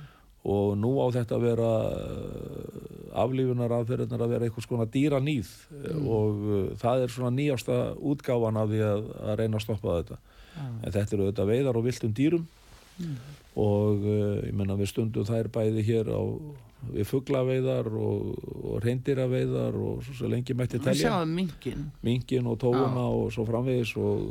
og 0.47 0.75
nú 0.79 0.93
á 1.01 1.05
þetta 1.15 1.37
að 1.37 1.45
vera 1.47 1.71
aflífunar 3.17 3.73
aðferðinar 3.79 4.23
að 4.23 4.33
vera 4.35 4.47
einhvers 4.47 4.69
konar 4.69 4.89
dýra 4.93 5.19
nýð 5.23 5.49
og 6.03 6.43
uh, 6.43 6.59
það 6.81 7.05
er 7.05 7.13
svona 7.13 7.33
nýjasta 7.35 7.79
útgáfan 7.97 8.61
af 8.61 8.69
því 8.71 8.83
að, 8.91 9.09
að 9.23 9.41
reyna 9.41 9.59
að 9.59 9.65
stoppa 9.65 9.97
þetta. 10.01 10.19
Já, 10.57 10.63
en 10.67 10.93
þetta 10.93 11.17
eru 11.17 11.25
auðvitað 11.25 11.51
veiðar 11.51 11.79
og 11.79 11.87
viltum 11.87 12.13
dýrum. 12.17 12.47
Og 13.57 14.05
uh, 14.05 14.39
ég 14.45 14.55
menna 14.57 14.77
við 14.77 14.93
stundum 14.93 15.27
þær 15.27 15.51
bæði 15.53 15.85
hér 15.87 16.13
á 16.13 16.21
við 16.93 17.07
fugglaveiðar 17.09 17.87
og, 17.89 18.27
og 18.61 18.75
reyndýraveiðar 18.85 19.77
og 19.81 20.03
svo, 20.05 20.13
svo 20.19 20.29
lengi 20.29 20.53
mætti 20.53 20.77
telja. 20.77 21.09
mingin 22.05 22.49
og 22.51 22.59
tóuna 22.61 23.07
og 23.09 23.31
svo 23.33 23.47
framvegis 23.47 23.95
og 23.97 24.21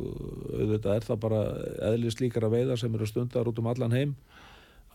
auðvitað 0.54 0.92
er 0.94 1.08
það 1.08 1.20
bara 1.26 1.40
eðlis 1.90 2.20
líkara 2.22 2.50
veiðar 2.52 2.78
sem 2.80 2.94
eru 2.94 3.08
stundar 3.10 3.50
út 3.50 3.58
um 3.58 3.70
allan 3.72 3.96
heim 3.96 4.14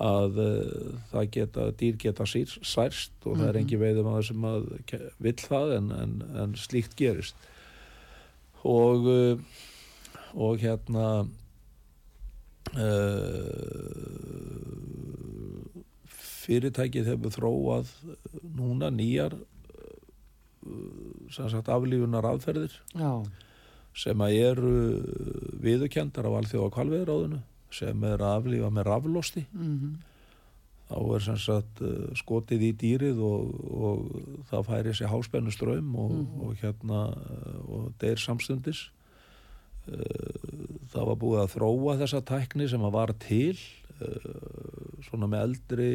að 0.01 0.37
uh, 0.41 0.93
það 1.11 1.27
geta, 1.35 1.65
dýr 1.77 1.97
geta 2.01 2.25
sýr, 2.25 2.49
særst 2.65 3.13
og 3.27 3.35
það 3.37 3.47
er 3.47 3.53
Mhm. 3.53 3.61
engi 3.61 3.77
veiðum 3.81 4.09
að 4.15 4.23
sem 4.31 4.47
að 4.49 4.63
vill 5.21 5.35
það 5.41 5.75
en, 5.77 5.91
en, 6.01 6.15
en 6.43 6.55
slíkt 6.57 6.95
gerist. 6.97 7.35
Og 8.65 9.05
uh, 9.11 9.37
og 10.33 10.57
hérna 10.63 11.05
uh, 14.01 15.81
fyrirtækið 16.41 17.09
hefur 17.13 17.33
þróað 17.35 17.91
núna 18.57 18.89
nýjar 18.93 19.35
sem 21.33 21.47
sagt 21.49 21.69
aflífunar 21.73 22.25
aðferðir 22.31 22.73
Já, 22.97 23.11
sem 23.97 24.21
að 24.21 24.35
eru 24.39 24.73
viðurkendar 25.63 26.27
af 26.29 26.35
alþjóða 26.41 26.73
kvalveðuráðinu 26.75 27.39
sem 27.71 28.03
er 28.03 28.21
aflífa 28.27 28.69
með 28.73 28.87
raflosti. 28.89 29.45
Mhm, 29.55 29.91
þá 30.91 30.97
er 31.15 31.23
sem 31.23 31.37
sagt 31.39 31.81
uh, 31.87 32.07
skotið 32.19 32.65
í 32.67 32.71
dýrið 32.81 33.19
og, 33.23 33.51
og 33.71 33.99
það 34.51 34.65
færi 34.67 34.95
sér 34.97 35.11
háspennu 35.13 35.53
ströym 35.55 35.93
og, 35.95 36.11
Mhm. 36.11 36.41
og 36.43 36.55
hérna 36.63 37.03
uh, 37.15 37.59
og 37.77 37.93
deyr 38.01 38.19
samstundis. 38.19 38.89
Uh, 39.87 40.81
það 40.91 41.05
var 41.09 41.15
búið 41.23 41.39
að 41.45 41.53
þróa 41.55 41.95
þessa 42.03 42.21
tækni 42.27 42.67
sem 42.69 42.81
að 42.85 42.91
var 42.99 43.13
til 43.19 43.57
svona 45.05 45.27
með 45.29 45.41
eldri 45.45 45.87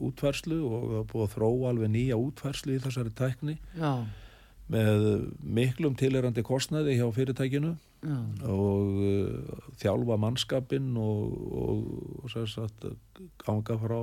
útfærslu 0.00 0.56
og 0.64 0.70
það 0.80 0.94
var 0.94 1.08
búið 1.10 1.24
að 1.26 1.32
þróa 1.34 1.68
alveg 1.74 1.90
nýja 1.92 2.16
útfærslu 2.16 2.72
í 2.72 2.80
þessari 2.80 3.10
tækni 3.18 3.56
já, 3.76 3.90
með 4.72 5.04
miklum 5.44 5.92
tilherandi 6.00 6.40
kostnaði 6.46 6.94
hjá 6.96 7.04
fyrirtækinu 7.12 7.74
já, 8.00 8.18
og 8.48 8.98
uh, 9.04 9.70
þjálfa 9.80 10.18
mannskapinn 10.20 10.92
og, 11.00 11.38
og, 11.62 11.80
og 12.24 12.34
sagt, 12.50 12.86
ganga 13.44 13.78
frá 13.80 14.00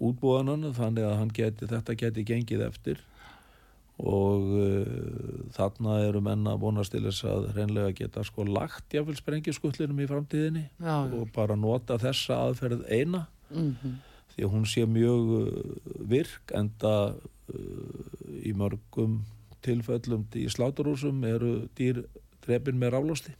útbúðanan 0.00 0.70
þannig 0.76 1.06
að 1.06 1.32
geti, 1.36 1.70
þetta 1.70 1.96
geti 2.02 2.26
gengið 2.26 2.66
eftir. 2.66 3.00
Og 4.00 4.46
uh, 4.56 5.48
þarna 5.52 5.98
eru 6.06 6.22
menn 6.24 6.46
að 6.48 6.62
vonast 6.62 6.94
til 6.94 7.02
þess 7.04 7.26
að 7.28 7.50
reynlega 7.56 7.96
geta 7.98 8.24
sko 8.24 8.46
lagt 8.48 8.94
jáfnvel 8.96 9.18
sprengjuskullinum 9.18 10.00
í 10.00 10.08
framtíðinni 10.08 10.62
já, 10.70 10.94
já. 11.04 11.18
og 11.18 11.26
bara 11.36 11.58
nota 11.58 11.98
þessa 12.00 12.38
aðferð 12.46 12.86
eina. 12.88 13.26
Mhm, 13.50 13.98
því 14.32 14.46
að 14.46 14.54
hún 14.54 14.64
sé 14.70 14.86
mjög 14.88 15.34
uh, 15.36 15.52
virk 16.08 16.54
enda 16.56 16.94
uh, 17.12 18.00
í 18.40 18.54
mörgum 18.56 19.20
tilfellum 19.60 20.24
í 20.38 20.46
sláturhúsum 20.48 21.20
eru 21.28 21.54
dýr 21.76 22.04
drepin 22.50 22.82
með 22.82 22.92
ráflosti 22.98 23.36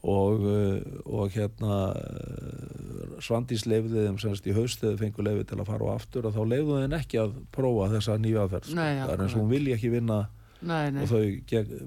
og, 0.00 0.40
uh, 0.48 0.78
og 1.12 1.34
hérna 1.34 1.78
uh, 1.92 3.16
Svandís 3.20 3.66
leifði 3.68 4.06
þeim 4.06 4.18
semst 4.22 4.46
í 4.48 4.54
haust 4.56 4.80
þegar 4.80 5.00
fengur 5.02 5.26
leifi 5.26 5.48
til 5.50 5.58
að 5.60 5.68
fara 5.68 5.90
á 5.92 5.96
aftur 5.98 6.28
og 6.30 6.36
þá 6.36 6.44
leifðu 6.54 6.78
þeim 6.80 6.94
ekki 7.02 7.20
að 7.20 7.34
prófa 7.52 7.90
þessa 7.92 8.16
nýja 8.16 8.46
aðferð 8.46 8.70
sko. 8.70 8.78
Það 8.80 9.12
er 9.12 9.24
eins 9.26 9.34
og 9.34 9.42
hún 9.42 9.50
vilja 9.52 9.76
ekki 9.76 9.90
vinna 9.92 10.22
Nei, 10.60 10.90
nei, 10.92 11.02
og 11.02 11.08
þau 11.08 11.20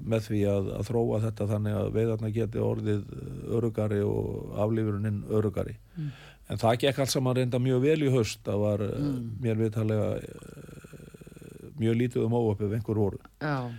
með 0.02 0.24
því 0.26 0.38
að, 0.50 0.68
að 0.74 0.86
þróa 0.88 1.18
þetta 1.22 1.44
þannig 1.46 1.76
að 1.78 1.90
veiðarna 1.94 2.30
geti 2.34 2.62
orðið 2.62 3.02
örugari 3.54 4.00
og 4.02 4.56
aflífurinn 4.64 5.20
örugari 5.30 5.76
Mm. 5.94 6.08
en 6.50 6.58
það 6.58 6.80
gekk 6.82 6.96
allt 7.04 7.12
saman 7.12 7.36
reynda 7.38 7.58
mjög 7.62 7.84
vel 7.84 8.00
í 8.02 8.08
haust. 8.10 8.40
Það 8.42 8.62
var 8.64 8.80
mm. 8.82 9.18
Mér 9.44 9.60
vitalega 9.60 10.08
uh, 10.18 11.68
mjög 11.78 12.00
lítið 12.00 12.24
um 12.26 12.34
óöpið 12.34 12.74
einhver 12.74 12.98
voru. 12.98 13.20
Já, 13.38 13.70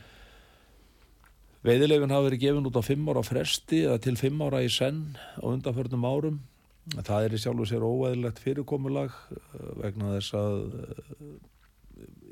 veiðilegin 1.65 2.13
hafa 2.13 2.27
verið 2.29 2.43
gefin 2.45 2.69
út 2.69 2.79
á 2.79 2.83
fimm 2.85 3.09
ára 3.11 3.23
fresti 3.25 3.81
eða 3.85 4.01
til 4.05 4.15
fimm 4.19 4.43
ára 4.45 4.61
í 4.65 4.69
senn 4.71 5.17
á 5.41 5.45
undanförnum 5.49 6.07
árum. 6.07 6.39
Það 6.95 7.25
er 7.25 7.35
í 7.35 7.41
sjálfu 7.41 7.65
sér 7.69 7.85
óæðilegt 7.85 8.41
fyrirkomulag 8.43 9.13
uh, 9.13 9.37
vegna 9.81 10.13
þess 10.19 10.35
að 10.37 10.57
uh, 10.83 11.31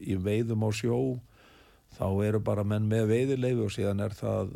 í 0.03 0.17
veiðum 0.21 0.65
á 0.65 0.69
sjó 0.75 0.99
þá 1.93 2.05
eru 2.25 2.41
bara 2.41 2.65
menn 2.65 2.85
með 2.89 3.09
veiðileifi 3.11 3.65
og 3.65 3.73
síðan 3.73 4.01
er 4.01 4.13
það 4.17 4.53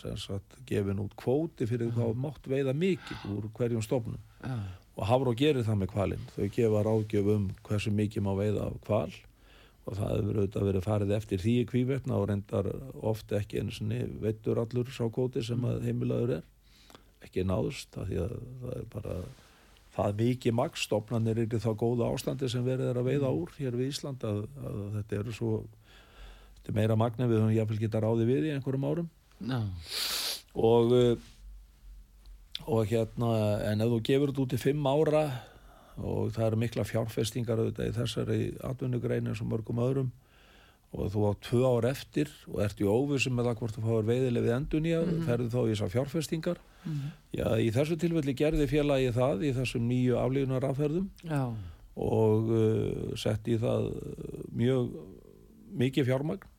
sem 0.00 0.16
sagt 0.18 0.56
gefin 0.66 1.02
út 1.02 1.12
kvóti 1.18 1.66
fyrir 1.70 1.92
hvað 1.94 2.16
mátt 2.18 2.48
veiða 2.50 2.74
mikið 2.74 3.28
úr 3.30 3.46
hverjum 3.54 3.84
stofnum. 3.86 4.18
Já, 4.42 4.56
og 4.94 5.06
Hafró 5.08 5.34
gerir 5.36 5.66
það 5.66 5.80
með 5.80 5.92
kvalinn 5.92 6.26
þau 6.34 6.48
gefa 6.54 6.82
ráðgjöf 6.86 7.30
um 7.34 7.46
hversu 7.66 7.92
mikið 7.94 8.26
má 8.26 8.32
veiða 8.38 8.68
af 8.68 8.76
kval 8.86 9.14
og 9.84 9.98
það 9.98 10.12
hefur 10.14 10.40
auðvitað 10.40 10.68
verið 10.70 10.86
farið 10.86 11.14
eftir 11.18 11.42
því 11.42 11.54
í 11.60 11.68
kvívetna 11.68 12.18
og 12.18 12.28
reyndar 12.30 12.68
ofta 13.04 13.38
ekki 13.40 13.60
einu 13.60 13.74
sinni 13.74 14.00
veitur 14.22 14.60
allur 14.62 14.90
sá 14.92 15.04
kóti 15.12 15.44
sem 15.44 15.64
að 15.68 15.84
heimilaður 15.88 16.36
er. 16.38 16.44
Ekki 17.24 17.44
náðust 17.48 17.90
það 17.94 18.10
því 18.10 18.20
að 18.24 18.36
það 18.62 18.76
er 18.78 18.86
bara 18.94 19.18
það 19.94 20.16
mikið 20.20 20.56
maks, 20.58 20.86
stopnarnir 20.88 21.42
er 21.44 21.60
þá 21.62 21.70
góða 21.78 22.10
ástandi 22.10 22.50
sem 22.50 22.64
verið 22.66 22.90
er 22.90 23.00
að 23.00 23.10
veiða 23.12 23.30
úr 23.36 23.52
hér 23.58 23.76
við 23.78 23.92
Ísland 23.92 24.24
að, 24.26 24.40
að 24.58 24.80
þetta 24.96 25.20
eru 25.20 25.36
svo 25.36 25.52
þetta 26.56 26.72
er 26.72 26.78
meira 26.80 26.98
magna 26.98 27.28
við 27.30 27.42
höfum 27.42 27.54
jáfnvel 27.54 27.80
geta 27.84 28.02
ráði 28.02 28.26
við 28.28 28.48
í 28.48 28.54
einhverjum 28.56 28.88
árum. 28.88 29.12
Já, 29.44 29.60
og 30.54 30.94
uh, 30.96 31.30
og 32.64 32.86
hérna 32.88 33.30
en 33.68 33.82
ef 33.84 33.90
þú 33.92 33.98
gefur 34.06 34.30
þetta 34.30 34.44
út 34.44 34.54
í 34.56 34.60
fimm 34.62 34.86
ára 34.88 35.24
og 36.00 36.34
það 36.34 36.46
eru 36.48 36.60
mikla 36.64 36.84
fjárfestingar 36.88 37.60
auðvitað 37.62 37.90
í 37.90 37.96
þessari 37.98 38.38
atvinnugreinu 38.66 39.32
eins 39.32 39.42
og 39.44 39.50
mörgum 39.52 39.82
öðrum. 39.84 40.12
Og 40.94 41.10
þú 41.10 41.24
á 41.26 41.32
tvö 41.42 41.60
ár 41.66 41.88
eftir 41.90 42.30
og 42.52 42.60
ert 42.62 42.78
í 42.78 42.86
óvissum 42.86 43.34
með 43.34 43.48
það 43.48 43.60
hvort 43.60 43.76
þú 43.76 43.82
fáir 43.82 44.08
veiðileg 44.10 44.44
við 44.44 44.54
endun 44.54 44.86
í 44.86 44.92
að 44.94 45.12
ferðu 45.26 45.48
þá 45.50 45.58
í 45.58 45.70
þessar 45.72 45.92
fjárfestingar. 45.94 46.60
Já, 47.34 47.46
í 47.58 47.70
þessu 47.74 47.96
tilfelli 47.98 48.34
gerði 48.38 48.66
félagi 48.70 49.12
það 49.16 49.44
í 49.48 49.52
þessum 49.56 49.86
nýju 49.88 50.18
aflíðunar 50.20 50.66
afferðum 50.68 51.06
já, 51.24 51.42
og 51.96 52.50
uh, 52.52 53.14
setti 53.18 53.56
í 53.56 53.60
það 53.62 53.88
mjög 54.54 54.90
mikið 55.80 56.10
fjármagn. 56.10 56.50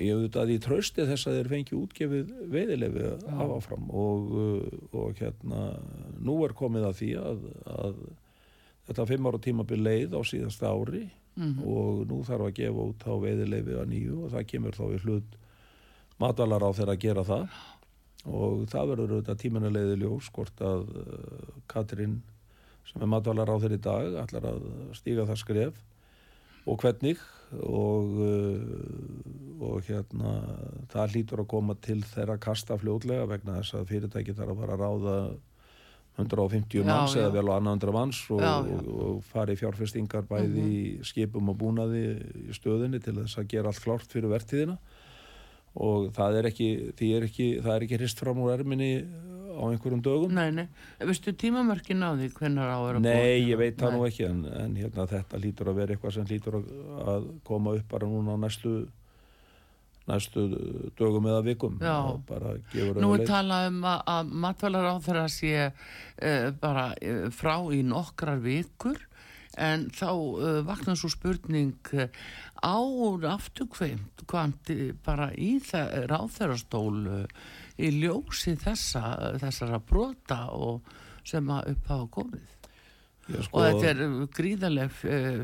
Ég 0.00 0.16
auðvitað 0.16 0.50
í 0.50 0.58
trausti 0.62 1.04
þess 1.06 1.28
að 1.28 1.36
þeir 1.36 1.50
fengi 1.52 1.76
útgefið 1.78 2.30
veiðilefi 2.50 3.10
áfram 3.44 3.90
og, 3.92 4.32
uh, 4.32 4.78
og 5.02 5.20
hérna 5.20 5.66
nú 6.18 6.40
er 6.46 6.56
komið 6.58 6.88
að 6.88 6.96
því 7.02 7.10
að, 7.20 7.44
að 7.76 8.00
þetta 8.86 9.06
fimm 9.10 9.30
ára 9.30 9.42
tímabil 9.42 9.82
leið 9.82 10.14
á 10.16 10.20
síðasta 10.26 10.70
ári 10.70 11.06
og 11.36 12.06
nú 12.08 12.22
þarf 12.24 12.48
að 12.48 12.54
gefa 12.56 12.84
út 12.90 13.02
á 13.04 13.12
veiðilefi 13.20 13.74
að 13.76 13.90
nýju 13.90 14.20
og 14.24 14.30
það 14.32 14.46
kemur 14.52 14.76
þá 14.76 14.84
í 14.88 15.00
hlut 15.04 15.34
matalar 16.22 16.64
á 16.64 16.70
þeirra 16.72 16.94
að 16.96 17.02
gera 17.02 17.24
það. 17.28 17.58
Og 18.26 18.62
það 18.72 18.88
verður 18.90 19.12
auðvitað 19.14 19.40
tímanulegði 19.42 19.98
ljós 20.00 20.30
hvort 20.34 20.62
að 20.64 20.88
uh, 20.96 21.50
Katrín 21.70 22.22
sem 22.86 23.02
er 23.02 23.10
matvalar 23.10 23.52
á 23.52 23.56
þeirri 23.62 23.78
dag 23.82 24.16
ætlar 24.22 24.48
að 24.50 24.64
stíga 24.96 25.26
það 25.28 25.42
skref 25.42 25.82
og 26.66 26.80
hvernig. 26.82 27.20
Og, 27.62 28.16
uh, 28.26 29.60
og 29.62 29.84
hérna 29.86 30.32
það 30.90 31.12
hlýtur 31.12 31.44
að 31.44 31.50
koma 31.52 31.76
til 31.84 32.00
þeirra 32.02 32.40
kasta 32.42 32.80
fljótlega 32.80 33.28
vegna 33.30 33.60
þess 33.60 33.76
að 33.76 33.92
fyrirtæki 33.92 34.34
þarf 34.34 34.56
að 34.56 34.62
fara 34.64 34.78
að 34.78 34.82
ráða 34.82 35.18
150 36.16 36.80
Já, 36.80 36.84
manns 36.88 37.14
já. 37.16 37.20
eða 37.26 37.32
vel 37.36 37.50
á 37.52 37.54
annan 37.58 37.76
100 37.80 37.92
manns 37.96 38.20
og, 38.32 38.40
og, 38.40 38.90
og 39.06 39.18
fari 39.28 39.56
fjárfestingar 39.60 40.24
bæði 40.30 40.64
í 40.64 40.82
skipum 41.04 41.50
og 41.52 41.58
búnaði 41.60 42.04
í 42.48 42.56
stöðinni 42.56 43.02
til 43.04 43.18
þess 43.20 43.36
að 43.42 43.50
gera 43.52 43.72
allt 43.72 43.82
klárt 43.84 44.12
fyrir 44.14 44.32
vertíðina. 44.32 44.78
Og 45.76 46.06
það 46.16 46.38
er 46.40 46.48
ekki, 46.48 46.68
er 47.12 47.26
ekki, 47.28 47.48
það 47.60 47.74
er 47.74 47.84
ekki 47.84 47.98
hrist 48.00 48.22
fram 48.22 48.38
úr 48.40 48.54
erminni 48.54 48.90
á 49.56 49.60
einhverjum 49.68 50.00
dögum. 50.04 50.32
Nei, 50.36 50.48
nei. 50.56 50.66
Veistu 51.04 51.32
tímamörkin 51.36 52.00
á 52.04 52.16
því 52.16 52.30
hvernig 52.36 52.64
á 52.64 52.76
er 52.80 52.96
að 52.98 53.04
Nei, 53.04 53.12
búa? 53.12 53.48
ég 53.50 53.60
veit 53.60 53.76
það 53.80 53.94
nú 53.96 54.06
ekki 54.08 54.24
en, 54.28 54.40
en 54.64 54.74
hérna, 54.76 55.06
þetta 55.12 55.40
lítur 55.40 55.68
að 55.72 55.78
vera 55.82 55.96
eitthvað 55.96 56.16
sem 56.16 56.28
lítur 56.32 56.58
að 56.60 57.28
koma 57.44 57.76
upp 57.76 57.88
bara 57.92 58.08
núna 58.08 58.36
á 58.36 58.38
næstu 58.40 58.74
næstu 60.06 60.46
dögum 60.98 61.26
eða 61.30 61.42
vikum 61.46 61.76
Nú 63.02 63.10
er 63.16 63.26
talað 63.26 63.68
um 63.72 63.82
að, 63.86 64.00
að 64.14 64.32
matvælar 64.44 64.88
á 64.90 64.94
þeirra 65.02 65.26
sé 65.32 65.52
uh, 65.66 66.48
bara 66.62 66.88
uh, 66.94 67.28
frá 67.34 67.56
í 67.74 67.82
nokkrar 67.86 68.42
vikur 68.44 69.00
en 69.56 69.86
þá 69.94 70.10
uh, 70.12 70.60
vaknar 70.68 70.98
svo 71.00 71.10
spurning 71.10 71.74
á 72.60 72.78
afturkveimt 73.32 74.26
kvanti 74.28 74.92
bara 75.04 75.30
í 75.32 75.56
ráþeirastól 75.64 76.98
uh, 77.22 77.24
í 77.76 77.90
ljósi 77.98 78.56
þessa, 78.60 79.34
þessara 79.40 79.80
brota 79.82 80.46
og 80.54 80.86
sem 81.26 81.48
að 81.50 81.72
upp 81.72 81.88
hafa 81.90 82.06
komið. 82.14 82.52
Sko, 83.26 83.58
og 83.58 83.64
þetta 83.66 83.88
er 83.90 84.02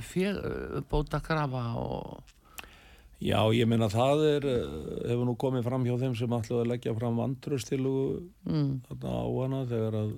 fjö, 0.07 0.31
bóta 0.87 1.19
krafa 1.25 1.65
og 1.81 2.23
Já, 3.23 3.39
ég 3.55 3.69
meina 3.71 3.87
það 3.93 4.23
er 4.29 4.47
eh, 4.51 4.63
hefur 5.13 5.27
nú 5.29 5.35
komið 5.39 5.67
fram 5.69 5.85
hjá 5.87 5.95
þeim 6.01 6.15
sem 6.19 6.33
ætlaðu 6.39 6.63
að 6.65 6.71
leggja 6.73 6.95
fram 6.99 7.21
vantröstilugu 7.21 8.07
mm, 8.49 8.71
þarna 8.89 9.13
á 9.15 9.27
hana 9.39 9.61
þegar 9.71 9.99
að 10.01 10.11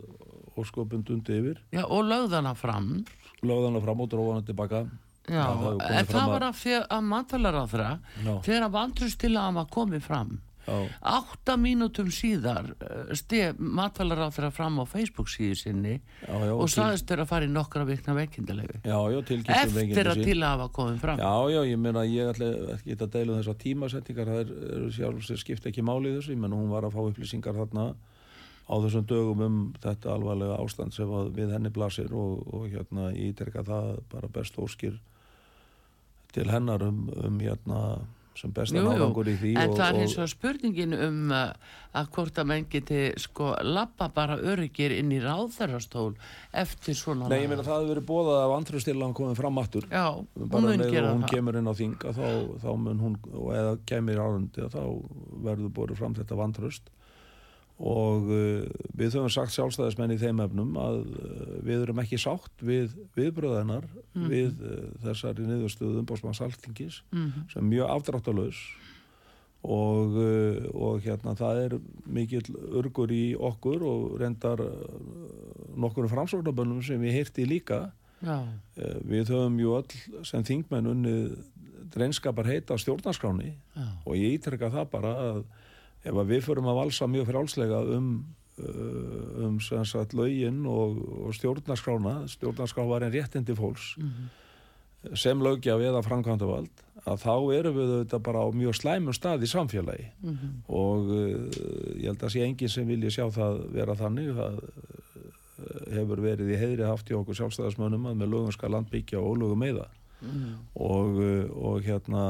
óskopun 0.62 1.02
dundi 1.04 1.36
yfir. 1.40 1.58
Já, 1.74 1.82
og 1.84 2.04
lögðana 2.08 2.54
fram. 2.56 2.92
Lögðana 3.44 3.82
fram 3.84 4.00
og 4.04 4.08
dróðana 4.12 4.44
tilbaka. 4.46 4.84
Já, 5.24 5.42
Það 5.48 5.82
en 5.98 6.06
það 6.06 6.20
að- 6.20 6.32
var 6.34 6.42
að, 6.44 6.56
að 6.92 7.04
Já. 8.24 8.32
þegar 8.44 8.66
að 8.68 8.74
hafa 9.48 9.66
komið 9.72 10.02
fram 10.04 10.34
átta 10.66 11.56
mínútum 11.60 12.08
síðar 12.14 12.70
stef 13.16 13.58
matvælar 13.58 14.24
á 14.24 14.28
þeirra 14.34 14.50
fram 14.54 14.78
á 14.80 14.84
Facebook 14.88 15.28
síðu 15.28 15.58
sinni 15.60 15.94
já, 15.98 16.32
já, 16.32 16.52
og 16.54 16.64
til- 16.66 16.74
sagðist 16.76 17.08
þeirra 17.10 17.26
að 17.26 17.32
fara 17.34 17.48
í 17.48 17.52
nokkra 17.52 17.84
vikna 17.88 18.16
veikindalegu 18.16 18.80
tilkynntum 19.28 19.78
eftir 19.84 20.10
að 20.10 20.22
til 20.24 20.38
að 20.40 20.48
hafa 20.54 20.68
komið 20.72 20.98
fram. 21.04 21.18
Já, 21.20 21.34
já, 21.52 21.60
ég 21.68 21.78
meina 21.78 22.04
ég 22.08 22.32
ætla 22.32 22.48
ekki 22.78 22.96
að 22.96 23.12
deila 23.14 23.32
um 23.34 23.38
þessar 23.42 23.60
tímasetningar 23.64 24.32
það 24.32 24.40
er, 24.44 24.50
er 24.78 24.90
sjálf 24.96 25.24
sem 25.28 25.40
skipta 25.40 25.70
ekki 25.70 25.84
máli 25.84 26.12
í 26.12 26.18
þessu. 26.18 26.34
Ég 26.34 26.42
meina 26.42 26.58
hún 26.58 26.72
var 26.72 26.86
að 26.88 26.96
fá 26.96 27.00
upplýsingar 27.04 27.58
þarna 27.60 27.86
á 28.64 28.74
þessum 28.80 29.06
dögum 29.08 29.42
um 29.44 29.56
þetta 29.82 30.14
alvarlega 30.14 30.56
ástand 30.64 30.94
sem 30.96 31.10
við 31.36 31.52
henni 31.52 31.72
blasir 31.74 32.12
og, 32.16 32.44
og 32.48 32.68
hérna 32.72 33.10
íterka 33.12 33.64
það 33.66 33.98
bara 34.12 34.30
best 34.32 34.56
óskir 34.56 34.96
til 36.34 36.48
hennar 36.50 36.82
um, 36.82 37.04
um 37.24 37.36
hérna 37.40 37.80
sem 38.38 38.52
besta 38.54 38.76
Jú, 38.76 38.82
jú, 38.82 38.92
nárangur 38.92 39.28
í 39.30 39.34
því 39.40 39.52
en 39.56 39.70
og, 39.70 39.76
það 39.78 39.88
er 39.88 40.04
eins 40.04 40.16
og 40.18 40.30
spurningin 40.32 40.96
um 40.96 41.32
uh, 41.34 41.44
að 41.94 42.08
hvort 42.16 42.40
að 42.42 42.48
menn 42.50 42.66
geti 42.70 43.02
sko 43.22 43.52
lappa 43.62 44.08
bara 44.14 44.36
öryggir 44.38 44.94
inn 44.96 45.12
í 45.14 45.20
ráðherrastól 45.22 46.14
eftir 46.64 46.98
svona 46.98 47.30
Nei, 47.30 47.44
ég 47.44 47.52
meina 47.52 47.66
það 47.66 47.84
hefur 47.84 47.92
verið 47.94 48.08
bóðað 48.08 48.40
að 48.40 48.50
vantrústillan 48.54 49.14
komið 49.14 49.38
fram 49.38 49.62
aftur. 49.62 49.86
Já, 49.92 50.06
hún 50.18 50.50
bara 50.50 50.66
mun 50.66 50.84
gera 50.88 51.12
og 51.12 51.14
hún 51.14 51.24
það. 51.26 51.36
kemur 51.36 51.60
inn 51.60 51.70
á 51.70 51.74
þing 51.78 52.08
þá, 52.18 52.26
þá 52.64 52.68
mun 52.86 53.04
hún, 53.04 53.16
eða 53.54 53.78
kemur 53.86 54.24
árundi 54.26 54.66
að 54.66 54.74
þá 54.74 54.82
verður 55.46 55.74
borið 55.78 56.02
fram 56.02 56.18
þetta 56.18 56.40
vantröst 56.40 56.90
og 57.78 58.28
uh, 58.30 58.62
við 58.96 59.16
höfum 59.16 59.30
sagt 59.34 59.50
sjálfstæðismenn 59.56 60.12
í 60.14 60.18
þeim 60.20 60.40
efnum 60.44 60.76
að 60.78 61.00
uh, 61.10 61.56
við 61.66 61.82
erum 61.88 61.98
ekki 62.04 62.20
sátt 62.22 62.62
við 62.62 62.92
viðbröðanar 63.18 63.88
við 64.14 64.60
uh, 64.62 64.84
þessari 65.02 65.46
niðurstöðu 65.48 66.02
umbóðsmanns 66.04 66.40
altingis 66.46 67.02
Mhm. 67.12 67.48
sem 67.50 67.64
er 67.64 67.70
mjög 67.72 67.90
afdráttalaus 67.96 68.60
og, 69.64 70.16
og 70.76 71.00
hérna 71.00 71.32
það 71.38 71.58
er 71.64 71.74
mikill 72.12 72.44
örgur 72.76 73.08
í 73.16 73.32
okkur 73.34 73.80
og 73.88 74.18
reyndar 74.20 74.60
nokkur 75.80 76.08
framsóknarbönnum 76.12 76.82
sem 76.84 77.00
ég 77.08 77.16
heyrti 77.20 77.46
líka. 77.48 77.90
Já, 78.24 78.42
Eh, 78.76 78.98
Við 79.04 79.28
höfum 79.30 79.58
ju 79.60 79.72
öll 79.76 80.24
sem 80.24 80.42
þingmenn 80.44 80.86
unnið 80.90 81.36
dreinskapar 81.94 82.44
heita 82.48 82.74
stjórnarskráni 82.80 83.52
já, 83.76 83.84
og 84.06 84.14
ég 84.16 84.38
ítreka 84.38 84.70
það 84.72 84.88
bara 84.90 85.12
að 85.14 85.44
ef 86.04 86.14
að 86.14 86.32
við 86.34 86.46
förum 86.46 86.70
að 86.70 86.80
valsa 86.82 87.08
mjög 87.10 87.30
frálslega 87.32 87.82
um, 87.96 88.08
uh, 88.60 89.44
um 89.48 89.58
sem 89.64 89.84
sagt 89.88 90.16
lögin 90.16 90.64
og, 90.68 91.00
og 91.24 91.36
stjórnarskrána, 91.36 92.16
stjórnarskrá 92.32 92.86
var 92.88 93.06
en 93.06 93.14
réttindi 93.14 93.56
fólks 93.58 93.94
sem 95.12 95.40
lögjaf 95.42 95.82
eða 95.84 96.02
framkvæmdavald 96.04 96.84
að 97.04 97.20
þá 97.20 97.34
erum 97.58 97.76
við 97.76 97.90
auðvitað 97.92 98.22
bara 98.24 98.44
á 98.44 98.48
mjög 98.56 98.76
slæmum 98.78 99.16
stað 99.16 99.44
í 99.44 99.50
samfélagi. 99.50 100.06
Og 100.72 101.10
uh, 101.12 101.58
ég 102.00 102.08
held 102.08 102.22
að 102.24 102.32
sé 102.32 102.44
enginn 102.46 102.72
sem 102.72 102.88
vilja 102.88 103.12
sjá 103.12 103.26
það 103.34 103.58
vera 103.74 103.96
þannig 103.98 104.30
það 104.38 104.56
uh, 104.62 105.26
hefur 105.92 106.24
verið 106.24 106.54
í 106.54 106.60
heiðri 106.62 106.88
haft 106.88 107.12
í 107.12 107.18
okkur 107.18 107.36
sjálfstæðismönnum 107.40 108.08
að 108.08 108.22
með 108.22 108.32
lögum 108.32 108.56
skal 108.56 108.72
land 108.72 108.88
byggja 108.92 109.20
og 109.20 109.34
ólögum 109.34 109.60
meða 109.60 109.90
og, 110.80 111.20
uh, 111.20 111.44
og 111.52 111.84
hérna 111.84 112.24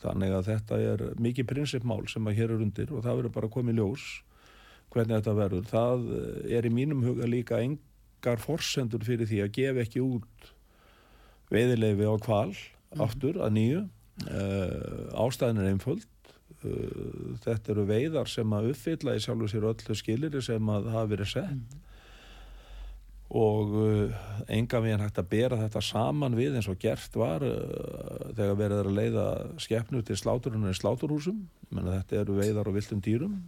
þannig 0.00 0.34
að 0.34 0.48
þetta 0.48 0.80
er 0.92 1.04
mikið 1.20 1.48
prinsipmál 1.52 2.02
sem 2.10 2.26
að 2.28 2.38
hér 2.40 2.54
er 2.54 2.64
undir 2.64 2.92
og 2.94 3.04
það 3.04 3.20
verður 3.20 3.34
bara 3.36 3.52
komið 3.56 3.80
ljós 3.80 4.06
hvernig 4.90 5.20
þetta 5.20 5.36
verður. 5.38 5.66
Það 5.70 6.06
uh, 6.16 6.30
er 6.58 6.66
í 6.66 6.74
mínum 6.74 7.04
huga 7.06 7.28
líka 7.30 7.60
engar 7.62 8.42
forsendur 8.42 9.04
fyrir 9.06 9.30
því 9.30 9.42
að 9.44 9.52
gefa 9.58 9.84
ekki 9.84 10.04
út 10.04 10.52
veiðileifi 11.50 12.08
á 12.08 12.14
kval 12.22 12.54
aftur 13.02 13.40
að 13.42 13.54
nýju. 13.58 13.84
Uh, 14.26 15.12
ástæðin 15.16 15.62
er 15.62 15.70
einföld. 15.74 16.08
Uh, 16.60 17.36
þetta 17.44 17.74
eru 17.74 17.86
veiðar 17.88 18.28
sem 18.28 18.56
að 18.56 18.72
uppfylla 18.74 19.16
í 19.16 19.22
sjálfu 19.22 19.52
sér 19.52 19.70
öllu 19.70 19.96
skilir 19.96 20.42
sem 20.44 20.74
að 20.74 20.90
hafa 20.94 21.12
verið 21.14 21.32
sett 21.36 21.78
og 23.30 23.74
uh, 23.78 24.14
enga 24.50 24.80
við 24.82 25.04
hægt 25.04 25.20
að 25.22 25.30
bera 25.30 25.60
þetta 25.60 25.82
saman 25.86 26.34
við 26.34 26.58
eins 26.58 26.68
og 26.70 26.80
gert 26.82 27.14
var 27.18 27.44
uh, 27.46 28.32
þegar 28.34 28.58
verið 28.58 28.82
er 28.82 28.90
að 28.90 28.98
leiða 28.98 29.26
skepnu 29.62 30.02
til 30.02 30.18
sláturinn 30.18 30.66
í 30.66 30.74
sláturhúsum. 30.74 31.44
Ég 31.68 31.76
meina, 31.78 32.00
þetta 32.00 32.20
eru 32.24 32.40
veiðar 32.40 32.70
og 32.70 32.76
viltum 32.78 33.02
dýrum. 33.04 33.38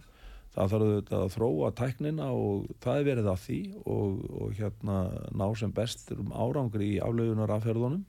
Það 0.53 0.71
þarf 0.71 0.87
auðvitað 0.87 1.25
að 1.25 1.33
þróa 1.33 1.69
tæknina 1.75 2.29
og 2.31 2.65
það 2.83 2.99
er 2.99 3.07
verið 3.09 3.29
að 3.31 3.43
því 3.43 3.59
og, 3.83 4.25
og 4.37 4.57
hérna 4.59 4.97
ná 5.33 5.47
sem 5.57 5.71
best 5.73 6.11
um 6.13 6.29
árangri 6.31 6.91
í 6.93 6.99
aflöfunar 7.01 7.55
afferðunum 7.57 8.03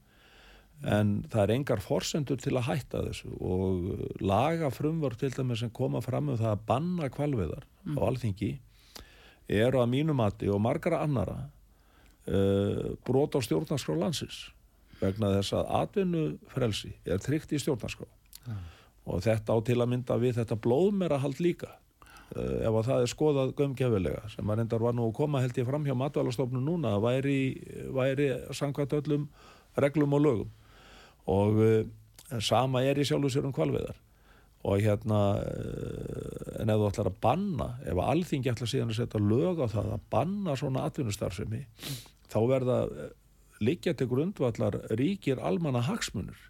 en 0.82 1.14
það 1.32 1.42
er 1.42 1.52
engar 1.54 1.80
forsendur 1.80 2.40
til 2.40 2.52
að 2.58 2.66
hætta 2.68 3.02
þessu 3.06 3.30
og 3.40 4.20
laga 4.20 4.70
frumvörð 4.74 5.22
til 5.22 5.32
dæmis 5.32 5.62
sem 5.62 5.72
koma 5.72 6.02
fram 6.04 6.32
um 6.32 6.38
það 6.40 6.50
að 6.50 6.64
banna 6.68 7.10
kvalviðar 7.14 7.64
á 7.64 8.00
alþingi 8.04 8.50
eru 9.48 9.80
að 9.80 9.92
mínu 9.94 10.16
mati 10.16 10.50
og 10.52 10.60
margara 10.64 11.02
annara 11.04 11.38
uh, 12.28 12.94
brot 13.06 13.36
á 13.36 13.40
stjórnarskrá 13.44 13.96
landsins 13.98 14.48
vegna 15.00 15.32
þess 15.38 15.56
að 15.58 15.72
atvinnufrelsi 15.80 16.92
er 17.04 17.22
tryggt 17.22 17.52
í 17.52 17.60
stjórnarskrá. 17.60 18.06
Og 19.04 19.20
þetta 19.24 19.56
á 19.56 19.58
til 19.64 19.80
að 19.82 19.90
mynda 19.90 20.16
við 20.20 20.38
þetta 20.38 20.56
blóðmera 20.64 21.18
hald 21.20 21.40
líka. 21.44 21.74
Uh, 22.34 22.62
ef 22.64 22.78
að 22.78 22.86
það 22.88 23.02
er 23.02 23.10
skoðað 23.12 23.50
gömgefilega 23.58 24.22
sem 24.32 24.48
að 24.48 24.60
reyndar 24.60 24.84
var 24.84 24.96
nú 24.96 25.08
að 25.08 25.16
koma 25.18 25.42
held 25.44 25.58
ég 25.60 25.68
fram 25.68 25.84
hjá 25.84 25.94
matvælastofnun 25.98 26.64
núna 26.64 26.94
væri, 27.02 27.36
væri 27.94 28.30
samkvæmt 28.56 28.96
öllum 29.00 29.28
reglum 29.76 30.16
og 30.16 30.24
lögum. 30.24 30.54
Og 31.30 31.60
uh, 31.60 32.40
sama 32.40 32.82
er 32.82 32.98
í 32.98 33.06
sjálfu 33.06 33.30
sér 33.34 33.46
um 33.48 33.54
kvalveðar 33.54 34.00
og 34.64 34.80
hérna 34.80 35.20
uh, 35.44 36.60
en 36.62 36.72
ef 36.72 36.80
þú 36.80 36.88
ætlar 36.88 37.10
að 37.10 37.20
banna 37.26 37.68
ef 37.84 37.92
að 37.92 38.10
alþingi 38.14 38.52
ætlar 38.54 38.70
síðan 38.70 38.94
að 38.94 39.00
setja 39.02 39.20
lög 39.20 39.60
á 39.60 39.66
það 39.68 39.90
að 39.98 40.06
banna 40.14 40.56
svona 40.56 40.86
atvinnustarfsemi 40.88 41.60
þá 42.32 42.38
verða 42.50 42.78
uh, 42.88 43.10
liggja 43.64 43.94
til 43.94 44.08
grundvallar 44.10 44.80
ríkir 44.98 45.38
almanna 45.42 45.84
hagsmunur 45.86 46.40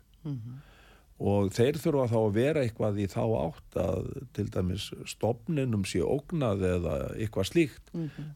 og 1.22 1.52
þeir 1.54 1.78
þurfa 1.78 2.08
þá 2.10 2.16
að 2.18 2.32
vera 2.34 2.62
eitthvað 2.64 2.96
í 2.98 3.06
þá 3.06 3.22
átt 3.38 3.76
að 3.78 4.06
til 4.34 4.46
dæmis 4.50 4.88
stopninum 5.06 5.84
sé 5.86 6.00
ógnað 6.02 6.64
eða 6.66 6.94
eitthvað 7.14 7.50
slíkt. 7.52 7.92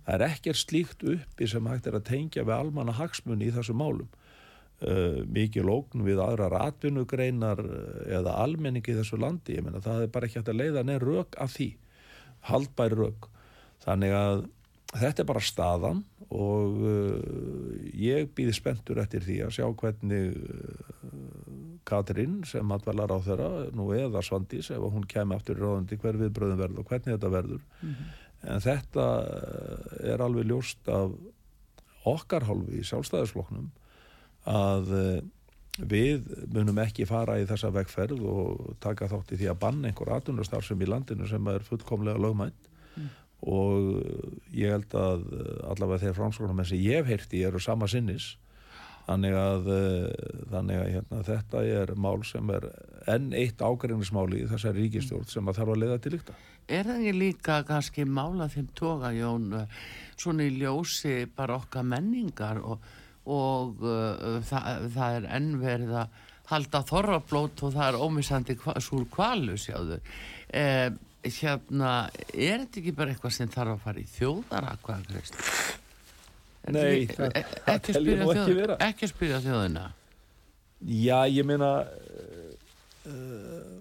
Það 0.07 0.15
er 0.15 0.25
ekkert 0.29 0.61
slíkt 0.61 1.03
uppi 1.03 1.49
sem 1.51 1.67
hægt 1.67 1.89
er 1.91 1.99
að 1.99 2.07
tengja 2.07 2.45
við 2.47 2.55
almanna 2.55 2.95
hagsmunni 2.95 3.49
í 3.49 3.55
þessu 3.57 3.75
málum. 3.75 4.09
Uh, 4.79 5.27
mikil 5.27 5.67
ógn 5.67 6.05
við 6.07 6.21
aðrar 6.23 6.55
atvinnugreinar 6.69 7.59
uh, 7.59 8.05
eða 8.15 8.37
almenningi 8.45 8.93
í 8.93 8.99
þessu 9.01 9.19
landi. 9.19 9.57
Ég 9.59 9.65
meina 9.67 9.83
það 9.83 10.05
er 10.05 10.13
bara 10.15 10.29
ekki 10.29 10.39
hægt 10.39 10.53
að 10.53 10.61
leiða 10.61 10.85
neð 10.87 11.03
rök 11.03 11.35
af 11.43 11.57
því. 11.57 11.73
Haldbær 12.47 12.95
rök. 12.95 13.27
Þannig 13.83 14.15
að 14.15 14.45
þetta 14.95 15.25
er 15.25 15.31
bara 15.33 15.43
staðan 15.43 16.05
og 16.35 16.81
uh, 16.85 17.77
ég 17.97 18.29
býði 18.37 18.53
spenntur 18.57 19.01
eftir 19.01 19.25
því 19.25 19.39
að 19.47 19.55
sjá 19.57 19.65
hvernig 19.81 20.35
uh, 20.37 21.07
Katrín 21.89 22.43
sem 22.45 22.75
atvalar 22.75 23.15
á 23.17 23.19
þeirra 23.25 23.49
nú 23.73 23.89
eða 23.97 24.21
Svandís 24.25 24.69
ef 24.75 24.85
hún 24.85 25.09
kemur 25.09 25.39
aftur 25.39 25.57
í 25.57 25.65
ráðandi 25.65 25.97
hver 26.03 26.21
viðbröðum 26.21 26.61
verður 26.61 26.83
og 26.83 26.91
hvernig 26.91 27.15
þetta 27.15 27.33
verður. 27.33 27.63
En 28.45 28.61
þetta 28.61 29.09
uh, 29.25 29.97
er 30.13 30.25
alveg 30.25 30.51
ljóst 30.51 30.93
af 30.93 31.17
okkar 32.09 32.45
hálfi 32.49 32.83
í 32.83 32.87
sjálfstæðisfloknum 32.89 33.73
að 34.49 34.93
við 35.79 36.25
munum 36.55 36.79
ekki 36.83 37.07
fara 37.07 37.37
í 37.41 37.47
þessa 37.49 37.71
vegferð 37.75 38.23
og 38.27 38.77
taka 38.83 39.09
þátt 39.11 39.35
í 39.35 39.41
því 39.41 39.51
að 39.53 39.61
banna 39.65 39.91
einhver 39.91 40.13
atvinnustarfsum 40.17 40.81
í 40.83 40.89
landinu 40.89 41.29
sem 41.29 41.51
er 41.53 41.67
fullkomlega 41.67 42.21
lögmænt 42.23 42.68
og 43.47 44.03
ég 44.51 44.75
held 44.75 44.95
að 44.99 45.25
uh, 45.31 45.71
allavega 45.71 46.07
þeir 46.07 46.19
framskoðanum 46.19 46.67
sem 46.67 46.83
ég 46.83 47.03
hef 47.03 47.11
heyrti 47.13 47.45
eru 47.47 47.63
sama 47.63 47.87
sinnis 47.91 48.33
þannig 49.07 49.37
að, 49.39 49.71
uh, 49.73 50.45
þannig 50.51 50.81
að 50.83 50.93
hérna, 50.97 51.23
þetta 51.29 51.65
er 51.79 51.95
mál 51.95 52.19
sem 52.27 52.55
er 52.57 52.69
enn 53.09 53.31
eitt 53.37 53.63
ágreinismáli 53.63 54.43
í 54.43 54.49
þessari 54.51 54.85
ríkistjórn 54.85 55.31
sem 55.31 55.49
að 55.49 55.61
þarf 55.61 55.75
að 55.75 55.83
leiða 55.85 55.99
til 56.05 56.15
líkta 56.17 56.39
Er 56.69 56.85
það 56.85 56.99
ekki 56.99 57.13
líka 57.17 57.55
kannski 57.65 58.05
mála 58.05 58.45
þeim 58.53 58.67
toga, 58.77 59.09
Jón, 59.17 59.55
svona 60.21 60.45
í 60.45 60.51
ljósi 60.59 61.23
bara 61.33 61.57
okkar 61.63 61.87
menningar 61.89 62.59
og, 62.61 62.83
og 63.25 63.81
uh, 63.87 64.43
það, 64.45 64.91
það 64.93 65.17
er 65.21 65.31
ennverið 65.39 65.95
að 66.03 66.19
halda 66.49 66.81
þorrablót 66.89 67.63
og 67.65 67.75
það 67.75 67.91
er 67.91 68.01
ómissandi 68.01 68.57
súr 68.85 69.05
kvalu, 69.13 69.57
sjáðu. 69.61 69.99
Eh, 70.49 70.89
hérna, 71.43 71.93
er 72.33 72.63
þetta 72.65 72.81
ekki 72.83 72.93
bara 72.99 73.13
eitthvað 73.15 73.35
sem 73.37 73.49
þarf 73.53 73.75
að 73.77 73.83
fara 73.85 74.01
í 74.03 74.09
þjóðara, 74.15 74.73
hvað 74.85 74.99
er 74.99 75.29
það? 75.29 75.69
Nei, 76.75 77.07
það- 77.07 77.39
það 77.67 77.79
tel 77.87 78.03
ég 78.09 78.19
nú 78.21 78.31
ekki 78.35 78.55
vera. 78.59 78.77
Ekki 78.89 79.07
að 79.07 79.13
spyrja 79.15 79.39
þjóðina. 79.47 79.85
Já, 80.89 81.19
ég 81.33 81.45
meina 81.49 81.71
uh, 83.09 83.77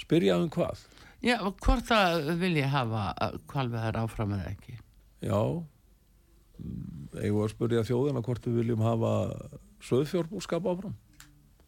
spyrja 0.00 0.36
um 0.40 0.48
hvað 0.50 0.84
Já, 1.24 1.36
hvort 1.40 1.86
það 1.88 2.26
vilja 2.40 2.68
hafa 2.70 3.04
kvalveðar 3.50 3.96
áfram 4.04 4.36
eða 4.38 4.52
ekki? 4.52 4.76
Já 5.24 5.40
Mm, 6.56 7.10
eigum 7.20 7.36
við 7.36 7.42
að 7.44 7.50
spyrja 7.52 7.80
þjóðina 7.84 8.20
hvort 8.24 8.46
við 8.48 8.54
viljum 8.62 8.80
hafa 8.80 9.10
söðfjórbúskap 9.84 10.64
áfram 10.70 10.94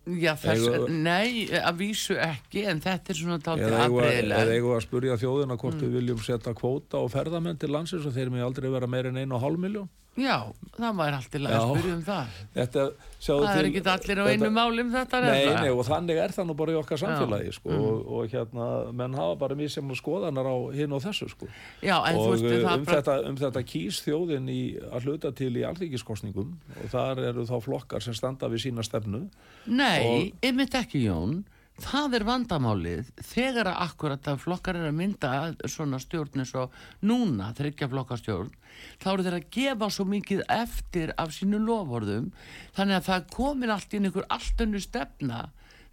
Já, 0.09 0.33
þess, 0.41 0.63
Eigum- 0.69 1.03
nei, 1.05 1.47
að 1.53 1.77
vísu 1.83 2.15
ekki, 2.17 2.63
en 2.71 2.81
þetta 2.81 3.11
er 3.13 3.15
svona 3.19 3.39
eigum 3.39 3.59
við- 3.61 3.69
eða 3.69 3.83
aðbreyðilega. 3.89 4.53
eigum 4.55 4.71
við 4.71 4.77
að 4.79 4.87
spyrja 4.87 5.17
þjóðina 5.21 5.57
hvort 5.61 5.81
við 5.85 5.93
viljum 5.99 6.19
setja 6.25 6.55
kvóta 6.55 6.95
og 7.03 7.11
ferðamenn 7.13 7.59
til 7.59 7.69
landsins 7.75 8.07
og 8.09 8.15
þeir 8.17 8.31
með 8.33 8.45
aldrei 8.47 8.71
vera 8.73 8.87
meir 8.87 9.07
en 9.11 9.17
einu 9.21 9.35
og 9.37 9.43
hálf 9.43 9.59
miljón 9.61 9.89
Já, 10.19 10.37
það 10.75 10.97
var 10.99 11.15
allt 11.15 11.37
í 11.37 11.41
lagi 11.43 11.55
Já. 11.55 11.61
að 11.61 11.69
spyrja 11.73 11.95
um 11.95 12.03
það. 12.07 12.39
þetta, 12.57 12.85
Það 13.19 13.49
er 13.51 13.67
ekki 13.69 13.83
allir 13.93 14.21
á 14.23 14.25
einu 14.31 14.49
máli 14.55 14.83
um 14.85 14.91
þetta, 14.95 15.19
er 15.19 15.27
Nei, 15.27 15.45
það? 15.49 15.57
nei, 15.59 15.71
og 15.75 15.85
þannig 15.89 16.21
er 16.23 16.35
það 16.37 16.49
nú 16.49 16.55
bara 16.59 16.75
í 16.75 16.79
okkar 16.79 17.01
samfélagi 17.03 17.55
sko, 17.57 17.79
og, 17.89 18.01
og 18.15 18.35
hérna, 18.35 18.69
menn 19.01 19.17
hafa 19.19 19.37
bara 19.41 19.59
mjög 19.59 19.73
sem 19.75 19.93
skoðanar 19.99 20.47
á 20.51 20.57
hinn 20.77 20.95
og 20.95 21.03
þessu 21.03 21.29
sko. 21.33 21.51
Já, 21.83 21.97
en 21.99 22.19
þú 22.19 22.25
og 22.25 22.33
veist, 22.35 22.47
uh, 22.47 22.57
það 22.63 22.79
um, 22.79 22.87
bara... 22.87 22.97
þetta, 22.97 23.19
um 23.31 23.39
þetta 23.43 23.65
kýs 23.75 24.01
þjóðin 24.07 24.51
í, 24.55 24.63
að 24.87 25.09
hluta 25.09 25.35
til 25.43 25.51
í 25.59 25.67
alþingiskostningum 25.67 26.57
og 26.79 26.91
þar 26.95 27.23
eru 27.33 27.47
þá 27.51 27.57
flokkar 27.67 28.07
sem 28.07 28.17
standa 28.19 28.51
við 28.51 28.69
sína 28.69 28.87
stefnu 28.87 29.27
Nei, 29.67 30.33
einmitt 30.43 30.79
ekki, 30.79 31.07
Jón. 31.09 31.41
Það 31.79 32.15
er 32.19 32.25
vandamálið 32.27 33.11
þegar 33.23 33.69
að 33.71 33.83
akkurat 33.85 34.29
að 34.33 34.41
flokkar 34.43 34.79
er 34.81 34.89
að 34.89 34.97
mynda 34.99 35.31
svona 35.71 36.01
stjórn 36.03 36.43
eins 36.43 36.51
og 36.59 36.75
núna, 37.07 37.53
þryggja 37.55 37.87
flokkastjórn, 37.93 38.51
þá 38.99 39.07
eru 39.13 39.27
þeir 39.27 39.37
að 39.37 39.47
gefa 39.55 39.91
svo 39.95 40.07
mikið 40.11 40.43
eftir 40.51 41.13
af 41.15 41.31
sínu 41.37 41.61
lofórðum, 41.63 42.33
þannig 42.75 42.99
að 42.99 43.07
það 43.13 43.31
komin 43.37 43.75
allt 43.75 43.95
inn 43.95 44.11
ykkur 44.11 44.27
allt 44.35 44.65
önnu 44.67 44.83
stefna 44.83 45.45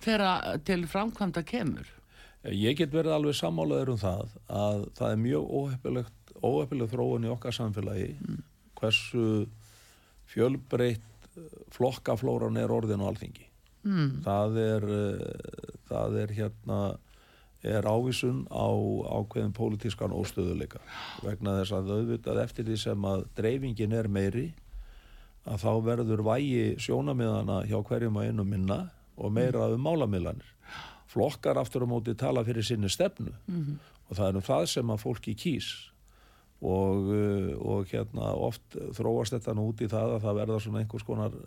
þegar 0.02 0.58
til 0.66 0.82
framkvæmda 0.90 1.46
kemur. 1.46 1.88
Ég 2.50 2.78
get 2.78 2.94
verið 2.94 3.16
alveg 3.16 3.38
sammálaður 3.38 3.96
um 3.96 4.02
það 4.02 4.36
að 4.50 4.84
það 4.98 5.12
er 5.12 5.22
mjög 5.22 5.54
óheppilegt, 5.60 6.36
óheppilegt 6.42 6.94
þróun 6.94 7.26
í 7.26 7.34
okkar 7.34 7.58
samfélagi 7.58 8.12
hversu 8.78 9.26
fjölbreytt 10.30 11.30
eh, 11.38 11.60
flokkaflóran 11.74 12.58
er 12.62 12.74
orðin 12.74 13.02
á 13.06 13.10
alþingi. 13.10 13.50
Mm. 13.86 14.22
Það 14.26 14.60
er, 14.66 14.88
eh, 15.00 15.74
það 15.90 16.22
er 16.24 16.36
hérna 16.40 16.80
er 17.66 17.86
ávísun 17.86 18.46
á 18.54 18.70
ákveðin 19.18 19.56
pólitískan 19.58 20.14
óstöðuleika 20.14 20.82
vegna 21.26 21.56
þess 21.62 21.74
að 21.74 21.94
auðvitað 21.96 22.42
eftir 22.44 22.68
því 22.68 22.78
sem 22.78 23.08
að 23.10 23.26
dreifingin 23.38 23.96
er 23.98 24.10
meiri 24.10 24.46
að 25.46 25.64
þá 25.64 25.72
verður 25.86 26.24
vægi 26.26 26.76
sjónamiðana 26.82 27.64
hjá 27.70 27.80
hverjum 27.86 28.20
að 28.22 28.30
einu 28.30 28.46
minna 28.46 28.80
og 29.18 29.34
meira 29.34 29.70
um 29.72 29.82
málamiðlanir. 29.82 30.48
Flokkar 31.10 31.58
aftur 31.62 31.86
á 31.86 31.88
móti 31.90 32.16
tala 32.18 32.44
fyrir 32.44 32.66
sinni 32.66 32.90
stefnu 32.90 33.34
og 34.10 34.16
það 34.18 34.28
er 34.28 34.40
um 34.40 34.46
það 34.46 34.66
sem 34.70 34.94
að 34.94 35.04
fólki 35.06 35.36
kýs 35.38 35.70
og, 36.62 37.10
uh, 37.14 37.52
og 37.62 37.90
hérna 37.92 38.34
oft 38.34 38.78
þróast 38.98 39.36
þetta 39.38 39.54
nú 39.54 39.70
út 39.72 39.82
í 39.82 39.90
það 39.92 40.16
að 40.16 40.26
það 40.26 40.40
verða 40.42 40.60
svona 40.60 40.82
einhvers 40.82 41.06
konar 41.06 41.38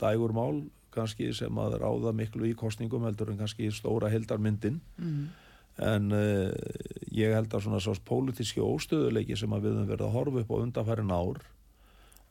dægurmál 0.00 0.68
kannski 0.98 1.32
sem 1.36 1.62
að 1.64 1.78
ráða 1.82 2.14
miklu 2.16 2.48
í 2.50 2.56
kostningum 2.58 3.06
heldur 3.08 3.32
en 3.32 3.40
kannski 3.40 3.70
stóra 3.74 4.10
heldarmyndin 4.12 4.80
en 5.78 6.10
uh, 6.10 6.50
ég 7.14 7.34
held 7.38 7.54
að 7.54 7.64
svona 7.68 7.80
sás 7.80 8.00
pólitíski 8.02 8.60
óstöðuleiki 8.64 9.36
sem 9.38 9.52
að 9.54 9.68
við 9.68 9.76
höfum 9.76 9.92
verið 9.92 10.06
að 10.08 10.16
horfa 10.16 10.42
upp 10.42 10.50
á 10.50 10.56
undanfærin 10.64 11.14
ár 11.14 11.40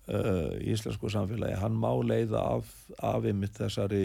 uh, 0.08 0.56
í 0.62 0.72
íslensku 0.74 1.10
samfélagi, 1.12 1.58
hann 1.62 1.76
má 1.80 1.90
leiða 2.04 2.42
af, 2.58 2.70
af 3.04 3.26
einmitt 3.28 3.58
þessari 3.60 4.02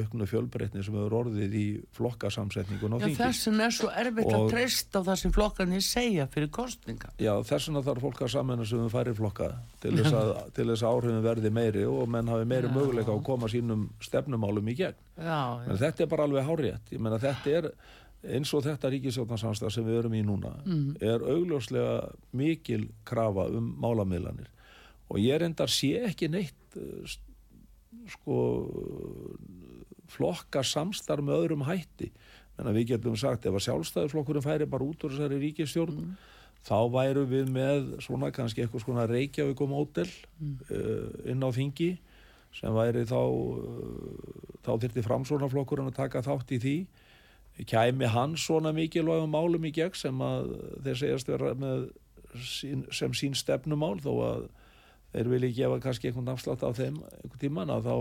auknu 0.00 0.26
fjölbreytni 0.28 0.82
sem 0.84 0.96
hefur 0.98 1.16
orðið 1.22 1.56
í 1.58 1.64
flokkasamsetningun 1.96 2.96
Já, 2.98 3.04
þingi. 3.04 3.18
þessin 3.20 3.62
er 3.64 3.74
svo 3.74 3.90
erfitt 3.92 4.32
að 4.32 4.44
Og- 4.44 4.50
treysta 4.52 5.02
á 5.02 5.06
það 5.08 5.20
sem 5.22 5.34
flokkarnir 5.36 5.84
segja 5.84 6.26
fyrir 6.32 6.50
kostninga. 6.54 7.12
Já, 7.18 7.32
þess 7.42 7.68
vegna 7.70 7.84
þarf 7.88 8.06
fólk 8.06 8.24
að 8.26 8.32
samena 8.34 8.66
sem 8.68 8.82
við 8.84 8.90
færi 8.96 9.14
flokka 9.18 9.50
til 9.82 9.94
þess 9.98 10.16
að, 10.18 10.34
að 10.58 10.84
áhrifin 10.88 11.22
verði 11.24 11.54
meiri 11.54 11.86
og 11.88 12.08
menn 12.08 12.28
hafi 12.28 12.48
meiri 12.48 12.68
Já. 12.68 12.74
möguleika 12.74 13.14
að 13.14 13.24
koma 13.28 13.48
sínum 13.48 13.88
stefnumálum 14.04 14.68
í 14.68 14.76
gegn. 14.78 15.00
Já, 15.18 15.38
já. 15.62 15.70
En 15.70 15.80
þetta 15.80 16.04
er 16.04 16.12
bara 16.12 16.28
alveg 16.28 16.46
hárétt. 16.46 16.92
Ég 16.92 17.00
meina 17.02 17.18
þetta 17.22 17.56
er 17.58 17.70
eins 18.34 18.50
og 18.56 18.64
þetta 18.66 18.90
ríkisjóðnarsamstað 18.90 19.70
sem 19.72 19.86
við 19.86 19.98
erum 20.00 20.14
í 20.18 20.22
núna 20.26 20.50
er 20.98 21.22
augljóslega 21.22 22.08
mikil 22.34 22.88
krafa 23.06 23.44
um 23.54 23.68
málamiðlanir 23.78 24.48
og 25.08 25.20
ég 25.22 25.40
reyndar 25.40 25.72
sé 25.72 25.94
ekki 26.08 26.28
neitt 26.32 26.78
eh, 26.78 27.16
sko 28.12 28.38
flokka 30.08 30.64
samstarf 30.64 31.24
með 31.24 31.44
öðrum 31.44 31.66
hætti. 31.68 32.10
En 32.58 32.70
við 32.74 32.94
getum 32.94 33.16
sagt 33.18 33.46
ef 33.46 33.54
að 33.54 33.66
sjálfstæðisflokkurinn 33.68 34.44
færi 34.44 34.66
bara 34.68 34.86
út 34.86 35.04
úr 35.06 35.14
þessari 35.14 35.38
ríkisstjórn 35.44 36.08
þá 36.66 36.78
væru 36.90 37.24
við 37.30 37.52
með 37.54 37.92
svona 38.02 38.32
kannski 38.34 38.64
eitthvað 38.64 38.84
svona 38.84 39.06
Reykjavík 39.08 39.60
og 39.62 39.70
mótel 39.70 40.08
uh, 40.08 41.06
inn 41.30 41.44
á 41.44 41.48
þingi 41.54 41.92
sem 42.58 42.74
væri 42.74 43.04
þá 43.06 43.20
uh, 43.20 44.48
þá 44.66 44.72
þyrti 44.82 45.04
framsónaflokkurinn 45.06 45.92
að 45.92 46.00
taka 46.00 46.24
þátt 46.26 46.56
í 46.56 46.60
því. 46.64 46.76
Kæmi 47.68 48.10
hann 48.10 48.36
svona 48.38 48.72
mikilvægum 48.74 49.32
málum 49.34 49.64
í 49.66 49.72
gegn 49.74 49.96
sem 49.98 50.20
að 50.22 50.52
þeir 50.84 51.00
segjast 51.00 51.30
vera 51.30 51.54
með 51.58 51.88
sín, 52.42 52.84
sem 52.94 53.14
sín 53.16 53.38
stefnumál 53.38 53.96
þó 54.02 54.12
að 54.26 54.44
þeir 55.14 55.28
vilja 55.32 55.52
gefa 55.62 55.80
kannski 55.86 56.08
einhvern 56.10 56.32
afslátt 56.34 56.62
á 56.64 56.70
þeim 56.76 56.98
einhvern 57.02 57.40
tíman 57.40 57.70
að 57.74 57.88
þá, 57.88 57.96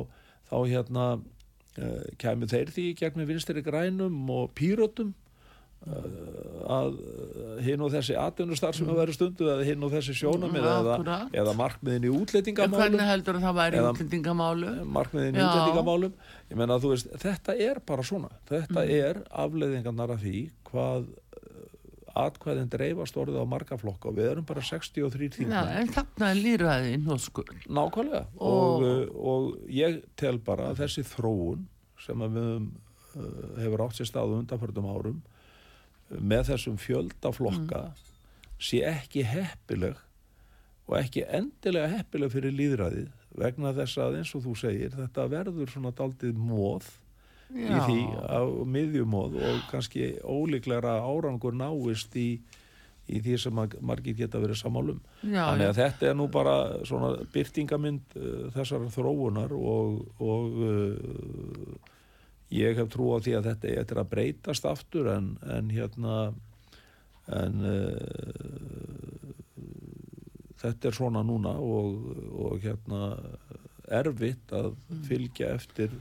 þá 0.51 0.57
hérna 0.73 1.05
uh, 1.17 2.03
kæmi 2.17 2.49
þeir 2.51 2.73
því 2.75 2.89
í 2.91 2.97
gegn 2.99 3.21
með 3.21 3.31
vinstri 3.33 3.61
grænum 3.63 4.29
og 4.29 4.51
pýrötum 4.57 5.13
að 6.67 6.95
hinn 7.63 7.83
og 7.85 7.91
þessi 7.93 8.15
atvinnustar 8.19 8.73
sem 8.75 8.87
að 8.89 8.97
vera 9.01 9.13
stundu 9.15 9.45
eða 9.53 9.65
hinn 9.67 9.83
og 9.85 9.91
þessi 9.93 10.15
sjónum 10.17 10.49
Mm, 10.49 10.57
eða, 10.63 11.17
eða 11.37 11.53
markmiðin 11.59 12.07
í 12.07 12.09
En 12.09 12.17
útlendingamálum. 12.21 12.79
hvernig 12.81 13.05
heldur 13.11 13.39
það 13.43 13.55
væri 13.59 13.77
Eða- 13.77 13.91
útlendingamálu? 13.93 14.71
markmiðin 14.97 15.37
í 15.37 15.43
útlendingamálum. 15.45 16.13
Ég 16.49 16.57
menna 16.57 16.77
að 16.77 16.81
þú 16.83 16.89
veist, 16.95 17.07
þetta 17.21 17.55
er 17.69 17.79
bara 17.85 18.01
svona. 18.03 18.29
Þetta 18.49 18.81
Mm. 18.81 18.89
er 18.89 19.21
afleiðingarnar 19.31 20.09
af 20.11 20.19
því 20.21 20.49
hvað 20.71 21.07
uh, 21.07 21.26
atkvæðin 22.25 22.69
dreifast 22.73 23.17
orðið 23.19 23.39
á 23.41 23.45
marga 23.49 23.77
flokka 23.79 24.09
og 24.11 24.17
við 24.17 24.29
erum 24.31 24.45
bara 24.49 24.61
63 24.65 25.27
Já, 25.27 25.35
þingmenn. 25.37 25.71
en 25.81 25.91
þarna 25.95 26.29
er 26.33 26.41
líraði 26.41 26.97
nóskur. 27.03 27.51
nákvæmlega. 27.67 28.25
Og, 28.37 28.57
Og- 28.57 28.83
og, 28.83 29.15
og 29.31 29.69
ég 29.69 30.01
tel 30.15 30.37
bara 30.39 30.71
að 30.71 30.81
þessi 30.83 31.03
þróun 31.13 31.65
sem 32.05 32.19
við 32.25 32.51
uh, 32.51 33.61
hefur 33.61 33.85
átt 33.87 33.97
sér 33.99 34.09
stað 34.11 34.33
á 34.33 34.37
undanförnum 34.41 34.89
árum 34.93 35.21
uh, 35.21 36.19
með 36.21 36.51
þessum 36.53 36.77
fjölda 36.81 37.31
flokka 37.33 37.83
sé 38.59 38.83
ekki 38.89 39.23
heppileg 39.27 39.97
og 40.87 40.95
ekki 41.01 41.25
endilega 41.27 41.89
heppileg 41.97 42.31
fyrir 42.31 42.53
líðræðið 42.55 43.09
vegna 43.37 43.73
þess 43.75 43.97
að 44.01 44.15
eins 44.21 44.31
og 44.37 44.45
þú 44.47 44.53
segir 44.57 44.93
þetta 44.95 45.25
verður 45.29 45.69
svona 45.69 45.91
daldið 45.93 46.37
móð 46.39 46.87
í 47.55 47.67
því 47.87 47.99
á 48.27 48.43
miðjumóð 48.67 49.37
og 49.39 49.59
kannski 49.71 50.15
ólíklegra 50.23 50.97
árangur 50.99 51.55
náist 51.55 52.15
í, 52.19 52.39
í 53.07 53.21
því 53.23 53.37
sem 53.39 53.61
margir 53.79 54.17
geta 54.17 54.41
verið 54.43 54.59
sammálum 54.61 54.99
Já, 55.21 55.47
þannig 55.51 55.67
já. 55.67 55.69
að 55.69 55.79
þetta 55.81 56.09
er 56.09 56.17
nú 56.19 56.27
bara 56.33 56.55
svona 56.87 57.13
byrtingamind 57.33 58.17
uh, 58.19 58.49
þessar 58.55 58.89
þróunar 58.93 59.55
og, 59.55 60.01
og 60.19 60.59
uh, 60.59 61.93
ég 62.53 62.75
hef 62.79 62.91
trú 62.91 63.13
á 63.15 63.17
því 63.23 63.37
að 63.39 63.49
þetta 63.53 63.73
er 63.79 64.03
að 64.03 64.11
breytast 64.11 64.67
aftur 64.67 65.11
en, 65.15 65.35
en 65.47 65.71
hérna 65.71 66.17
en 67.27 67.63
uh, 67.63 69.27
þetta 70.59 70.89
er 70.89 70.95
svona 70.95 71.23
núna 71.23 71.55
og, 71.59 72.11
og 72.35 72.59
hérna 72.63 73.15
erfitt 73.87 74.51
að 74.55 74.73
fylgja 75.07 75.53
eftir 75.55 75.93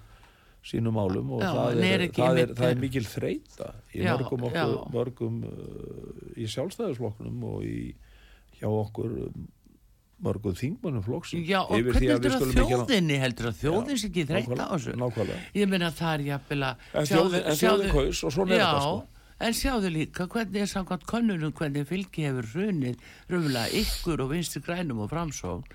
sínum 0.66 0.96
málum 0.98 1.34
og 1.36 1.42
Já, 1.44 1.50
það, 1.54 1.80
er, 1.86 2.06
það, 2.16 2.38
er, 2.42 2.54
það 2.58 2.70
er 2.72 2.80
mikil 2.82 3.04
þreita 3.06 3.68
í 3.94 4.00
Já, 4.02 4.12
mörgum, 4.16 4.46
okkur, 4.48 4.78
mörgum 4.96 5.36
uh, 5.46 6.22
í 6.34 6.48
sjálfstæðisflokknum 6.50 7.44
og 7.52 7.66
í, 7.66 7.80
hjá 8.58 8.66
okkur 8.70 9.14
um, 9.28 9.48
mörgum 10.26 10.54
þingmannum 10.56 11.04
flokksins 11.04 11.46
Já, 11.48 11.60
og 11.62 11.76
yfir 11.78 11.92
hvernig 11.92 12.14
heldur 12.14 12.32
að 12.32 12.38
skulum 12.40 12.54
ekki 12.54 12.62
ná- 12.62 12.70
þjóðinni 12.86 13.18
heldur 13.22 13.50
að 13.50 13.58
þjóðin 13.60 14.00
sé 14.00 14.08
ekki 14.10 14.24
þreytt 14.30 14.54
á 14.56 14.66
þessu? 14.72 14.94
nákvæmlega. 15.02 15.42
Ég 15.60 15.68
meina 15.70 15.92
það 15.94 16.14
er 16.14 16.24
jafnvel 16.30 16.62
að... 16.70 16.88
En 16.96 17.10
þjóðin- 17.12 17.92
kaus 17.92 18.24
og 18.24 18.34
svona 18.34 18.56
er 18.56 18.62
já, 18.62 18.66
þetta, 18.70 18.86
sko. 18.86 19.04
En 19.36 19.52
sjáðu 19.52 19.88
líka 19.92 20.24
hvernig 20.32 20.62
er 20.64 20.68
samkvæmt 20.70 21.02
könnunum 21.10 21.50
hvernig 21.52 21.84
fylgi 21.90 22.22
hefur 22.24 22.46
hrunið 22.54 23.02
röfulega 23.28 23.82
ykkur 23.82 24.22
og 24.24 24.30
vinstri 24.32 24.62
grænum 24.64 25.02
og 25.04 25.10
framsókn 25.12 25.66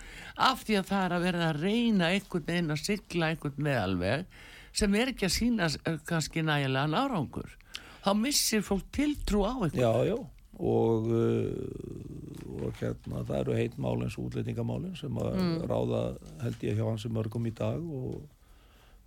af 0.42 0.64
því 0.66 0.80
að 0.80 0.88
það 0.90 1.04
er 1.06 1.14
að 1.14 1.26
vera 1.28 1.44
að 1.52 1.60
reyna 1.62 2.08
einhvern 2.16 2.48
veginn 2.48 2.74
að 2.74 2.82
sigla 2.88 3.30
einhvern 3.30 3.62
meðalveg 3.68 4.26
sem 4.74 4.96
er 4.96 5.12
ekki 5.14 5.28
að 5.28 5.36
sína 5.36 5.70
eh, 5.86 5.98
kannski 6.08 6.44
nægilega 6.46 7.04
árangur. 7.06 7.58
Þá 8.02 8.12
missir 8.18 8.64
fólk 8.66 8.88
tiltrú 8.96 9.44
á 9.46 9.54
einhvern. 9.54 9.82
Já, 9.82 9.92
já 10.10 10.18
og, 10.62 11.08
uh, 11.10 12.62
og 12.62 12.76
hérna 12.78 13.24
það 13.26 13.40
eru 13.40 13.56
heit 13.58 13.78
mál 13.82 14.04
eins 14.04 14.18
og 14.20 14.28
útlendingamálin 14.30 14.98
sem 15.00 15.16
að 15.18 15.32
Mm. 15.40 15.64
ráða 15.66 16.02
held 16.44 16.62
ég 16.62 16.78
hjá 16.78 16.86
hans 16.86 17.06
mörgum 17.10 17.48
í 17.48 17.54
dag 17.56 17.80
og, 17.82 18.22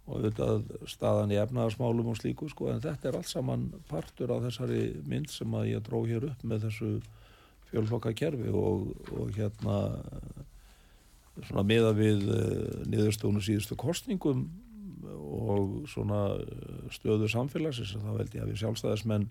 og 0.07 0.17
auðvitað 0.17 0.65
staðan 0.91 1.31
í 1.31 1.39
efnaðarsmálum 1.39 2.11
og 2.11 2.17
slíku 2.19 2.49
sko 2.51 2.73
en 2.73 2.81
þetta 2.81 3.09
er 3.09 3.17
allt 3.21 3.31
saman 3.31 3.69
partur 3.89 4.33
af 4.35 4.43
þessari 4.49 4.97
mynd 5.07 5.31
sem 5.31 5.55
að 5.55 5.71
ég 5.77 5.85
dró 5.87 6.03
hér 6.07 6.27
upp 6.33 6.43
með 6.43 6.67
þessu 6.67 6.91
fjölflokka 7.71 8.15
kerfi 8.15 8.51
og, 8.51 8.91
og 9.13 9.31
hérna 9.37 9.79
svona 11.49 11.63
miða 11.67 11.95
við 11.95 12.29
uh, 12.31 12.83
niðurstónu 12.87 13.43
síðustu 13.43 13.77
kostningum 13.79 14.49
og 15.13 15.89
svona 15.91 16.21
eh, 16.41 16.85
stöðu 16.95 17.29
samfélagsins 17.31 17.97
þá 17.97 18.11
held 18.13 18.37
ég 18.37 18.45
að 18.45 18.53
við 18.53 18.61
sjálfstæðismenn 18.63 19.27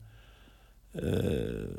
uh, 1.01 1.69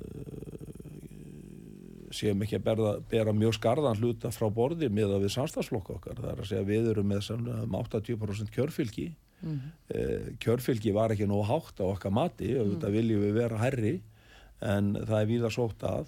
séum 2.14 2.42
ekki 2.44 2.58
að 2.60 2.66
berða, 2.68 2.94
bera 3.10 3.34
mjög 3.34 3.56
skarðan 3.58 4.00
hluta 4.00 4.30
frá 4.34 4.46
borði 4.54 4.88
með 4.92 5.16
að 5.16 5.24
við 5.26 5.32
samstagsflokk 5.34 5.88
okkar. 5.96 6.20
Það 6.20 6.30
er 6.30 6.42
að 6.42 6.50
segja 6.50 6.66
við 6.68 6.90
erum 6.92 7.08
með 7.10 7.30
um 7.34 7.78
80% 7.80 8.52
kjörfylgi. 8.54 9.08
Mm 9.44 9.56
-hmm. 9.58 10.36
kjörfylgi 10.40 10.92
var 10.94 11.12
ekki 11.12 11.26
nóg 11.26 11.44
hátt 11.50 11.82
á 11.82 11.84
okkar 11.84 12.14
mati 12.14 12.54
auðvitað 12.54 12.94
viljum 12.94 13.24
við 13.26 13.34
vera 13.34 13.58
herri 13.60 13.96
en 14.62 14.94
það 14.94 15.18
er 15.20 15.28
víða 15.28 15.50
sótt 15.52 15.82
að 15.84 16.06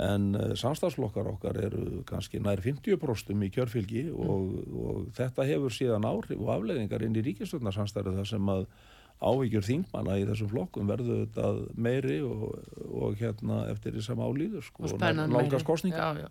en 0.00 0.30
uh, 0.36 0.52
samstagsflokkar 0.58 1.28
okkar 1.34 1.58
eru 1.66 2.04
kannski 2.08 2.40
nær 2.42 2.62
50% 2.64 3.46
í 3.46 3.50
kjörfylgi 3.54 4.06
og, 4.12 4.54
og 4.70 5.10
þetta 5.16 5.48
hefur 5.48 5.74
síðan 5.74 6.08
áhrif 6.08 6.40
og 6.40 6.54
afleðingar 6.56 7.04
inn 7.06 7.18
í 7.18 7.24
ríkistjórnarsamstæðu 7.26 8.16
þar 8.20 8.32
sem 8.32 8.54
að 8.54 8.66
ávíkjur 9.20 9.64
þingmanna 9.64 10.16
í 10.16 10.24
þessum 10.28 10.48
flokkum 10.48 10.88
verður 10.88 11.24
þetta 11.26 11.48
meiri 11.76 12.18
og, 12.24 12.54
og 12.88 13.18
hérna 13.20 13.64
eftir 13.68 13.92
því 13.92 14.04
sem 14.06 14.22
álýður 14.22 14.64
sko, 14.64 14.88
og 14.88 15.02
langast 15.04 15.68
kostninga. 15.68 16.30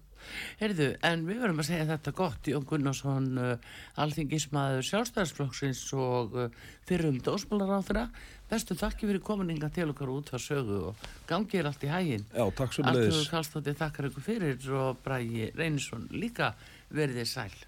Heyrðu, 0.59 0.89
en 1.05 1.27
við 1.27 1.43
verðum 1.43 1.61
að 1.61 1.69
segja 1.69 1.85
þetta 1.91 2.15
gott 2.17 2.49
Jón 2.49 2.65
Gunnarsson, 2.69 3.29
uh, 3.37 3.77
alþingismæður 4.01 4.89
sjálfstæðarsflokksins 4.89 5.85
og 5.95 6.35
uh, 6.35 6.49
fyrrum 6.89 7.21
dósmálaráþra 7.23 8.07
bestu 8.49 8.77
þakki 8.79 9.09
fyrir 9.09 9.23
kominninga 9.25 9.69
til 9.73 9.89
okkar 9.93 10.11
út 10.13 10.33
að 10.33 10.45
sögu 10.45 10.79
og 10.89 11.07
gangið 11.29 11.61
er 11.61 11.69
allt 11.69 11.85
í 11.85 11.91
hægin 11.93 12.27
Já, 12.33 12.45
takk 12.57 12.75
sem 12.75 12.89
Artur 12.89 13.05
leiðis 13.05 13.31
Kallstóttir 13.33 13.79
þakkar 13.79 14.09
ykkur 14.09 14.25
fyrir 14.25 14.69
og 14.79 15.01
Bræði 15.05 15.51
Reynisson 15.57 16.07
líka 16.15 16.53
verðið 16.89 17.29
sæl 17.29 17.59